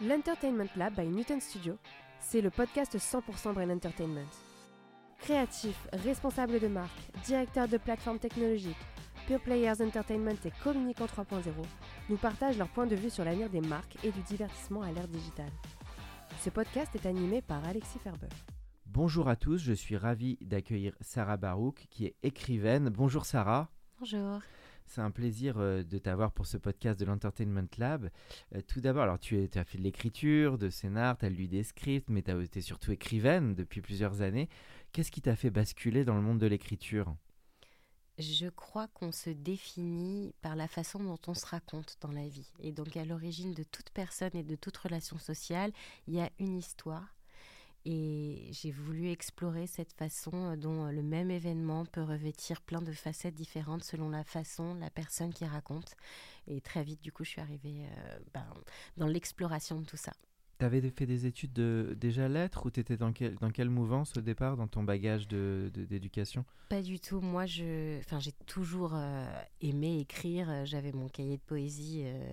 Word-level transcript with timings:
L'Entertainment 0.00 0.68
Lab 0.76 0.94
by 0.94 1.08
Newton 1.08 1.40
Studio, 1.40 1.76
c'est 2.20 2.40
le 2.40 2.50
podcast 2.50 2.96
100% 2.96 3.52
Brain 3.52 3.70
Entertainment. 3.70 4.28
Créatifs, 5.18 5.88
responsables 5.92 6.60
de 6.60 6.68
marque, 6.68 7.00
directeurs 7.24 7.66
de 7.66 7.78
plateformes 7.78 8.20
technologiques, 8.20 8.76
Pure 9.26 9.40
Players 9.40 9.82
Entertainment 9.82 10.38
et 10.44 10.52
Communicant 10.62 11.06
3.0 11.06 11.42
nous 12.10 12.16
partagent 12.16 12.58
leur 12.58 12.68
point 12.68 12.86
de 12.86 12.94
vue 12.94 13.10
sur 13.10 13.24
l'avenir 13.24 13.50
des 13.50 13.60
marques 13.60 13.96
et 14.04 14.12
du 14.12 14.20
divertissement 14.22 14.82
à 14.82 14.92
l'ère 14.92 15.08
digitale. 15.08 15.50
Ce 16.42 16.50
podcast 16.50 16.94
est 16.94 17.06
animé 17.06 17.42
par 17.42 17.66
Alexis 17.66 17.98
Ferbeuf. 17.98 18.30
Bonjour 18.86 19.28
à 19.28 19.34
tous, 19.34 19.58
je 19.58 19.72
suis 19.72 19.96
ravi 19.96 20.38
d'accueillir 20.40 20.94
Sarah 21.00 21.36
Barouk 21.36 21.88
qui 21.90 22.06
est 22.06 22.14
écrivaine. 22.22 22.88
Bonjour 22.88 23.26
Sarah. 23.26 23.68
Bonjour. 23.98 24.38
C'est 24.88 25.02
un 25.02 25.10
plaisir 25.10 25.58
euh, 25.58 25.82
de 25.82 25.98
t'avoir 25.98 26.32
pour 26.32 26.46
ce 26.46 26.56
podcast 26.56 26.98
de 26.98 27.04
l'Entertainment 27.04 27.68
Lab. 27.76 28.08
Euh, 28.54 28.62
tout 28.66 28.80
d'abord, 28.80 29.02
alors 29.02 29.18
tu, 29.18 29.36
es, 29.36 29.58
as 29.58 29.64
fait 29.64 29.76
de 29.76 29.82
l'écriture, 29.82 30.56
de 30.56 30.70
scénar, 30.70 31.18
tu 31.18 31.26
as 31.26 31.28
lu 31.28 31.46
des 31.46 31.62
scripts, 31.62 32.08
mais 32.08 32.22
tu 32.22 32.30
as 32.30 32.42
été 32.42 32.62
surtout 32.62 32.92
écrivaine 32.92 33.54
depuis 33.54 33.82
plusieurs 33.82 34.22
années. 34.22 34.48
Qu'est-ce 34.92 35.10
qui 35.10 35.20
t'a 35.20 35.36
fait 35.36 35.50
basculer 35.50 36.06
dans 36.06 36.14
le 36.14 36.22
monde 36.22 36.38
de 36.38 36.46
l'écriture? 36.46 37.14
Je 38.18 38.48
crois 38.48 38.88
qu'on 38.88 39.12
se 39.12 39.30
définit 39.30 40.34
par 40.40 40.56
la 40.56 40.66
façon 40.66 40.98
dont 41.04 41.20
on 41.26 41.34
se 41.34 41.46
raconte 41.46 41.98
dans 42.00 42.10
la 42.10 42.26
vie. 42.26 42.50
Et 42.60 42.72
donc 42.72 42.96
à 42.96 43.04
l'origine 43.04 43.52
de 43.52 43.64
toute 43.64 43.90
personne 43.90 44.34
et 44.34 44.42
de 44.42 44.56
toute 44.56 44.76
relation 44.76 45.18
sociale, 45.18 45.70
il 46.06 46.14
y 46.14 46.20
a 46.20 46.30
une 46.38 46.56
histoire. 46.56 47.14
Et 47.84 48.48
j'ai 48.50 48.70
voulu 48.70 49.10
explorer 49.10 49.66
cette 49.66 49.92
façon 49.92 50.56
dont 50.56 50.86
le 50.86 51.02
même 51.02 51.30
événement 51.30 51.86
peut 51.86 52.02
revêtir 52.02 52.60
plein 52.60 52.82
de 52.82 52.92
facettes 52.92 53.34
différentes 53.34 53.84
selon 53.84 54.10
la 54.10 54.24
façon, 54.24 54.74
la 54.74 54.90
personne 54.90 55.32
qui 55.32 55.44
raconte. 55.44 55.94
Et 56.46 56.60
très 56.60 56.82
vite, 56.82 57.02
du 57.02 57.12
coup, 57.12 57.24
je 57.24 57.30
suis 57.30 57.40
arrivée 57.40 57.86
euh, 57.86 58.18
ben, 58.34 58.46
dans 58.96 59.06
l'exploration 59.06 59.80
de 59.80 59.86
tout 59.86 59.96
ça. 59.96 60.12
Tu 60.58 60.64
avais 60.64 60.80
fait 60.90 61.06
des 61.06 61.24
études 61.24 61.52
de 61.52 61.96
déjà 62.00 62.28
lettres 62.28 62.66
ou 62.66 62.70
tu 62.70 62.80
étais 62.80 62.96
dans, 62.96 63.12
quel, 63.12 63.36
dans 63.36 63.50
quelle 63.50 63.70
mouvance 63.70 64.12
au 64.16 64.20
départ 64.20 64.56
dans 64.56 64.66
ton 64.66 64.82
bagage 64.82 65.28
d'éducation 65.28 66.40
de, 66.40 66.46
Pas 66.68 66.82
du 66.82 66.98
tout. 66.98 67.20
Moi, 67.20 67.46
je, 67.46 68.00
j'ai 68.18 68.32
toujours 68.46 68.94
euh, 68.94 69.24
aimé 69.60 70.00
écrire. 70.00 70.66
J'avais 70.66 70.90
mon 70.90 71.08
cahier 71.08 71.36
de 71.36 71.42
poésie 71.42 72.02
euh, 72.04 72.32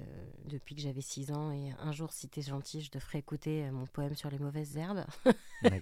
depuis 0.49 0.73
que 0.73 0.81
j'avais 0.81 1.01
6 1.01 1.31
ans. 1.33 1.51
Et 1.51 1.71
un 1.79 1.91
jour, 1.91 2.13
si 2.13 2.27
tu 2.27 2.39
es 2.39 2.43
gentil, 2.43 2.81
je 2.81 2.89
te 2.89 2.97
ferai 2.97 3.19
écouter 3.19 3.65
euh, 3.65 3.71
mon 3.71 3.85
poème 3.85 4.15
sur 4.15 4.31
les 4.31 4.39
mauvaises 4.39 4.75
herbes. 4.75 5.05
mais, 5.61 5.81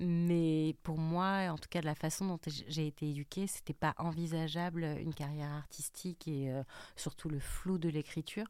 mais, 0.00 0.76
pour 0.82 0.96
moi, 0.96 1.50
en 1.50 1.58
tout 1.58 1.68
cas, 1.68 1.82
de 1.82 1.86
la 1.86 1.94
façon 1.94 2.26
dont 2.26 2.40
j'ai 2.68 2.86
été 2.86 3.10
éduquée, 3.10 3.46
c'était 3.46 3.74
pas 3.74 3.94
envisageable 3.98 4.84
une 4.98 5.12
carrière 5.12 5.52
artistique 5.52 6.26
et 6.26 6.50
surtout 6.96 7.28
le 7.28 7.38
flou 7.38 7.76
de 7.76 7.90
l'écriture. 7.90 8.46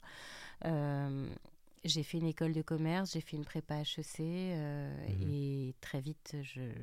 J'ai 1.85 2.03
fait 2.03 2.19
une 2.19 2.27
école 2.27 2.53
de 2.53 2.63
commerce, 2.63 3.13
j'ai 3.13 3.21
fait 3.21 3.37
une 3.37 3.45
prépa 3.45 3.77
HEC 3.81 4.21
euh, 4.21 5.09
mhm. 5.09 5.29
et 5.31 5.75
très 5.81 6.01
vite 6.01 6.35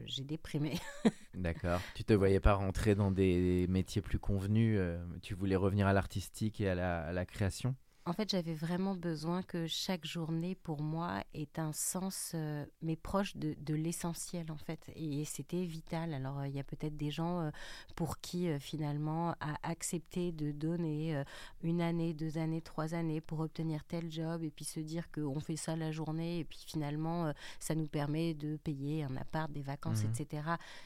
j'ai 0.05 0.23
déprimé. 0.23 0.79
D'accord. 1.33 1.81
Tu 1.95 2.03
te 2.03 2.13
voyais 2.13 2.39
pas 2.39 2.53
rentrer 2.53 2.93
dans 2.93 3.09
des 3.09 3.65
métiers 3.67 4.01
plus 4.01 4.19
convenus, 4.19 4.77
euh, 4.79 5.03
tu 5.21 5.33
voulais 5.33 5.55
revenir 5.55 5.87
à 5.87 5.93
l'artistique 5.93 6.61
et 6.61 6.69
à 6.69 7.11
la 7.11 7.25
création? 7.25 7.75
En 8.05 8.13
fait, 8.13 8.31
j'avais 8.31 8.55
vraiment 8.55 8.95
besoin 8.95 9.43
que 9.43 9.67
chaque 9.67 10.05
journée, 10.05 10.55
pour 10.55 10.81
moi, 10.81 11.23
ait 11.35 11.47
un 11.57 11.71
sens, 11.71 12.31
euh, 12.33 12.65
mais 12.81 12.95
proche 12.95 13.35
de, 13.35 13.73
l'essentiel, 13.75 14.51
en 14.51 14.57
fait. 14.57 14.91
Et 14.95 15.23
c'était 15.25 15.63
vital. 15.65 16.13
Alors, 16.15 16.39
euh, 16.39 16.47
il 16.47 16.55
y 16.55 16.59
a 16.59 16.63
peut-être 16.63 16.97
des 16.97 17.11
gens 17.11 17.41
euh, 17.41 17.51
pour 17.95 18.19
qui, 18.19 18.47
finalement, 18.59 19.35
à 19.39 19.55
accepter 19.61 20.31
de 20.31 20.51
donner 20.51 21.23
une 21.61 21.81
année, 21.81 22.13
deux 22.13 22.39
années, 22.39 22.61
trois 22.61 22.95
années 22.95 23.21
pour 23.21 23.39
obtenir 23.39 23.83
tel 23.83 24.11
job, 24.11 24.43
et 24.43 24.49
puis 24.49 24.65
se 24.65 24.79
dire 24.79 25.11
qu'on 25.11 25.39
fait 25.39 25.55
ça 25.55 25.75
la 25.75 25.91
journée, 25.91 26.39
et 26.39 26.43
puis 26.43 26.63
finalement, 26.65 27.31
ça 27.59 27.75
nous 27.75 27.87
permet 27.87 28.33
de 28.33 28.57
payer 28.57 29.03
un 29.03 29.15
appart, 29.15 29.51
des 29.51 29.61
vacances, 29.61 30.03
mmh 30.03 30.11
etc. 30.11 30.43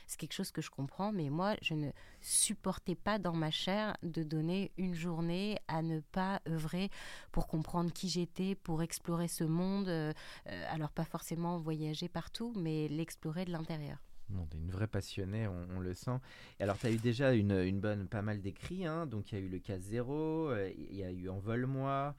C'est 0.08 0.20
quelque 0.20 0.34
chose 0.34 0.52
que 0.52 0.62
je 0.62 0.70
comprends, 0.70 1.12
mais 1.12 1.30
moi, 1.30 1.56
je 1.62 1.74
ne 1.74 1.92
supportais 2.22 2.96
pas 2.96 3.20
dans 3.20 3.34
ma 3.34 3.52
chair 3.52 3.96
de 4.04 4.24
donner 4.24 4.72
une 4.78 4.96
journée 4.96 5.60
à 5.68 5.82
ne 5.82 6.00
pas 6.00 6.42
œuvrer 6.48 6.90
pour 7.32 7.48
comprendre 7.48 7.92
qui 7.92 8.10
j'étais, 8.10 8.56
pour 8.56 8.82
explorer 8.82 9.28
ce 9.28 9.44
monde. 9.44 9.88
Euh, 9.88 10.14
euh, 10.48 10.66
alors 10.70 10.92
pas 10.92 11.06
forcément 11.06 11.58
voyager 11.58 12.10
partout, 12.10 12.54
mais 12.56 12.88
l'explorer 12.88 13.46
de 13.46 13.52
l'intérieur. 13.52 13.98
Non, 14.30 14.48
es 14.54 14.58
une 14.58 14.72
vraie 14.72 14.88
passionnée, 14.88 15.48
on, 15.48 15.80
le 15.80 15.94
sent. 15.94 16.20
Et 16.60 16.64
alors, 16.64 16.80
tu 16.80 16.88
as 16.88 16.92
eu 16.92 16.98
déjà 16.98 17.34
une, 17.34 17.52
une, 17.52 17.80
bonne, 17.80 18.08
pas 18.08 18.24
mal 18.24 18.42
d'écrits. 18.42 18.86
Hein. 18.86 19.06
Donc, 19.06 19.32
il 19.32 19.36
y 19.36 19.38
a 19.38 19.42
eu 19.42 19.50
le 19.50 19.60
cas 19.60 19.78
zéro, 19.78 20.50
euh, 20.50 20.72
il 20.76 20.96
y 20.96 21.04
a 21.04 21.12
eu 21.12 21.30
Envol-moi, 21.30 22.16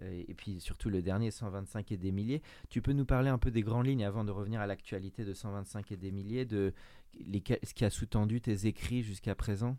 et 0.00 0.32
puis 0.32 0.58
surtout 0.60 0.88
le 0.88 1.02
dernier 1.02 1.30
125 1.30 1.92
et 1.92 1.98
des 1.98 2.12
milliers. 2.12 2.40
Tu 2.70 2.80
peux 2.80 2.92
nous 2.92 3.04
parler 3.04 3.28
un 3.28 3.36
peu 3.36 3.50
des 3.50 3.60
grandes 3.60 3.86
lignes 3.86 4.04
avant 4.04 4.24
de 4.24 4.30
revenir 4.30 4.62
à 4.62 4.66
l'actualité 4.66 5.26
de 5.26 5.34
125 5.34 5.92
et 5.92 5.96
des 5.98 6.10
milliers, 6.10 6.46
de 6.46 6.72
les, 7.18 7.42
ce 7.62 7.74
qui 7.74 7.84
a 7.84 7.90
sous-tendu 7.90 8.40
tes 8.40 8.66
écrits 8.66 9.02
jusqu'à 9.02 9.34
présent? 9.34 9.76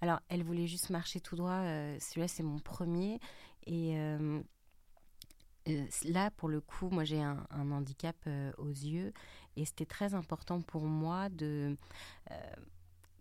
Alors, 0.00 0.20
elle 0.28 0.42
voulait 0.42 0.66
juste 0.66 0.90
marcher 0.90 1.20
tout 1.20 1.36
droit. 1.36 1.62
Celui-là, 2.00 2.28
c'est 2.28 2.42
mon 2.42 2.58
premier. 2.58 3.18
Et 3.66 3.98
euh, 3.98 4.40
euh, 5.68 5.86
là, 6.04 6.30
pour 6.32 6.48
le 6.48 6.60
coup, 6.60 6.88
moi 6.90 7.04
j'ai 7.04 7.20
un, 7.20 7.46
handicap 7.50 8.16
euh, 8.26 8.52
aux 8.58 8.68
yeux 8.68 9.12
et 9.56 9.64
c'était 9.64 9.86
très 9.86 10.14
important 10.14 10.60
pour 10.60 10.84
moi 10.84 11.28
de... 11.28 11.76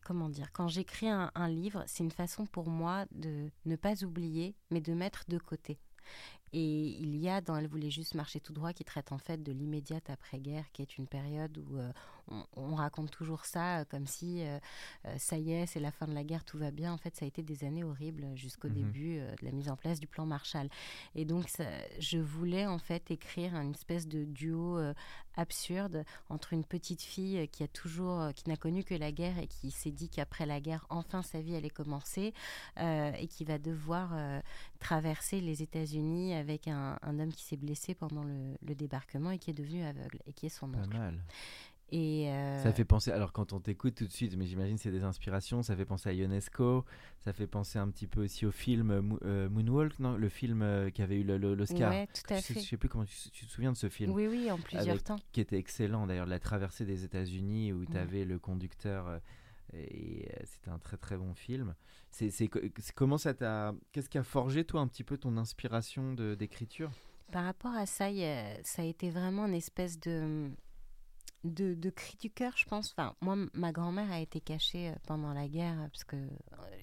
comment 0.01 0.29
dire 0.29 0.51
Quand 0.51 0.67
j'écris 0.67 1.09
un, 1.09 1.31
un 1.34 1.47
livre, 1.47 1.84
c'est 1.88 2.03
une 2.03 2.11
façon 2.11 2.45
pour 2.45 2.69
moi 2.69 3.05
de 3.11 3.50
ne 3.66 3.75
pas 3.75 4.03
oublier, 4.03 4.55
mais 4.69 4.81
de 4.81 4.94
mettre 4.94 5.25
de 5.28 5.38
côté. 5.38 5.79
Et 6.57 6.95
il 7.01 7.17
y 7.17 7.27
a 7.27 7.41
dans 7.41 7.57
Elle 7.57 7.67
voulait 7.67 7.91
juste 7.91 8.16
marcher 8.16 8.39
tout 8.39 8.53
droit 8.53 8.71
qui 8.71 8.85
traite 8.85 9.11
en 9.11 9.17
fait 9.17 9.43
de 9.43 9.51
l'immédiate 9.51 10.09
après-guerre, 10.09 10.63
qui 10.71 10.81
est 10.81 10.97
une 10.97 11.05
période 11.05 11.57
où 11.57 11.77
on, 12.55 12.75
raconte 12.75 13.11
toujours 13.11 13.45
ça 13.45 13.79
euh, 13.79 13.85
comme 13.85 14.07
si 14.07 14.43
euh, 14.43 14.59
euh, 15.05 15.16
ça 15.17 15.38
y 15.38 15.51
est, 15.51 15.66
c'est 15.66 15.79
la 15.79 15.91
fin 15.91 16.07
de 16.07 16.13
la 16.13 16.23
guerre, 16.23 16.43
tout 16.43 16.57
va 16.57 16.71
bien. 16.71 16.93
En 16.93 16.97
fait, 16.97 17.16
ça 17.16 17.25
a 17.25 17.27
été 17.27 17.43
des 17.43 17.63
années 17.63 17.83
horribles 17.83 18.27
jusqu'au 18.35 18.67
mhm. 18.67 18.75
début 18.75 19.17
de 19.17 19.45
la 19.45 19.51
mise 19.51 19.69
en 19.69 19.75
place 19.75 19.99
du 19.99 20.07
plan 20.07 20.25
Marshall. 20.25 20.69
Et 21.16 21.25
donc, 21.25 21.47
je 21.99 22.17
voulais 22.17 22.66
en 22.66 22.79
fait 22.79 23.11
écrire 23.11 23.55
une 23.55 23.72
espèce 23.72 24.07
de 24.07 24.25
duo 24.25 24.79
absurde 25.37 26.05
entre 26.29 26.53
une 26.53 26.63
petite 26.63 27.01
fille 27.01 27.47
qui 27.49 27.63
a 27.63 27.67
toujours, 27.67 28.33
qui 28.33 28.49
n'a 28.49 28.55
connu 28.55 28.83
que 28.83 28.95
la 28.95 29.11
guerre 29.11 29.37
et 29.37 29.47
qui 29.47 29.72
s'est 29.72 29.91
dit 29.91 30.09
qu'après 30.09 30.45
la 30.45 30.59
guerre, 30.61 30.85
enfin 30.89 31.22
sa 31.22 31.41
vie 31.41 31.55
allait 31.55 31.69
commencer 31.69 32.33
et 32.77 33.27
qui 33.27 33.43
va 33.45 33.57
devoir 33.57 34.13
traverser 34.79 35.41
les 35.41 35.61
États-Unis 35.61 36.33
avec 36.45 36.67
un, 36.67 36.97
homme 37.03 37.33
qui 37.33 37.44
s'est 37.44 37.57
blessé 37.57 37.95
pendant 37.95 38.23
le, 38.23 38.75
débarquement 38.75 39.31
et 39.31 39.39
qui 39.39 39.50
est 39.50 39.53
devenu 39.53 39.83
aveugle 39.83 40.19
et 40.25 40.33
qui 40.33 40.45
est 40.45 40.50
son 40.50 40.67
oncle. 40.73 40.89
Pas 40.89 40.97
mal. 40.97 41.23
Et 41.91 42.29
euh, 42.29 42.63
Ça 42.63 42.73
fait 42.73 42.83
penser, 42.83 43.11
alors 43.11 43.31
quand 43.31 43.53
on 43.53 43.59
t'écoute 43.59 43.94
tout 43.95 44.06
de 44.06 44.11
suite, 44.11 44.35
mais 44.38 44.45
j'imagine 44.45 44.78
c'est 44.78 44.91
des 44.91 45.03
inspirations, 45.03 45.61
ça 45.61 45.75
fait 45.75 45.85
penser 45.85 46.09
à 46.09 46.13
Ionesco, 46.13 46.84
ça 47.19 47.31
fait 47.31 47.45
penser 47.45 47.78
un 47.78 47.89
petit 47.89 48.07
peu 48.07 48.23
aussi 48.23 48.45
au 48.47 48.51
film 48.51 49.17
euh, 49.23 49.50
Moonwalk, 49.50 50.00
non 50.00 50.17
le 50.17 50.29
film 50.29 50.64
euh, 50.64 50.90
qui 50.90 51.03
avait 51.03 51.17
eu 51.17 51.23
l'Oscar. 51.23 51.91
Oui, 51.91 52.08
tout 52.08 52.34
à 52.34 52.41
fait. 52.41 52.55
je 52.55 52.59
sais 52.59 52.78
plus 52.78 52.90
comment 52.90 53.05
tu, 53.05 53.16
te 53.29 53.52
souviens 53.52 53.72
de 53.72 53.78
ce 53.78 53.90
film. 53.90 54.11
Oui, 54.11 54.28
oui, 54.28 54.52
en 54.52 54.58
plusieurs 54.58 55.03
temps. 55.03 55.17
Qui 55.31 55.41
était 55.41 55.58
excellent 55.58 56.08
d'ailleurs, 56.08 56.25
la 56.25 56.40
traversée 56.40 56.85
des 56.85 57.03
États-Unis 57.03 57.72
où 57.72 57.85
tu 57.85 57.97
avais 57.97 58.25
le 58.25 58.40
conducteur. 58.40 59.22
Et 59.77 60.29
c'était 60.45 60.69
un 60.69 60.79
très 60.79 60.97
très 60.97 61.17
bon 61.17 61.33
film. 61.33 61.75
C'est 62.11 62.49
comment 62.95 63.17
ça 63.17 63.33
t'a 63.33 63.73
Qu'est-ce 63.91 64.09
qui 64.09 64.17
a 64.17 64.23
forgé 64.23 64.63
toi 64.63 64.81
un 64.81 64.87
petit 64.87 65.03
peu 65.03 65.17
ton 65.17 65.37
inspiration 65.37 66.13
d'écriture? 66.13 66.91
Par 67.31 67.43
rapport 67.43 67.73
à 67.73 67.85
ça, 67.85 68.05
ça 68.63 68.81
a 68.81 68.85
été 68.85 69.09
vraiment 69.09 69.47
une 69.47 69.55
espèce 69.55 69.99
de 69.99 70.51
de, 71.45 71.75
de 71.75 71.89
cri 71.89 72.17
du 72.19 72.29
cœur, 72.29 72.53
je 72.57 72.66
pense. 72.66 72.93
Enfin, 72.97 73.16
moi, 73.22 73.37
ma 73.53 73.72
grand-mère 73.72 74.11
a 74.11 74.19
été 74.19 74.41
cachée 74.41 74.89
euh, 74.89 74.95
pendant 75.07 75.33
la 75.33 75.47
guerre 75.47 75.75
parce 75.91 76.03
que, 76.03 76.16
euh, 76.16 76.28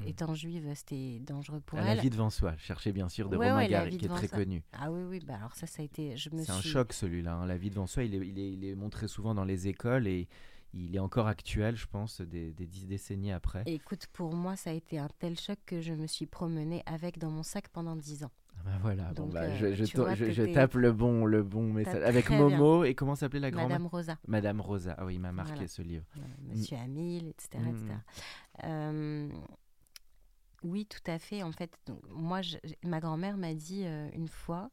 hmm. 0.01 0.09
étant 0.09 0.35
juive, 0.35 0.71
c'était 0.75 1.21
dangereux 1.21 1.61
pour 1.61 1.79
elle. 1.79 1.97
La 1.97 2.03
vie 2.03 2.11
devant 2.11 2.31
soi. 2.31 2.55
Cherchez 2.59 2.93
bien 2.93 3.09
sûr 3.09 3.29
de 3.29 3.37
Romain 3.37 3.67
Gary, 3.67 3.99
qui 3.99 4.07
est 4.07 4.09
très 4.09 4.29
connu. 4.29 4.63
Ah 4.73 4.91
oui, 4.91 5.03
oui. 5.03 5.21
Bah 5.27 5.35
alors 5.39 5.55
ça, 5.55 5.67
ça 5.67 5.83
a 5.83 5.85
été. 5.85 6.15
C'est 6.17 6.51
un 6.51 6.61
choc 6.61 6.93
celui-là. 6.93 7.35
Hein. 7.35 7.47
La 7.47 7.57
vie 7.57 7.71
devant 7.71 7.87
soi, 7.87 8.05
il 8.05 8.15
est, 8.15 8.27
il, 8.27 8.39
est, 8.39 8.53
il 8.53 8.65
est, 8.65 8.75
montré 8.75 9.09
souvent 9.09 9.35
dans 9.35 9.45
les 9.45 9.69
écoles 9.69 10.07
et 10.07 10.29
il 10.75 10.97
est 10.97 10.99
encore 11.01 11.27
actuel, 11.27 11.77
je 11.77 11.87
pense, 11.87 12.21
des, 12.21 12.53
des 12.53 12.67
dix 12.67 12.87
décennies 12.87 13.33
après. 13.33 13.63
Écoute, 13.67 14.07
pour 14.13 14.35
moi, 14.35 14.57
ça 14.57 14.71
a 14.71 14.73
été 14.73 14.99
un 14.99 15.09
tel 15.19 15.39
choc 15.39 15.59
que 15.67 15.81
je 15.81 15.93
me 15.93 16.07
suis 16.07 16.27
promenée 16.27 16.83
avec 16.87 17.19
dans 17.19 17.31
mon 17.31 17.43
sac 17.43 17.69
pendant 17.69 17.95
dix 17.97 18.25
ans. 18.25 18.31
Ah 18.55 18.61
bah 18.67 18.79
voilà, 18.83 19.05
bon, 19.13 19.25
Donc, 19.25 19.33
bah, 19.33 19.43
euh, 19.43 19.57
je, 19.59 19.75
je 19.75 19.85
tu 19.85 19.95
to- 19.95 20.03
vois, 20.03 20.15
je- 20.15 20.31
je 20.31 20.43
t'étais- 20.43 20.55
tape 20.55 20.75
le 20.75 20.93
bon, 20.93 21.25
le 21.25 21.43
bon 21.43 21.73
message. 21.73 22.03
Avec 22.03 22.31
Momo, 22.31 22.85
et 22.85 22.95
comment 22.95 23.15
s'appelait 23.17 23.41
la 23.41 23.51
grand-mère 23.51 23.69
Madame 23.71 23.87
Rosa, 23.87 24.19
Madame 24.29 24.61
Rosa. 24.61 24.95
Ah 24.99 25.05
oui, 25.07 25.15
il 25.15 25.21
m'a 25.21 25.33
marqué 25.33 25.53
Voilà. 25.55 25.69
ce 25.69 25.83
livre. 25.83 26.05
euh, 26.19 26.21
Monsieur 26.55 26.77
Amil, 26.77 27.29
etc. 27.29 27.59
Mm. 27.59 27.69
etc. 27.69 27.95
Euh, 28.65 29.29
oui, 30.65 30.87
tout 30.87 31.11
à 31.11 31.19
fait. 31.19 31.43
En 31.43 31.51
fait, 31.53 31.73
donc, 31.87 31.99
moi, 32.11 32.41
je- 32.43 32.59
ma 32.85 33.01
grand-mère 33.01 33.37
m'a 33.37 33.55
dit 33.55 33.83
euh, 33.85 34.09
une 34.15 34.29
fois 34.29 34.71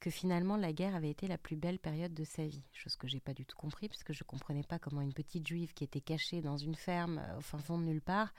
que 0.00 0.10
finalement 0.10 0.56
la 0.56 0.72
guerre 0.72 0.94
avait 0.94 1.10
été 1.10 1.26
la 1.26 1.38
plus 1.38 1.56
belle 1.56 1.78
période 1.78 2.12
de 2.14 2.24
sa 2.24 2.46
vie. 2.46 2.62
Chose 2.72 2.96
que 2.96 3.08
j'ai 3.08 3.20
pas 3.20 3.34
du 3.34 3.44
tout 3.46 3.56
compris, 3.56 3.88
parce 3.88 4.04
que 4.04 4.12
je 4.12 4.24
comprenais 4.24 4.62
pas 4.62 4.78
comment 4.78 5.00
une 5.00 5.12
petite 5.14 5.46
juive 5.46 5.72
qui 5.74 5.84
était 5.84 6.00
cachée 6.00 6.40
dans 6.42 6.56
une 6.56 6.74
ferme 6.74 7.18
euh, 7.18 7.38
au 7.38 7.40
fin 7.40 7.58
fond 7.58 7.78
de 7.78 7.84
nulle 7.84 8.02
part, 8.02 8.32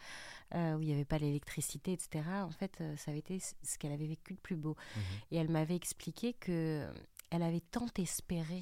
euh, 0.56 0.76
où 0.76 0.82
il 0.82 0.88
n'y 0.88 0.94
avait 0.94 1.06
pas 1.06 1.18
l'électricité, 1.18 1.94
etc. 1.94 2.24
En 2.44 2.52
fait, 2.52 2.78
euh, 2.82 2.96
ça 2.98 3.12
avait 3.12 3.20
été 3.20 3.40
ce 3.40 3.78
qu'elle 3.78 3.92
avait 3.92 4.08
vécu 4.08 4.34
de 4.34 4.40
plus 4.40 4.56
beau. 4.56 4.76
Mhm. 4.96 5.02
Et 5.32 5.38
elle 5.38 5.50
m'avait 5.50 5.76
expliqué 5.76 6.34
que 6.34 6.88
elle 7.30 7.44
avait 7.44 7.60
tant 7.72 7.88
espéré 7.98 8.62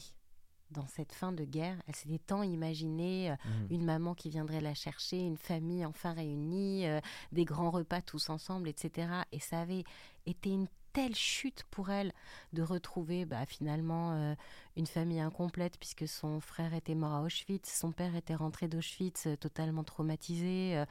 dans 0.72 0.88
cette 0.88 1.14
fin 1.14 1.32
de 1.32 1.44
guerre. 1.46 1.78
Elle 1.88 1.96
s'était 1.96 2.18
tant 2.18 2.42
imaginé 2.42 3.30
euh, 3.32 3.36
Mhm. 3.46 3.68
une 3.70 3.86
maman 3.86 4.16
qui 4.16 4.30
viendrait 4.30 4.62
la 4.62 4.74
chercher, 4.74 5.20
une 5.20 5.38
famille 5.38 5.86
enfin 5.86 6.14
réunie, 6.14 6.88
euh, 6.88 7.00
des 7.32 7.46
grands 7.46 7.70
repas 7.70 8.02
tous 8.02 8.30
ensemble, 8.30 8.68
etc. 8.68 9.08
Et 9.32 9.40
ça 9.40 9.62
avait 9.62 9.84
été 10.26 10.50
une 10.50 10.68
telle 10.96 11.14
chute 11.14 11.66
pour 11.72 11.90
elle 11.90 12.14
de 12.54 12.62
retrouver 12.62 13.26
bah, 13.26 13.46
finalement 13.46 14.14
euh, 14.14 14.34
une 14.78 14.88
famille 14.88 15.20
incomplète 15.20 15.78
puisque 15.78 16.08
son 16.08 16.40
frère 16.40 16.74
était 16.74 16.96
mort 16.96 17.12
à 17.12 17.22
Auschwitz, 17.22 17.70
son 17.70 17.92
père 17.92 18.16
était 18.16 18.34
rentré 18.34 18.70
d'Auschwitz 18.70 19.28
euh, 19.28 19.36
totalement 19.36 19.84
traumatisé, 19.84 20.86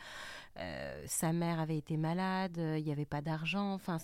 euh, 0.58 1.06
sa 1.06 1.32
mère 1.32 1.58
avait 1.58 1.78
été 1.78 1.96
malade, 1.96 2.58
il 2.58 2.84
n'y 2.84 2.92
avait 2.92 3.06
pas 3.06 3.22
d'argent, 3.22 3.72
enfin. 3.72 3.96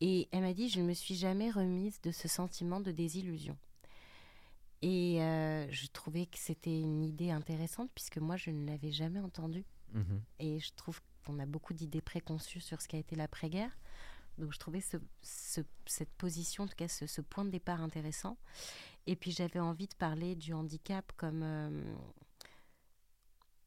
Et 0.00 0.28
elle 0.32 0.42
m'a 0.42 0.52
dit, 0.52 0.68
je 0.68 0.80
ne 0.80 0.86
me 0.86 0.92
suis 0.92 1.14
jamais 1.14 1.48
remise 1.48 2.00
de 2.02 2.10
ce 2.10 2.26
sentiment 2.26 2.80
de 2.80 2.90
désillusion. 2.90 3.56
Et 4.82 5.18
je 5.70 5.86
trouvais 5.92 6.26
que 6.26 6.36
c'était 6.36 6.78
une 6.78 7.04
idée 7.04 7.30
intéressante 7.30 7.88
puisque 7.94 8.18
moi 8.18 8.36
je 8.36 8.50
ne 8.50 8.66
l'avais 8.66 8.90
jamais 8.90 9.20
entendue. 9.20 9.64
Mhm. 9.94 10.20
Et 10.40 10.58
je 10.58 10.72
trouve 10.74 11.00
qu'on 11.24 11.38
a 11.38 11.46
beaucoup 11.46 11.72
d'idées 11.72 12.02
préconçues 12.02 12.60
sur 12.60 12.82
ce 12.82 12.88
qu'a 12.88 12.98
été 12.98 13.16
l'après-guerre. 13.16 13.70
Donc 14.38 14.52
je 14.52 14.58
trouvais 14.58 14.80
ce- 14.80 14.96
ce- 15.22 15.60
cette 15.86 16.12
position, 16.14 16.64
en 16.64 16.66
tout 16.66 16.76
cas 16.76 16.88
ce, 16.88 17.20
point 17.20 17.44
de 17.44 17.50
départ 17.50 17.80
intéressant. 17.82 18.36
Et 19.06 19.16
puis 19.16 19.30
j'avais 19.32 19.60
envie 19.60 19.86
de 19.86 19.94
parler 19.94 20.34
du 20.34 20.52
handicap 20.54 21.12
comme, 21.16 21.42
euh, 21.42 21.94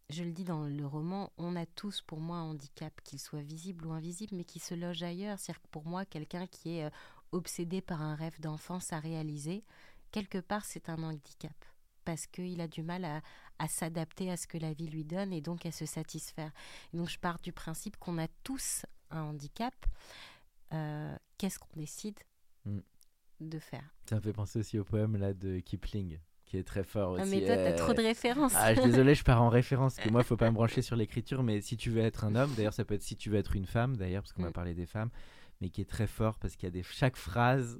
je 0.09 0.23
le 0.23 0.31
dis 0.31 0.43
dans 0.45 0.63
le 0.65 0.85
roman, 0.85 1.31
on 1.37 1.55
a 1.55 1.65
tous 1.65 2.01
pour 2.01 2.19
moi 2.21 2.37
un 2.37 2.43
handicap, 2.51 2.93
qu'il 3.03 3.19
soit 3.19 3.41
visible 3.41 3.85
ou 3.85 3.91
invisible, 3.91 4.35
mais 4.35 4.45
qui 4.45 4.59
se 4.59 4.73
loge 4.73 5.03
ailleurs. 5.03 5.37
C'est-à-dire 5.39 5.61
que 5.61 5.67
pour 5.67 5.85
moi, 5.85 6.05
quelqu'un 6.05 6.47
qui 6.47 6.77
est 6.77 6.85
euh, 6.85 6.89
obsédé 7.33 7.81
par 7.81 8.01
un 8.01 8.15
rêve 8.15 8.39
d'enfance 8.39 8.93
à 8.93 8.99
réaliser, 8.99 9.63
quelque 10.11 10.37
part 10.39 10.63
c'est 10.65 10.89
un 10.89 11.03
handicap. 11.03 11.53
Parce 12.05 12.25
qu'il 12.25 12.61
a 12.61 12.69
du 12.69 12.83
mal 12.83 13.03
à, 13.03 13.67
s'adapter 13.67 14.31
à 14.31 14.37
ce 14.37 14.47
que 14.47 14.57
la 14.57 14.71
vie 14.71 14.87
lui 14.87 15.03
donne 15.03 15.33
et 15.33 15.41
donc 15.41 15.65
à 15.65 15.71
se 15.73 15.85
satisfaire. 15.85 16.51
Donc 16.93 17.09
je 17.09 17.19
pars 17.19 17.39
du 17.39 17.51
principe 17.51 17.97
qu'on 17.97 18.17
a 18.17 18.29
tous 18.43 18.85
un 19.11 19.23
handicap. 19.23 19.73
Euh, 20.73 21.15
Qu'est-ce 21.37 21.59
qu'on 21.59 21.79
décide 21.79 22.19
Mm. 22.65 22.79
de 23.41 23.59
faire 23.59 23.83
Ça 24.09 24.15
me 24.17 24.21
fait 24.21 24.33
penser 24.33 24.59
aussi 24.59 24.77
au 24.79 24.83
poème 24.83 25.15
là 25.15 25.33
de 25.33 25.59
Kipling, 25.59 26.19
qui 26.45 26.57
est 26.57 26.63
très 26.63 26.83
fort 26.83 27.11
aussi. 27.11 27.21
Ah, 27.23 27.25
Mais 27.27 27.45
toi, 27.45 27.55
t'as 27.55 27.71
euh, 27.71 27.77
trop 27.77 27.93
de 27.93 28.01
références. 28.01 28.53
Ah, 28.55 28.73
je 28.73 28.81
désolé, 28.81 29.15
je 29.15 29.23
pars 29.23 29.41
en 29.41 29.49
référence, 29.49 29.95
parce 29.95 30.07
que 30.07 30.11
moi, 30.11 30.23
faut 30.23 30.35
pas 30.37 30.49
me 30.49 30.55
brancher 30.55 30.81
sur 30.81 30.95
l'écriture, 30.95 31.43
mais 31.43 31.61
si 31.61 31.77
tu 31.77 31.89
veux 31.91 32.01
être 32.01 32.23
un 32.25 32.35
homme, 32.35 32.53
d'ailleurs, 32.55 32.73
ça 32.73 32.83
peut 32.83 32.95
être 32.95 33.03
si 33.03 33.15
tu 33.15 33.29
veux 33.29 33.37
être 33.37 33.55
une 33.55 33.65
femme, 33.67 33.95
d'ailleurs, 33.95 34.23
parce 34.23 34.33
qu'on 34.33 34.43
va 34.43 34.49
Mm. 34.49 34.53
parler 34.53 34.73
des 34.73 34.85
femmes, 34.87 35.09
mais 35.61 35.69
qui 35.69 35.81
est 35.81 35.89
très 35.89 36.07
fort, 36.07 36.39
parce 36.39 36.55
qu'il 36.55 36.65
y 36.65 36.67
a 36.67 36.71
des... 36.71 36.83
chaque 36.83 37.15
phrase 37.15 37.79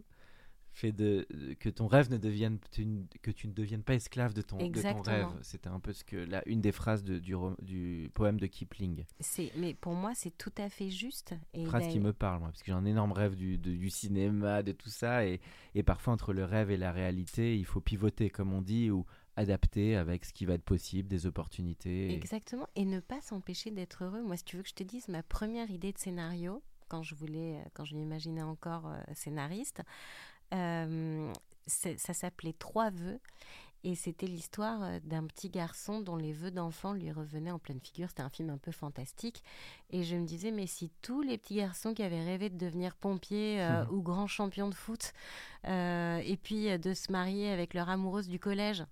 fait 0.77 0.91
de... 0.91 1.27
que 1.59 1.69
ton 1.69 1.87
rêve 1.87 2.11
ne 2.11 2.17
devienne, 2.17 2.59
tu 2.71 2.85
que 3.23 3.31
tu 3.31 3.47
ne 3.47 3.53
deviennes 3.53 3.81
pas 3.83 3.95
esclave 3.95 4.33
de 4.33 4.41
ton, 4.43 4.57
de 4.57 4.81
ton 4.81 5.01
rêve. 5.01 5.25
C'était 5.41 5.69
un 5.69 5.79
peu 5.79 5.91
ce 5.91 6.03
que, 6.03 6.15
là, 6.17 6.43
une 6.45 6.61
des 6.61 6.71
phrases 6.71 7.03
de- 7.03 7.17
du, 7.19 8.11
poème 8.13 8.39
de 8.39 8.45
Kipling. 8.47 9.03
C'est- 9.19 9.51
mais 9.57 9.73
pour 9.73 9.93
moi, 9.93 10.13
c'est 10.15 10.37
tout 10.37 10.51
à 10.57 10.69
fait 10.69 10.89
juste. 10.89 11.33
Et 11.53 11.65
Phrase 11.65 11.87
qui 11.87 11.99
me 11.99 12.13
parle, 12.13 12.39
moi, 12.39 12.49
parce 12.49 12.61
que 12.61 12.67
j'ai 12.67 12.77
un 12.77 12.85
énorme 12.85 13.11
rêve 13.11 13.35
du, 13.35 13.57
du 13.57 13.89
cinéma, 13.89 14.61
de 14.63 14.71
tout 14.71 14.89
ça, 14.89 15.25
et, 15.25 15.41
et 15.73 15.81
parfois 15.83 16.13
entre 16.13 16.31
le 16.33 16.45
rêve 16.45 16.69
et 16.71 16.77
la 16.77 16.91
réalité, 16.91 17.57
il 17.57 17.65
faut 17.65 17.81
pivoter, 17.81 18.29
comme 18.29 18.53
on 18.53 18.61
dit, 18.61 18.91
ou 18.91 19.05
adapter 19.35 19.95
avec 19.95 20.25
ce 20.25 20.33
qui 20.33 20.45
va 20.45 20.53
être 20.53 20.63
possible, 20.63 21.07
des 21.09 21.25
opportunités. 21.25 22.09
et- 22.11 22.15
Exactement. 22.15 22.67
Et 22.75 22.85
ne 22.85 22.99
pas 22.99 23.21
s'empêcher 23.21 23.71
d'être 23.71 24.03
heureux. 24.03 24.21
Moi, 24.23 24.37
si 24.37 24.43
tu 24.43 24.57
veux 24.57 24.63
que 24.63 24.69
je 24.69 24.73
te 24.75 24.83
dise, 24.83 25.07
ma 25.09 25.23
première 25.23 25.69
idée 25.71 25.91
de 25.91 25.97
scénario, 25.97 26.61
quand 26.87 27.03
je 27.03 27.15
voulais, 27.15 27.61
quand 27.73 27.83
je 27.83 27.95
m'imaginais 27.95 28.41
encore 28.43 28.87
euh, 28.87 28.97
scénariste, 29.13 29.81
euh, 30.53 31.31
ça 31.65 32.13
s'appelait 32.13 32.53
Trois 32.53 32.89
vœux. 32.89 33.19
Et 33.83 33.95
c'était 33.95 34.27
l'histoire 34.27 34.83
euh, 34.83 34.99
d'un 35.03 35.25
petit 35.25 35.49
garçon 35.49 36.01
dont 36.01 36.15
les 36.15 36.33
vœux 36.33 36.51
d'enfant 36.51 36.93
lui 36.93 37.11
revenaient 37.11 37.51
en 37.51 37.59
pleine 37.59 37.79
figure. 37.79 38.09
C'était 38.09 38.23
un 38.23 38.29
film 38.29 38.49
un 38.49 38.57
peu 38.57 38.71
fantastique. 38.71 39.43
Et 39.91 40.03
je 40.03 40.15
me 40.15 40.25
disais, 40.25 40.51
mais 40.51 40.67
si 40.67 40.91
tous 41.01 41.21
les 41.21 41.37
petits 41.37 41.55
garçons 41.55 41.93
qui 41.93 42.03
avaient 42.03 42.23
rêvé 42.23 42.49
de 42.49 42.57
devenir 42.57 42.95
pompiers 42.95 43.61
euh, 43.61 43.85
ou 43.91 44.01
grands 44.01 44.27
champions 44.27 44.67
de 44.67 44.75
foot, 44.75 45.13
euh, 45.67 46.17
et 46.17 46.37
puis 46.37 46.77
de 46.77 46.93
se 46.93 47.11
marier 47.11 47.49
avec 47.49 47.73
leur 47.73 47.89
amoureuse 47.89 48.27
du 48.27 48.39
collège, 48.39 48.83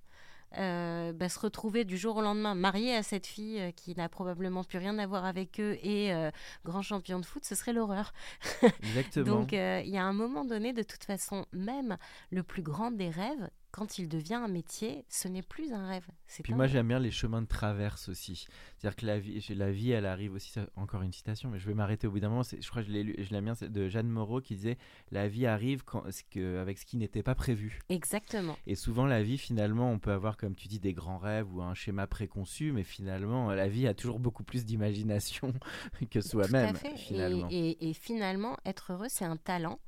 euh, 0.58 1.14
bah, 1.14 1.30
se 1.30 1.40
retrouver 1.40 1.84
du 1.84 1.98
jour 1.98 2.18
au 2.18 2.22
lendemain 2.22 2.56
marié 2.56 2.96
à 2.96 3.04
cette 3.04 3.28
fille 3.28 3.60
euh, 3.60 3.72
qui 3.72 3.96
n'a 3.96 4.10
probablement 4.10 4.64
plus 4.64 4.78
rien 4.78 4.98
à 5.00 5.08
voir 5.08 5.26
avec 5.26 5.60
eux 5.60 5.78
et 5.84 6.14
euh, 6.14 6.32
grand 6.64 6.82
champion 6.82 7.20
de 7.20 7.26
foot, 7.26 7.44
ce 7.46 7.56
serait 7.56 7.74
l'horreur. 7.74 8.14
Exactement. 8.84 9.26
Donc 9.26 9.52
il 9.52 9.90
y 9.90 9.98
a 9.98 10.04
un 10.04 10.14
moment 10.14 10.46
donné, 10.46 10.74
de 10.74 10.84
toute 10.84 11.04
façon, 11.04 11.46
même 11.52 11.98
le 12.32 12.44
plus 12.44 12.62
grand 12.62 12.92
des 12.92 13.10
rêves, 13.10 13.50
quand 13.76 13.98
il 14.00 14.08
devient 14.08 14.36
un 14.36 14.48
métier, 14.48 15.04
ce 15.10 15.28
n'est 15.28 15.42
plus 15.42 15.74
un 15.74 15.86
rêve. 15.86 16.08
C'est 16.28 16.44
Puis 16.44 16.54
moi 16.54 16.66
j'aime 16.66 16.88
bien 16.88 16.98
les 16.98 17.12
chemins 17.12 17.42
de 17.42 17.48
traverse 17.48 18.08
aussi. 18.08 18.48
C'est-à-dire 18.78 18.96
que 18.96 19.06
la 19.06 19.20
vie, 19.20 19.46
la 19.54 19.70
vie 19.72 19.92
elle 19.92 20.06
arrive 20.06 20.32
aussi, 20.34 20.50
ça- 20.50 20.68
encore 20.78 21.02
une 21.02 21.12
citation, 21.12 21.50
mais 21.50 21.60
je 21.60 21.68
vais 21.68 21.74
m'arrêter 21.74 22.08
au 22.08 22.12
bout 22.12 22.22
d'un 22.22 22.30
moment. 22.30 22.44
Je 22.44 22.66
crois 22.70 22.84
que 22.84 22.88
je 22.88 22.94
l'ai 22.94 23.04
lu, 23.04 23.16
je 23.20 23.32
l'aime 23.32 23.44
bien, 23.44 23.54
c'est 23.54 23.70
de 23.70 23.90
Jeanne 23.90 24.08
Moreau 24.08 24.40
qui 24.40 24.56
disait 24.56 24.78
La 25.12 25.28
vie 25.28 25.46
arrive 25.46 25.84
quand, 25.84 26.10
ce 26.10 26.24
que, 26.24 26.58
avec 26.60 26.78
ce 26.78 26.86
qui 26.86 26.96
n'était 26.96 27.22
pas 27.22 27.36
prévu. 27.36 27.80
Exactement. 27.90 28.56
Et 28.66 28.76
souvent 28.76 29.06
la 29.06 29.22
vie 29.24 29.38
finalement 29.38 29.92
on 29.92 30.00
peut 30.00 30.14
avoir 30.14 30.38
comme 30.38 30.56
tu 30.56 30.70
dis 30.70 30.80
des 30.80 30.94
grands 30.94 31.18
rêves 31.18 31.54
ou 31.54 31.62
un 31.62 31.74
schéma 31.74 32.08
préconçu, 32.08 32.72
mais 32.72 32.84
finalement 32.84 33.52
la 33.52 33.68
vie 33.68 33.88
a 33.88 33.94
toujours 33.94 34.20
beaucoup 34.20 34.46
plus 34.46 34.64
d'imagination 34.64 35.54
que 36.10 36.20
Tout 36.20 36.20
à 36.20 36.22
soi-même 36.22 36.76
fait. 36.78 36.94
Et- 36.94 36.98
finalement. 36.98 37.48
Et, 37.52 37.90
et 37.90 37.94
finalement, 37.94 38.56
être 38.66 38.94
heureux, 38.94 39.08
c'est 39.10 39.26
un 39.26 39.36
talent. 39.38 39.80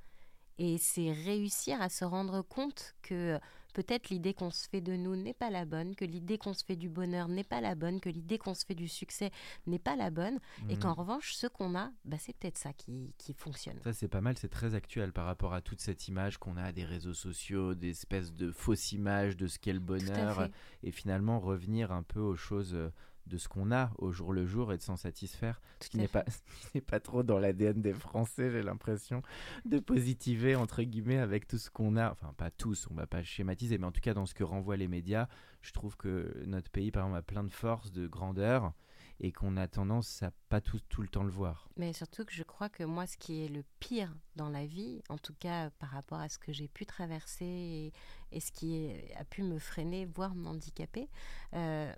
Et 0.59 0.77
c'est 0.79 1.11
réussir 1.11 1.79
à 1.81 1.87
se 1.89 2.03
rendre 2.03 2.41
compte 2.41 2.95
que 3.03 3.39
peut-être 3.77 4.09
l'idée 4.09 4.33
qu'on 4.33 4.49
se 4.49 4.67
fait 4.67 4.81
de 4.81 4.95
nous 4.95 5.15
n'est 5.15 5.35
pas 5.35 5.51
la 5.51 5.63
bonne, 5.63 5.95
que 5.95 6.03
l'idée 6.03 6.39
qu'on 6.39 6.53
se 6.53 6.65
fait 6.65 6.75
du 6.75 6.89
bonheur 6.89 7.27
n'est 7.27 7.43
pas 7.43 7.61
la 7.61 7.75
bonne, 7.75 7.99
que 7.99 8.09
l'idée 8.09 8.39
qu'on 8.39 8.55
se 8.55 8.65
fait 8.65 8.73
du 8.73 8.87
succès 8.87 9.29
n'est 9.67 9.77
pas 9.77 9.95
la 9.95 10.09
bonne. 10.09 10.39
Et 10.67 10.73
Mhm. 10.73 10.79
qu'en 10.79 10.93
revanche, 10.95 11.33
ce 11.35 11.45
qu'on 11.45 11.75
a, 11.75 11.91
bah, 12.03 12.17
c'est 12.19 12.35
peut-être 12.35 12.57
ça 12.57 12.73
qui, 12.73 13.13
qui 13.19 13.33
fonctionne. 13.35 13.79
Ça, 13.83 13.93
c'est 13.93 14.07
pas 14.07 14.19
mal, 14.21 14.35
c'est 14.35 14.49
très 14.49 14.73
actuel 14.73 15.13
par 15.13 15.25
rapport 15.25 15.53
à 15.53 15.61
toute 15.61 15.79
cette 15.79 16.07
image 16.07 16.39
qu'on 16.39 16.57
a 16.57 16.71
des 16.71 16.85
réseaux 16.85 17.13
sociaux, 17.13 17.75
des 17.75 17.91
espèces 17.91 18.33
de 18.33 18.51
fausses 18.51 18.93
images 18.93 19.37
de 19.37 19.45
ce 19.45 19.59
qu'est 19.59 19.73
le 19.73 19.79
bonheur, 19.79 20.49
et 20.81 20.89
finalement 20.91 21.39
revenir 21.39 21.91
un 21.91 22.01
peu 22.01 22.19
aux 22.19 22.35
choses 22.35 22.73
euh, 22.73 22.89
de 23.27 23.37
ce 23.37 23.47
qu'on 23.47 23.71
a 23.71 23.91
au 23.97 24.11
jour 24.11 24.33
le 24.33 24.45
jour 24.45 24.73
et 24.73 24.77
de 24.77 24.81
s'en 24.81 24.95
satisfaire. 24.95 25.61
Ce 25.81 25.89
qui 25.89 25.97
n'est 25.97 26.07
pas, 26.07 26.23
ce 26.27 26.37
qui 26.61 26.77
n'est 26.77 26.81
pas 26.81 26.99
trop 26.99 27.23
dans 27.23 27.39
l'ADN 27.39 27.81
des 27.81 27.93
Français, 27.93 28.49
j'ai 28.51 28.63
l'impression, 28.63 29.21
de 29.65 29.79
positiver, 29.79 30.55
entre 30.55 30.83
guillemets, 30.83 31.17
avec 31.19 31.47
tout 31.47 31.57
ce 31.57 31.69
qu'on 31.69 31.97
a. 31.97 32.11
Enfin, 32.11 32.33
pas 32.37 32.51
tous, 32.51 32.87
on 32.91 32.95
va 32.95 33.07
pas 33.07 33.23
schématiser, 33.23 33.77
mais 33.77 33.85
en 33.85 33.91
tout 33.91 34.01
cas, 34.01 34.13
dans 34.13 34.25
ce 34.25 34.33
que 34.33 34.43
renvoient 34.43 34.77
les 34.77 34.87
médias, 34.87 35.27
je 35.61 35.71
trouve 35.73 35.97
que 35.97 36.43
notre 36.45 36.71
pays, 36.71 36.91
par 36.91 37.03
exemple, 37.03 37.19
a 37.19 37.23
plein 37.23 37.43
de 37.43 37.51
force, 37.51 37.91
de 37.91 38.07
grandeur, 38.07 38.73
et 39.19 39.31
qu'on 39.31 39.57
a 39.57 39.67
tendance 39.67 40.21
à 40.21 40.31
pas 40.49 40.61
tout, 40.61 40.79
tout 40.89 41.01
le 41.01 41.07
temps 41.07 41.23
le 41.23 41.31
voir. 41.31 41.69
Mais 41.77 41.93
surtout 41.93 42.23
que 42.25 42.33
je 42.33 42.43
crois 42.43 42.69
que 42.69 42.83
moi, 42.83 43.07
ce 43.07 43.17
qui 43.17 43.43
est 43.43 43.47
le 43.47 43.63
pire 43.79 44.15
dans 44.35 44.49
la 44.49 44.65
vie, 44.65 45.01
en 45.09 45.17
tout 45.17 45.33
cas 45.39 45.69
par 45.71 45.89
rapport 45.89 46.19
à 46.19 46.29
ce 46.29 46.37
que 46.37 46.53
j'ai 46.53 46.67
pu 46.67 46.85
traverser 46.85 47.45
et, 47.45 47.93
et 48.31 48.39
ce 48.39 48.51
qui 48.51 48.91
a 49.17 49.23
pu 49.25 49.43
me 49.43 49.57
freiner, 49.57 50.05
voire 50.05 50.35
m'handicaper, 50.35 51.09
euh, 51.53 51.91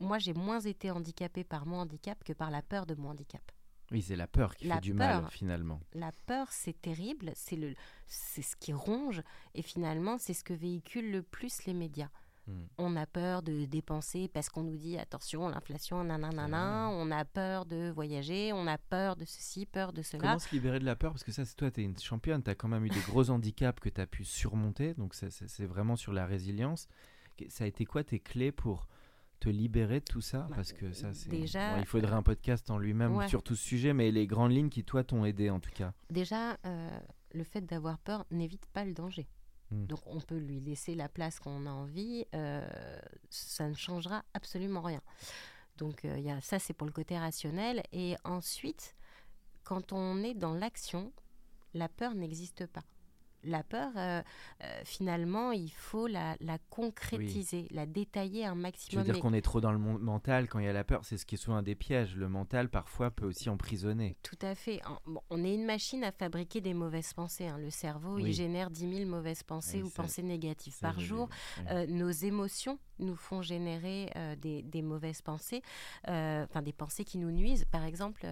moi 0.00 0.18
j'ai 0.18 0.34
moins 0.34 0.60
été 0.60 0.90
handicapée 0.90 1.44
par 1.44 1.66
mon 1.66 1.80
handicap 1.80 2.22
que 2.24 2.32
par 2.32 2.50
la 2.50 2.62
peur 2.62 2.86
de 2.86 2.94
mon 2.94 3.10
handicap. 3.10 3.42
Oui, 3.90 4.02
c'est 4.02 4.16
la 4.16 4.26
peur 4.26 4.54
qui 4.54 4.66
La 4.66 4.76
fait 4.76 4.80
du 4.82 4.92
mal, 4.92 5.24
finalement. 5.30 5.80
La 5.94 6.12
peur, 6.26 6.48
c'est 6.50 6.78
terrible, 6.78 7.32
c'est 7.34 7.56
le, 7.56 7.74
c'est 8.06 8.42
ce 8.42 8.54
qui 8.54 8.72
ronge, 8.72 9.22
et 9.54 9.62
finalement, 9.62 10.18
c'est 10.18 10.34
ce 10.34 10.44
que 10.44 10.52
véhiculent 10.52 11.10
le 11.10 11.22
plus 11.22 11.64
les 11.64 11.72
médias. 11.72 12.10
Hmm. 12.46 12.64
On 12.78 12.96
a 12.96 13.06
peur 13.06 13.42
de 13.42 13.64
dépenser 13.66 14.28
parce 14.28 14.48
qu'on 14.48 14.62
nous 14.62 14.76
dit 14.76 14.98
attention, 14.98 15.48
l'inflation, 15.48 16.02
nanana, 16.04 16.88
on 16.90 17.10
a 17.10 17.24
peur 17.24 17.66
de 17.66 17.90
voyager, 17.90 18.52
on 18.52 18.66
a 18.66 18.78
peur 18.78 19.16
de 19.16 19.24
ceci, 19.24 19.66
peur 19.66 19.92
de 19.92 20.02
cela. 20.02 20.22
Comment 20.22 20.38
se 20.38 20.50
libérer 20.54 20.80
de 20.80 20.84
la 20.84 20.96
peur? 20.96 21.12
Parce 21.12 21.24
que 21.24 21.32
ça, 21.32 21.44
c'est 21.44 21.56
toi, 21.56 21.70
tu 21.70 21.80
es 21.80 21.84
une 21.84 21.98
championne, 21.98 22.42
tu 22.42 22.50
as 22.50 22.54
quand 22.54 22.68
même 22.68 22.84
eu 22.84 22.90
des 22.90 23.00
gros 23.00 23.30
handicaps 23.30 23.80
que 23.80 23.88
tu 23.90 24.00
as 24.00 24.06
pu 24.06 24.24
surmonter, 24.24 24.94
donc 24.94 25.14
c'est 25.14 25.66
vraiment 25.66 25.96
sur 25.96 26.12
la 26.12 26.26
résilience. 26.26 26.88
Ça 27.48 27.64
a 27.64 27.66
été 27.66 27.84
quoi 27.84 28.02
tes 28.02 28.18
clés 28.18 28.50
pour 28.50 28.88
te 29.40 29.48
libérer 29.48 30.00
de 30.00 30.04
tout 30.04 30.20
ça 30.20 30.46
Bah, 30.48 30.56
Parce 30.56 30.72
que 30.72 30.92
ça, 30.92 31.12
c'est. 31.14 31.28
déjà, 31.28 31.74
Bon, 31.74 31.80
il 31.80 31.86
faudrait 31.86 32.14
un 32.14 32.22
podcast 32.22 32.70
en 32.70 32.78
lui-même 32.78 33.16
ouais. 33.16 33.28
sur 33.28 33.42
tout 33.42 33.54
ce 33.56 33.62
sujet, 33.62 33.92
mais 33.92 34.10
les 34.10 34.26
grandes 34.26 34.52
lignes 34.52 34.68
qui, 34.68 34.84
toi, 34.84 35.04
t'ont 35.04 35.24
aidé 35.24 35.50
en 35.50 35.60
tout 35.60 35.70
cas. 35.70 35.92
Déjà, 36.10 36.56
euh, 36.64 37.00
le 37.32 37.44
fait 37.44 37.62
d'avoir 37.62 37.98
peur 37.98 38.24
n'évite 38.30 38.66
pas 38.66 38.84
le 38.84 38.92
danger. 38.94 39.28
Mm. 39.70 39.86
Donc 39.86 40.00
on 40.06 40.20
peut 40.20 40.38
lui 40.38 40.60
laisser 40.60 40.94
la 40.94 41.08
place 41.08 41.38
qu'on 41.40 41.66
a 41.66 41.70
envie, 41.70 42.24
euh, 42.34 42.66
ça 43.30 43.68
ne 43.68 43.74
changera 43.74 44.24
absolument 44.34 44.80
rien. 44.80 45.00
Donc 45.76 46.04
euh, 46.04 46.18
y 46.18 46.30
a, 46.30 46.40
ça 46.40 46.58
c'est 46.58 46.74
pour 46.74 46.86
le 46.86 46.92
côté 46.92 47.18
rationnel. 47.18 47.82
Et 47.92 48.16
ensuite, 48.24 48.96
quand 49.64 49.92
on 49.92 50.22
est 50.22 50.34
dans 50.34 50.54
l'action, 50.54 51.12
la 51.74 51.88
peur 51.88 52.14
n'existe 52.14 52.66
pas. 52.66 52.84
La 53.44 53.62
peur, 53.62 53.92
euh, 53.96 54.20
euh, 54.64 54.80
finalement, 54.84 55.52
il 55.52 55.70
faut 55.70 56.06
la, 56.08 56.36
la 56.40 56.58
concrétiser, 56.70 57.68
la 57.70 57.86
détailler 57.86 58.44
un 58.44 58.50
Tu 58.52 58.56
veux 58.56 58.62
maximum. 58.62 59.04
dire 59.04 59.20
qu'on 59.20 59.32
est 59.32 59.42
trop 59.42 59.60
dans 59.60 59.70
le 59.72 59.78
mental 59.78 60.48
quand 60.48 60.58
il 60.58 60.64
y 60.64 60.68
a 60.68 60.72
la 60.72 60.84
peur 60.84 61.04
C'est 61.04 61.16
ce 61.16 61.24
qui 61.24 61.36
est 61.36 61.38
souvent 61.38 61.58
un 61.58 61.62
des 61.62 61.74
pièges. 61.76 62.16
Le 62.16 62.28
mental, 62.28 62.68
parfois, 62.68 63.10
peut 63.10 63.26
aussi 63.26 63.48
emprisonner. 63.48 64.16
Tout 64.22 64.38
à 64.42 64.54
fait. 64.54 64.84
En- 64.86 64.98
bon, 65.06 65.20
on 65.30 65.44
est 65.44 65.54
une 65.54 65.64
machine 65.64 66.02
à 66.04 66.10
fabriquer 66.12 66.60
des 66.60 66.74
mauvaises 66.74 67.12
pensées. 67.14 67.46
hein. 67.46 67.58
Le 67.58 67.70
cerveau, 67.70 68.14
Oui. 68.16 68.24
il 68.26 68.32
génère 68.32 68.70
10 68.70 68.92
000 68.96 69.08
mauvaises 69.08 69.42
pensées 69.44 69.78
Oui, 69.82 69.88
ou 69.88 69.90
ça- 69.90 70.02
pensées 70.02 70.22
négatives 70.22 70.74
Ça, 70.74 70.88
par 70.88 71.00
jour. 71.00 71.28
Euh, 71.70 71.86
nos 71.86 72.10
émotions 72.10 72.78
nous 72.98 73.14
font 73.14 73.42
générer 73.42 74.12
des, 74.38 74.62
des 74.62 74.82
mauvaises 74.82 75.22
pensées, 75.22 75.62
enfin 76.04 76.62
des 76.62 76.72
pensées 76.72 77.04
qui 77.04 77.18
nous 77.18 77.30
nuisent. 77.30 77.64
Par 77.66 77.84
exemple, 77.84 78.26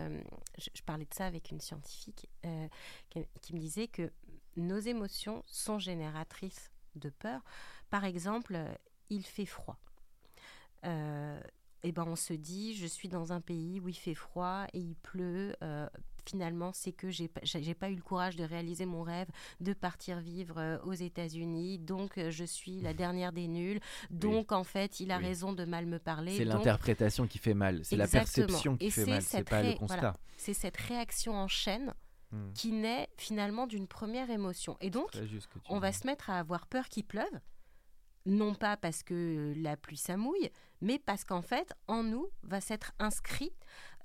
je, 0.59 0.69
je 0.75 0.83
parlais 0.83 1.05
de 1.05 1.15
ça 1.15 1.27
avec 1.27 1.53
une 1.53 1.61
scientifique 1.61 2.29
qui, 3.11 3.21
qui 3.41 3.55
me 3.55 3.61
disait 3.61 3.87
que 3.87 4.11
nos 4.57 4.79
émotions 4.79 5.43
sont 5.47 5.79
génératrices 5.79 6.71
de 6.95 7.11
peur. 7.11 7.41
Par 7.91 8.05
exemple, 8.05 8.59
il 9.11 9.25
fait 9.25 9.47
froid. 9.47 9.79
Euh, 10.85 11.41
et 11.83 11.93
ben 11.93 12.05
on 12.07 12.17
se 12.17 12.33
dit, 12.33 12.75
je 12.75 12.87
suis 12.87 13.09
dans 13.09 13.33
un 13.33 13.41
pays 13.41 13.81
où 13.81 13.89
il 13.89 13.95
fait 13.97 14.15
froid 14.15 14.67
et 14.73 14.79
il 14.81 14.97
pleut. 14.97 15.55
euh, 15.63 15.89
finalement, 16.29 16.73
c'est 16.73 16.91
que 16.91 17.09
j'ai 17.09 17.31
j'ai 17.45 17.75
pas 17.75 17.89
eu 17.89 17.95
le 17.95 18.03
courage 18.03 18.35
de 18.35 18.43
réaliser 18.43 18.85
mon 18.85 19.05
rêve 19.05 19.29
de 19.61 19.73
partir 19.73 20.19
vivre 20.19 20.59
euh, 20.59 20.77
aux 20.83 20.93
États-Unis. 20.93 21.79
Donc, 21.79 22.19
euh, 22.19 22.33
je 22.33 22.43
suis 22.45 22.81
la 22.81 22.95
dernière 22.95 23.31
des 23.33 23.47
nuls. 23.47 23.79
Donc, 24.11 24.51
en 24.51 24.65
fait, 24.65 24.99
il 24.99 25.13
a 25.13 25.19
Oui. 25.19 25.25
raison 25.27 25.53
de 25.53 25.65
mal 25.65 25.87
me 25.87 26.01
parler. 26.01 26.37
C'est 26.37 26.45
Donc, 26.45 26.55
l'interprétation 26.55 27.29
qui 27.29 27.39
fait 27.39 27.55
mal. 27.55 27.85
C'est 27.85 27.95
la 27.95 28.09
perception 28.09 28.77
qui 28.77 28.87
Et 28.87 28.91
fait 28.91 29.07
mal. 29.07 29.23
C'est 29.23 29.45
pas 29.49 29.63
le 29.63 29.75
constat. 29.75 29.95
voilà. 30.01 30.17
c'est 30.37 30.55
cette 30.55 30.77
réaction 30.79 31.35
en 31.35 31.47
chaîne 31.47 31.95
Hmm. 32.33 32.53
qui 32.55 32.73
naît 32.73 33.09
finalement 33.17 33.69
d'une 33.69 33.87
première 33.87 34.31
émotion. 34.31 34.77
Et 34.81 34.91
donc, 34.91 35.11
on 35.69 35.79
va 35.79 35.93
se 35.93 36.07
mettre 36.09 36.29
à 36.29 36.41
avoir 36.41 36.67
peur 36.67 36.89
qu'il 36.89 37.05
pleuve, 37.05 37.41
non 38.27 38.53
pas 38.55 38.77
parce 38.77 39.05
que 39.05 39.55
la 39.57 39.77
pluie 39.77 39.97
ça 39.97 40.17
mouille, 40.17 40.51
mais 40.81 40.99
parce 40.99 41.25
qu'en 41.25 41.43
fait, 41.43 41.73
en 41.87 42.03
nous 42.03 42.27
va 42.43 42.61
s'être 42.61 42.93
inscrit 42.99 43.53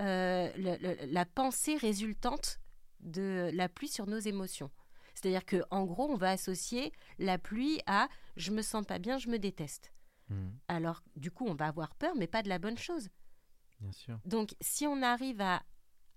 euh, 0.01 0.51
le- 0.55 0.77
le- 0.77 1.11
la 1.11 1.25
pensée 1.25 1.77
résultante 1.77 2.59
de 2.99 3.49
la 3.55 3.67
pluie 3.67 3.87
sur 3.87 4.05
nos 4.05 4.19
émotions. 4.19 4.69
C'est-à-dire 5.15 5.43
que 5.45 5.63
en 5.71 5.85
gros, 5.85 6.07
on 6.07 6.15
va 6.15 6.29
associer 6.29 6.91
la 7.17 7.39
pluie 7.39 7.81
à 7.87 8.07
je 8.37 8.51
me 8.51 8.61
sens 8.61 8.85
pas 8.85 8.99
bien, 8.99 9.17
je 9.17 9.29
me 9.29 9.39
déteste. 9.39 9.91
Hmm, 10.29 10.49
Alors, 10.67 11.01
du 11.15 11.31
coup, 11.31 11.45
on 11.47 11.55
va 11.55 11.65
avoir 11.65 11.95
peur, 11.95 12.13
mais 12.15 12.27
pas 12.27 12.43
de 12.43 12.49
la 12.49 12.59
bonne 12.59 12.77
chose. 12.77 13.09
Bien 13.79 13.91
sûr. 13.91 14.19
Donc, 14.25 14.53
si 14.61 14.85
on 14.85 15.01
arrive 15.01 15.41
à 15.41 15.63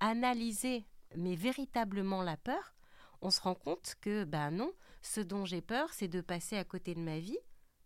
analyser, 0.00 0.86
mais 1.16 1.34
véritablement 1.34 2.22
la 2.22 2.36
peur, 2.36 2.74
on 3.22 3.30
se 3.30 3.40
rend 3.40 3.54
compte 3.54 3.94
que, 4.00 4.24
ben 4.24 4.50
non, 4.50 4.72
ce 5.02 5.20
dont 5.20 5.44
j'ai 5.44 5.60
peur, 5.60 5.92
c'est 5.92 6.08
de 6.08 6.20
passer 6.20 6.56
à 6.56 6.64
côté 6.64 6.94
de 6.94 7.00
ma 7.00 7.18
vie. 7.18 7.38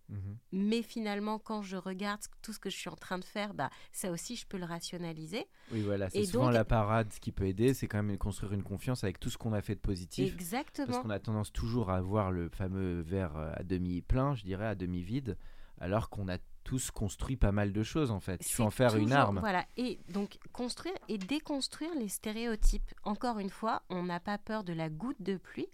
Mhm. 0.09 0.39
Mais 0.53 0.81
finalement, 0.81 1.39
quand 1.39 1.61
je 1.61 1.77
regarde 1.77 2.23
tout 2.41 2.55
ce 2.55 2.59
que 2.59 2.71
je 2.71 2.77
suis 2.77 2.89
en 2.89 2.97
train 2.97 3.19
de 3.19 3.25
faire, 3.25 3.53
bah, 3.53 3.69
ça 3.93 4.11
aussi, 4.11 4.37
je 4.37 4.47
peux 4.47 4.57
le 4.57 4.65
rationaliser. 4.65 5.47
Oui, 5.71 5.83
voilà. 5.83 6.09
C'est 6.09 6.25
souvent 6.25 6.47
donc- 6.47 6.55
la 6.55 6.65
parade. 6.65 7.13
Ce 7.13 7.21
qui 7.21 7.31
peut 7.31 7.47
aider, 7.47 7.75
c'est 7.75 7.89
quand 7.89 8.03
même 8.03 8.17
construire 8.17 8.55
une 8.55 8.63
confiance 8.63 9.05
avec 9.05 9.21
tout 9.21 9.29
ce 9.29 9.37
qu'on 9.37 9.53
a 9.53 9.61
fait 9.61 9.75
de 9.75 9.81
positif. 9.81 10.31
Parce 10.33 10.43
Exactement. 10.43 11.03
qu'on 11.03 11.11
a 11.11 11.19
tendance 11.19 11.53
toujours 11.53 11.91
à 11.91 12.01
voir 12.01 12.31
le 12.33 12.49
fameux 12.49 13.03
verre 13.03 13.37
euh, 13.37 13.53
à 13.55 13.63
demi 13.65 14.01
plein, 14.01 14.35
je 14.35 14.45
dirais, 14.45 14.67
à 14.67 14.75
demi 14.75 15.03
vide, 15.03 15.37
alors 15.79 16.09
qu'on 16.09 16.27
a 16.29 16.39
tous 16.69 16.91
construit 16.91 17.39
pas 17.39 17.51
mal 17.51 17.73
de 17.73 17.83
choses 17.83 18.11
en 18.11 18.21
fait. 18.21 18.47
Il 18.47 18.53
faut 18.53 18.63
en 18.63 18.71
faire 18.71 18.95
une 18.97 19.11
arme. 19.11 19.39
Voilà, 19.39 19.65
et 19.79 19.99
donc 20.11 20.39
construire 20.53 20.93
et 21.09 21.17
déconstruire 21.17 21.95
les 21.95 22.09
stéréotypes. 22.09 22.93
Encore 23.05 23.39
une 23.39 23.49
fois, 23.49 23.85
on 23.89 24.03
n'a 24.03 24.21
pas 24.21 24.37
peur 24.37 24.65
de 24.65 24.75
la 24.75 24.91
goutte 24.91 25.23
de 25.23 25.39
pluie, 25.39 25.71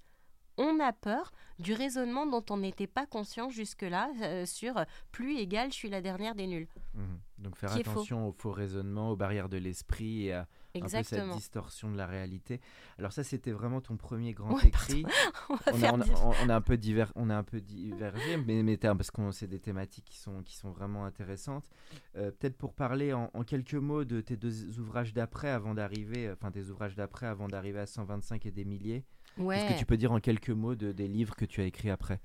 on 0.56 0.78
a 0.78 0.92
peur 0.92 1.32
du 1.58 1.72
raisonnement 1.72 2.26
dont 2.26 2.44
on 2.48 2.58
n'était 2.58 2.86
pas 2.86 3.06
conscient 3.06 3.50
jusque-là 3.50 4.08
euh, 4.22 4.46
sur 4.46 4.84
pluie 5.10 5.40
égale 5.40 5.72
je 5.72 5.74
suis 5.74 5.90
la 5.90 6.00
dernière 6.00 6.36
des 6.36 6.46
nuls. 6.46 6.68
Mhm. 6.94 7.18
Donc 7.38 7.56
faire 7.56 7.72
faux. 7.72 7.80
attention 7.80 8.28
aux 8.28 8.32
faux 8.32 8.52
raisonnements, 8.52 9.10
aux 9.10 9.16
barrières 9.16 9.48
de 9.48 9.56
l'esprit 9.56 10.26
et 10.26 10.34
à 10.34 10.46
un 10.76 10.80
peu 10.80 10.88
cette 10.88 10.98
Exactement. 11.00 11.36
distorsion 11.36 11.90
de 11.90 11.96
la 11.96 12.06
réalité. 12.06 12.60
Alors 12.98 13.12
ça, 13.12 13.22
c'était 13.24 13.52
vraiment 13.52 13.80
ton 13.80 13.96
premier 13.96 14.32
grand 14.32 14.54
Ouais, 14.54 14.66
écrit. 14.68 15.04
on 15.48 15.54
a, 15.54 15.72
faire 15.72 15.94
on 15.94 16.00
a- 16.00 16.04
diff- 16.04 16.22
on- 16.24 16.46
on 16.46 16.48
a 16.48 16.54
un 16.56 16.60
peu 16.60 16.76
diver, 16.76 17.04
on 17.14 17.30
a 17.30 17.36
un 17.36 17.42
peu 17.44 17.60
divergé, 17.60 18.36
mais, 18.36 18.62
mais 18.62 18.76
parce 18.76 19.10
que 19.10 19.30
c'est 19.30 19.46
des 19.46 19.60
thématiques 19.60 20.04
qui 20.04 20.18
sont 20.18 20.42
qui 20.42 20.56
sont 20.56 20.70
vraiment 20.70 21.04
intéressantes. 21.04 21.68
Euh, 22.16 22.30
Peut-être 22.30 22.56
pour 22.56 22.74
parler 22.74 23.12
en, 23.12 23.30
en 23.34 23.44
quelques 23.44 23.74
mots 23.74 24.04
de 24.04 24.20
tes 24.20 24.36
deux 24.36 24.78
ouvrages 24.80 25.12
d'après 25.14 25.48
avant 25.50 25.74
d'arriver, 25.74 26.30
enfin 26.32 26.50
tes 26.50 26.68
ouvrages 26.70 26.94
d'après 26.96 27.26
avant 27.26 27.48
d'arriver 27.48 27.78
à 27.80 27.86
125 27.86 28.44
et 28.46 28.50
des 28.50 28.64
milliers. 28.64 29.04
Ouais. 29.36 29.58
Est-ce 29.58 29.74
que 29.74 29.78
tu 29.78 29.86
peux 29.86 29.96
dire 29.96 30.12
en 30.12 30.20
quelques 30.20 30.50
mots 30.50 30.74
de, 30.74 30.92
des 30.92 31.08
livres 31.08 31.34
que 31.34 31.44
tu 31.44 31.60
as 31.60 31.64
écrits 31.64 31.90
après? 31.90 32.20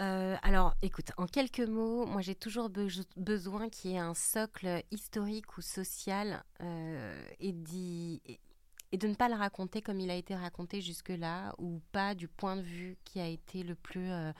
Euh, 0.00 0.36
alors, 0.42 0.74
écoute, 0.82 1.10
en 1.16 1.26
quelques 1.26 1.60
mots, 1.60 2.06
moi 2.06 2.20
j'ai 2.20 2.34
toujours 2.34 2.70
be- 2.70 3.04
besoin 3.16 3.68
qu'il 3.68 3.90
y 3.90 3.94
ait 3.94 3.98
un 3.98 4.14
socle 4.14 4.82
historique 4.90 5.58
ou 5.58 5.60
social 5.60 6.42
euh, 6.62 7.24
et, 7.40 7.52
de 7.52 9.06
ne 9.08 9.14
pas 9.14 9.28
le 9.28 9.34
raconter 9.34 9.82
comme 9.82 10.00
il 10.00 10.10
a 10.10 10.14
été 10.14 10.34
raconté 10.34 10.80
jusque-là 10.80 11.54
ou 11.58 11.80
pas 11.92 12.14
du 12.14 12.28
point 12.28 12.56
de 12.56 12.62
vue 12.62 12.96
qui 13.04 13.20
a 13.20 13.26
été 13.26 13.62
le 13.62 13.74
plus 13.74 14.10
euh, 14.10 14.32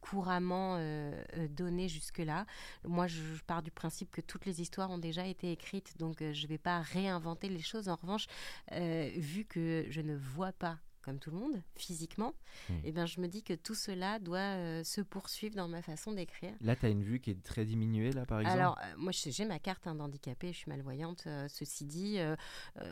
couramment 0.00 0.76
euh, 0.78 1.12
donné 1.50 1.88
jusque-là. 1.88 2.46
Moi, 2.84 3.06
je, 3.06 3.22
je 3.34 3.42
pars 3.42 3.62
du 3.62 3.70
principe 3.70 4.10
que 4.10 4.20
toutes 4.20 4.46
les 4.46 4.60
histoires 4.60 4.90
ont 4.90 4.98
déjà 4.98 5.26
été 5.26 5.50
écrites, 5.50 5.98
donc 5.98 6.22
euh, 6.22 6.32
je 6.32 6.44
ne 6.44 6.48
vais 6.48 6.58
pas 6.58 6.80
réinventer 6.80 7.48
les 7.48 7.62
choses. 7.62 7.88
En 7.88 7.96
revanche, 7.96 8.26
vu 8.70 9.44
que 9.44 9.86
je 9.88 10.00
ne 10.00 10.14
vois 10.14 10.52
pas 10.52 10.78
comme 11.06 11.18
tout 11.20 11.30
le 11.30 11.38
monde, 11.38 11.62
physiquement, 11.76 12.34
Mm. 12.68 12.74
eh 12.84 12.92
ben, 12.92 13.06
je 13.06 13.20
me 13.20 13.28
dis 13.28 13.42
que 13.42 13.52
tout 13.54 13.74
cela 13.74 14.18
doit 14.18 14.38
euh, 14.38 14.82
se 14.84 15.00
poursuivre 15.00 15.54
dans 15.56 15.68
ma 15.68 15.80
façon 15.82 16.12
d'écrire. 16.12 16.52
Là, 16.60 16.74
tu 16.74 16.84
as 16.86 16.88
une 16.88 17.02
vue 17.02 17.20
qui 17.20 17.30
est 17.30 17.42
très 17.42 17.64
diminuée, 17.64 18.12
là, 18.12 18.26
par 18.26 18.40
exemple? 18.40 18.58
Alors, 18.58 18.78
euh, 18.78 18.94
moi, 18.98 19.12
j'ai 19.12 19.44
ma 19.44 19.58
carte 19.58 19.86
hein, 19.86 19.94
d'handicapé, 19.94 20.52
je 20.52 20.58
suis 20.58 20.68
malvoyante. 20.70 21.24
euh, 21.26 21.46
ceci 21.48 21.84
dit, 21.84 22.18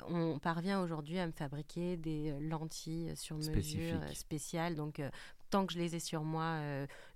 on 0.09 0.39
parvient 0.39 0.81
aujourd'hui 0.81 1.19
à 1.19 1.27
me 1.27 1.33
fabriquer 1.33 1.97
des 1.97 2.39
lentilles 2.41 3.17
sur 3.17 3.37
mesure 3.37 4.01
spéciales. 4.15 4.75
Donc, 4.77 5.03
tant 5.51 5.67
que 5.67 5.73
je 5.73 5.79
les 5.79 5.95
ai 5.97 6.01
sur 6.01 6.23
moi, 6.23 6.59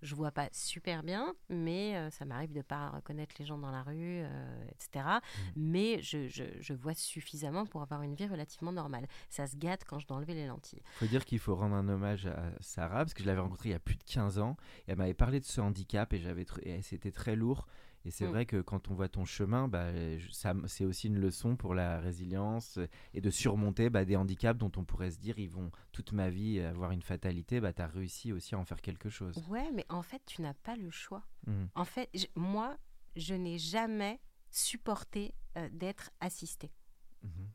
je 0.02 0.14
vois 0.14 0.30
pas 0.30 0.48
super 0.52 1.02
bien, 1.02 1.34
mais 1.48 1.96
euh, 1.96 2.10
ça 2.10 2.24
m'arrive 2.24 2.52
de 2.52 2.62
pas 2.62 2.90
reconnaître 2.90 3.34
les 3.38 3.44
gens 3.46 3.58
dans 3.58 3.70
la 3.70 3.82
rue, 3.82 4.22
euh, 4.22 4.64
etc. 4.70 5.04
Mmh. 5.20 5.40
Mais 5.56 6.02
je, 6.02 6.28
je- 6.28 6.44
je 6.60 6.72
vois 6.74 6.94
suffisamment 6.94 7.66
pour 7.66 7.82
avoir 7.82 8.02
une 8.02 8.14
vie 8.14 8.26
relativement 8.26 8.72
normale. 8.72 9.06
Ça 9.28 9.46
se 9.46 9.56
gâte 9.56 9.84
quand 9.84 9.98
je 9.98 10.06
dois 10.06 10.16
enlever 10.16 10.34
les 10.34 10.46
lentilles. 10.46 10.82
faut 10.94 11.06
dire 11.06 11.24
qu'il 11.24 11.38
faut 11.38 11.54
rendre 11.56 11.74
un 11.74 11.88
hommage 11.88 12.26
à 12.26 12.50
Sarah, 12.60 12.98
parce 13.04 13.14
que 13.14 13.22
je 13.22 13.26
l'avais 13.28 13.40
rencontrée 13.40 13.70
il 13.70 13.72
y 13.72 13.74
a 13.74 13.78
plus 13.80 13.96
de 13.96 14.04
15 14.04 14.38
ans, 14.38 14.56
et 14.86 14.92
elle 14.92 14.96
m'avait 14.98 15.14
parlé 15.14 15.40
de 15.40 15.44
ce 15.44 15.60
handicap, 15.60 16.12
et, 16.12 16.18
j'avais 16.18 16.46
c'était 16.82 17.12
très 17.12 17.36
lourd. 17.36 17.66
Et 18.04 18.10
c'est 18.12 18.26
Mm. 18.26 18.30
vrai 18.30 18.46
que 18.46 18.60
quand 18.60 18.88
on 18.90 18.94
voit 18.94 19.08
ton 19.08 19.24
chemin, 19.24 19.66
bah, 19.66 19.88
c'est 20.66 20.84
aussi 20.84 21.08
une 21.08 21.18
leçon 21.18 21.56
pour 21.56 21.74
la 21.74 21.98
résilience 21.98 22.78
euh, 22.78 22.86
et 23.12 23.20
de 23.20 23.28
surmonter 23.28 23.90
bah, 23.90 24.04
des 24.04 24.16
handicaps 24.16 24.58
dont 24.58 24.70
on 24.76 24.84
pourrait 24.84 25.10
se 25.10 25.18
dire 25.18 25.38
ils 25.38 25.50
vont 25.50 25.70
toute 25.92 26.12
ma 26.12 26.30
vie 26.30 26.60
avoir 26.60 26.92
une 26.92 27.02
fatalité. 27.02 27.60
Bah, 27.60 27.72
tu 27.72 27.82
as 27.82 27.86
réussi 27.88 28.32
aussi 28.32 28.54
à 28.54 28.58
en 28.58 28.64
faire 28.64 28.80
quelque 28.80 29.08
chose. 29.10 29.42
Ouais, 29.48 29.68
mais 29.74 29.84
en 29.88 30.02
fait, 30.02 30.22
tu 30.26 30.42
n'as 30.42 30.54
pas 30.54 30.76
le 30.76 30.90
choix. 30.90 31.22
Mm. 31.46 31.64
En 31.74 31.84
fait, 31.84 32.08
je- 32.14 32.26
moi, 32.36 32.76
je 33.16 33.34
n'ai 33.34 33.58
jamais 33.58 34.20
supporté 34.50 35.34
euh, 35.56 35.68
d'être 35.72 36.10
assistée. 36.20 36.70
Mhm. 37.22 37.48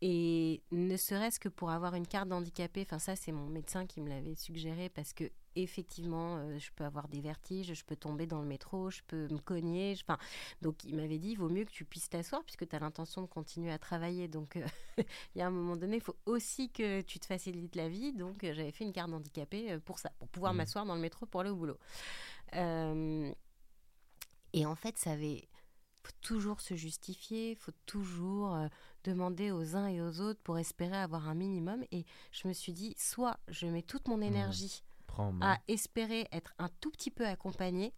Et 0.00 0.62
ne 0.70 0.96
serait-ce 0.96 1.40
que 1.40 1.48
pour 1.48 1.70
avoir 1.70 1.94
une 1.94 2.06
carte 2.06 2.28
d'handicapé, 2.28 2.82
enfin 2.82 3.00
ça 3.00 3.16
c'est 3.16 3.32
mon 3.32 3.46
médecin 3.48 3.84
qui 3.86 4.00
me 4.00 4.08
l'avait 4.08 4.36
suggéré 4.36 4.88
parce 4.90 5.12
que 5.12 5.24
effectivement 5.56 6.36
euh, 6.36 6.56
je 6.58 6.70
peux 6.76 6.84
avoir 6.84 7.08
des 7.08 7.20
vertiges, 7.20 7.74
je 7.74 7.84
peux 7.84 7.96
tomber 7.96 8.26
dans 8.26 8.40
le 8.40 8.46
métro, 8.46 8.90
je 8.90 9.00
peux 9.08 9.26
me 9.28 9.38
cogner, 9.38 9.96
je- 9.96 10.04
enfin 10.04 10.16
donc 10.62 10.84
il 10.84 10.94
m'avait 10.94 11.18
dit 11.18 11.30
il 11.30 11.36
vaut 11.36 11.48
mieux 11.48 11.64
que 11.64 11.72
tu 11.72 11.84
puisses 11.84 12.08
t'asseoir 12.08 12.44
puisque 12.44 12.68
tu 12.68 12.76
as 12.76 12.78
l'intention 12.78 13.22
de 13.22 13.26
continuer 13.26 13.72
à 13.72 13.78
travailler 13.78 14.28
donc 14.28 14.56
euh, 14.56 14.64
il 14.98 15.38
y 15.38 15.42
a 15.42 15.48
un 15.48 15.50
moment 15.50 15.76
donné 15.76 15.96
il 15.96 16.02
faut 16.02 16.16
aussi 16.26 16.70
que 16.70 17.00
tu 17.00 17.18
te 17.18 17.26
facilites 17.26 17.74
la 17.74 17.88
vie 17.88 18.12
donc 18.12 18.44
euh, 18.44 18.52
j'avais 18.54 18.70
fait 18.70 18.84
une 18.84 18.92
carte 18.92 19.10
d'handicapé 19.10 19.78
pour 19.84 19.98
ça 19.98 20.10
pour 20.20 20.28
pouvoir 20.28 20.54
Mhm. 20.54 20.58
m'asseoir 20.58 20.86
dans 20.86 20.94
le 20.94 21.00
métro 21.00 21.26
pour 21.26 21.40
aller 21.40 21.50
au 21.50 21.56
boulot. 21.56 21.78
Et 24.52 24.66
en 24.66 24.74
fait 24.74 24.98
ça 24.98 25.12
avait 25.12 25.48
faut 26.08 26.16
toujours 26.20 26.60
se 26.60 26.74
justifier, 26.74 27.54
faut 27.54 27.72
toujours 27.86 28.54
euh, 28.54 28.68
demander 29.04 29.50
aux 29.50 29.76
uns 29.76 29.86
et 29.86 30.00
aux 30.00 30.20
autres 30.20 30.40
pour 30.42 30.58
espérer 30.58 30.96
avoir 30.96 31.28
un 31.28 31.34
minimum. 31.34 31.84
Et 31.92 32.06
je 32.32 32.48
me 32.48 32.52
suis 32.52 32.72
dit, 32.72 32.94
soit 32.96 33.38
je 33.48 33.66
mets 33.66 33.82
toute 33.82 34.08
mon 34.08 34.20
énergie 34.20 34.82
en 35.16 35.32
main. 35.32 35.54
à 35.54 35.60
espérer 35.68 36.26
être 36.32 36.54
un 36.58 36.68
tout 36.80 36.90
petit 36.90 37.10
peu 37.10 37.26
accompagnée, 37.26 37.94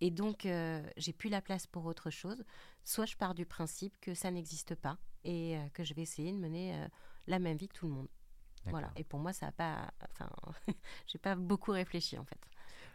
Et 0.00 0.10
donc, 0.10 0.44
euh, 0.44 0.82
j'ai 0.96 1.12
plus 1.12 1.30
la 1.30 1.40
place 1.40 1.66
pour 1.66 1.86
autre 1.86 2.10
chose. 2.10 2.44
Soit 2.82 3.06
je 3.06 3.16
pars 3.16 3.34
du 3.34 3.46
principe 3.46 3.94
que 4.00 4.12
ça 4.14 4.30
n'existe 4.30 4.74
pas 4.74 4.98
et 5.22 5.56
euh, 5.56 5.68
que 5.72 5.84
je 5.84 5.94
vais 5.94 6.02
essayer 6.02 6.32
de 6.32 6.38
mener 6.38 6.88
la 7.26 7.38
même 7.38 7.56
vie 7.56 7.68
que 7.68 7.74
tout 7.78 7.86
le 7.86 7.94
monde. 7.94 8.08
Voilà. 8.66 8.90
Et 8.96 9.04
pour 9.04 9.20
moi, 9.20 9.32
ça 9.32 9.46
n'a 9.46 9.52
pas. 9.52 9.92
Enfin, 10.10 10.30
j'ai 11.06 11.18
pas 11.18 11.36
beaucoup 11.36 11.70
réfléchi 11.70 12.18
en 12.18 12.24
fait. 12.24 12.40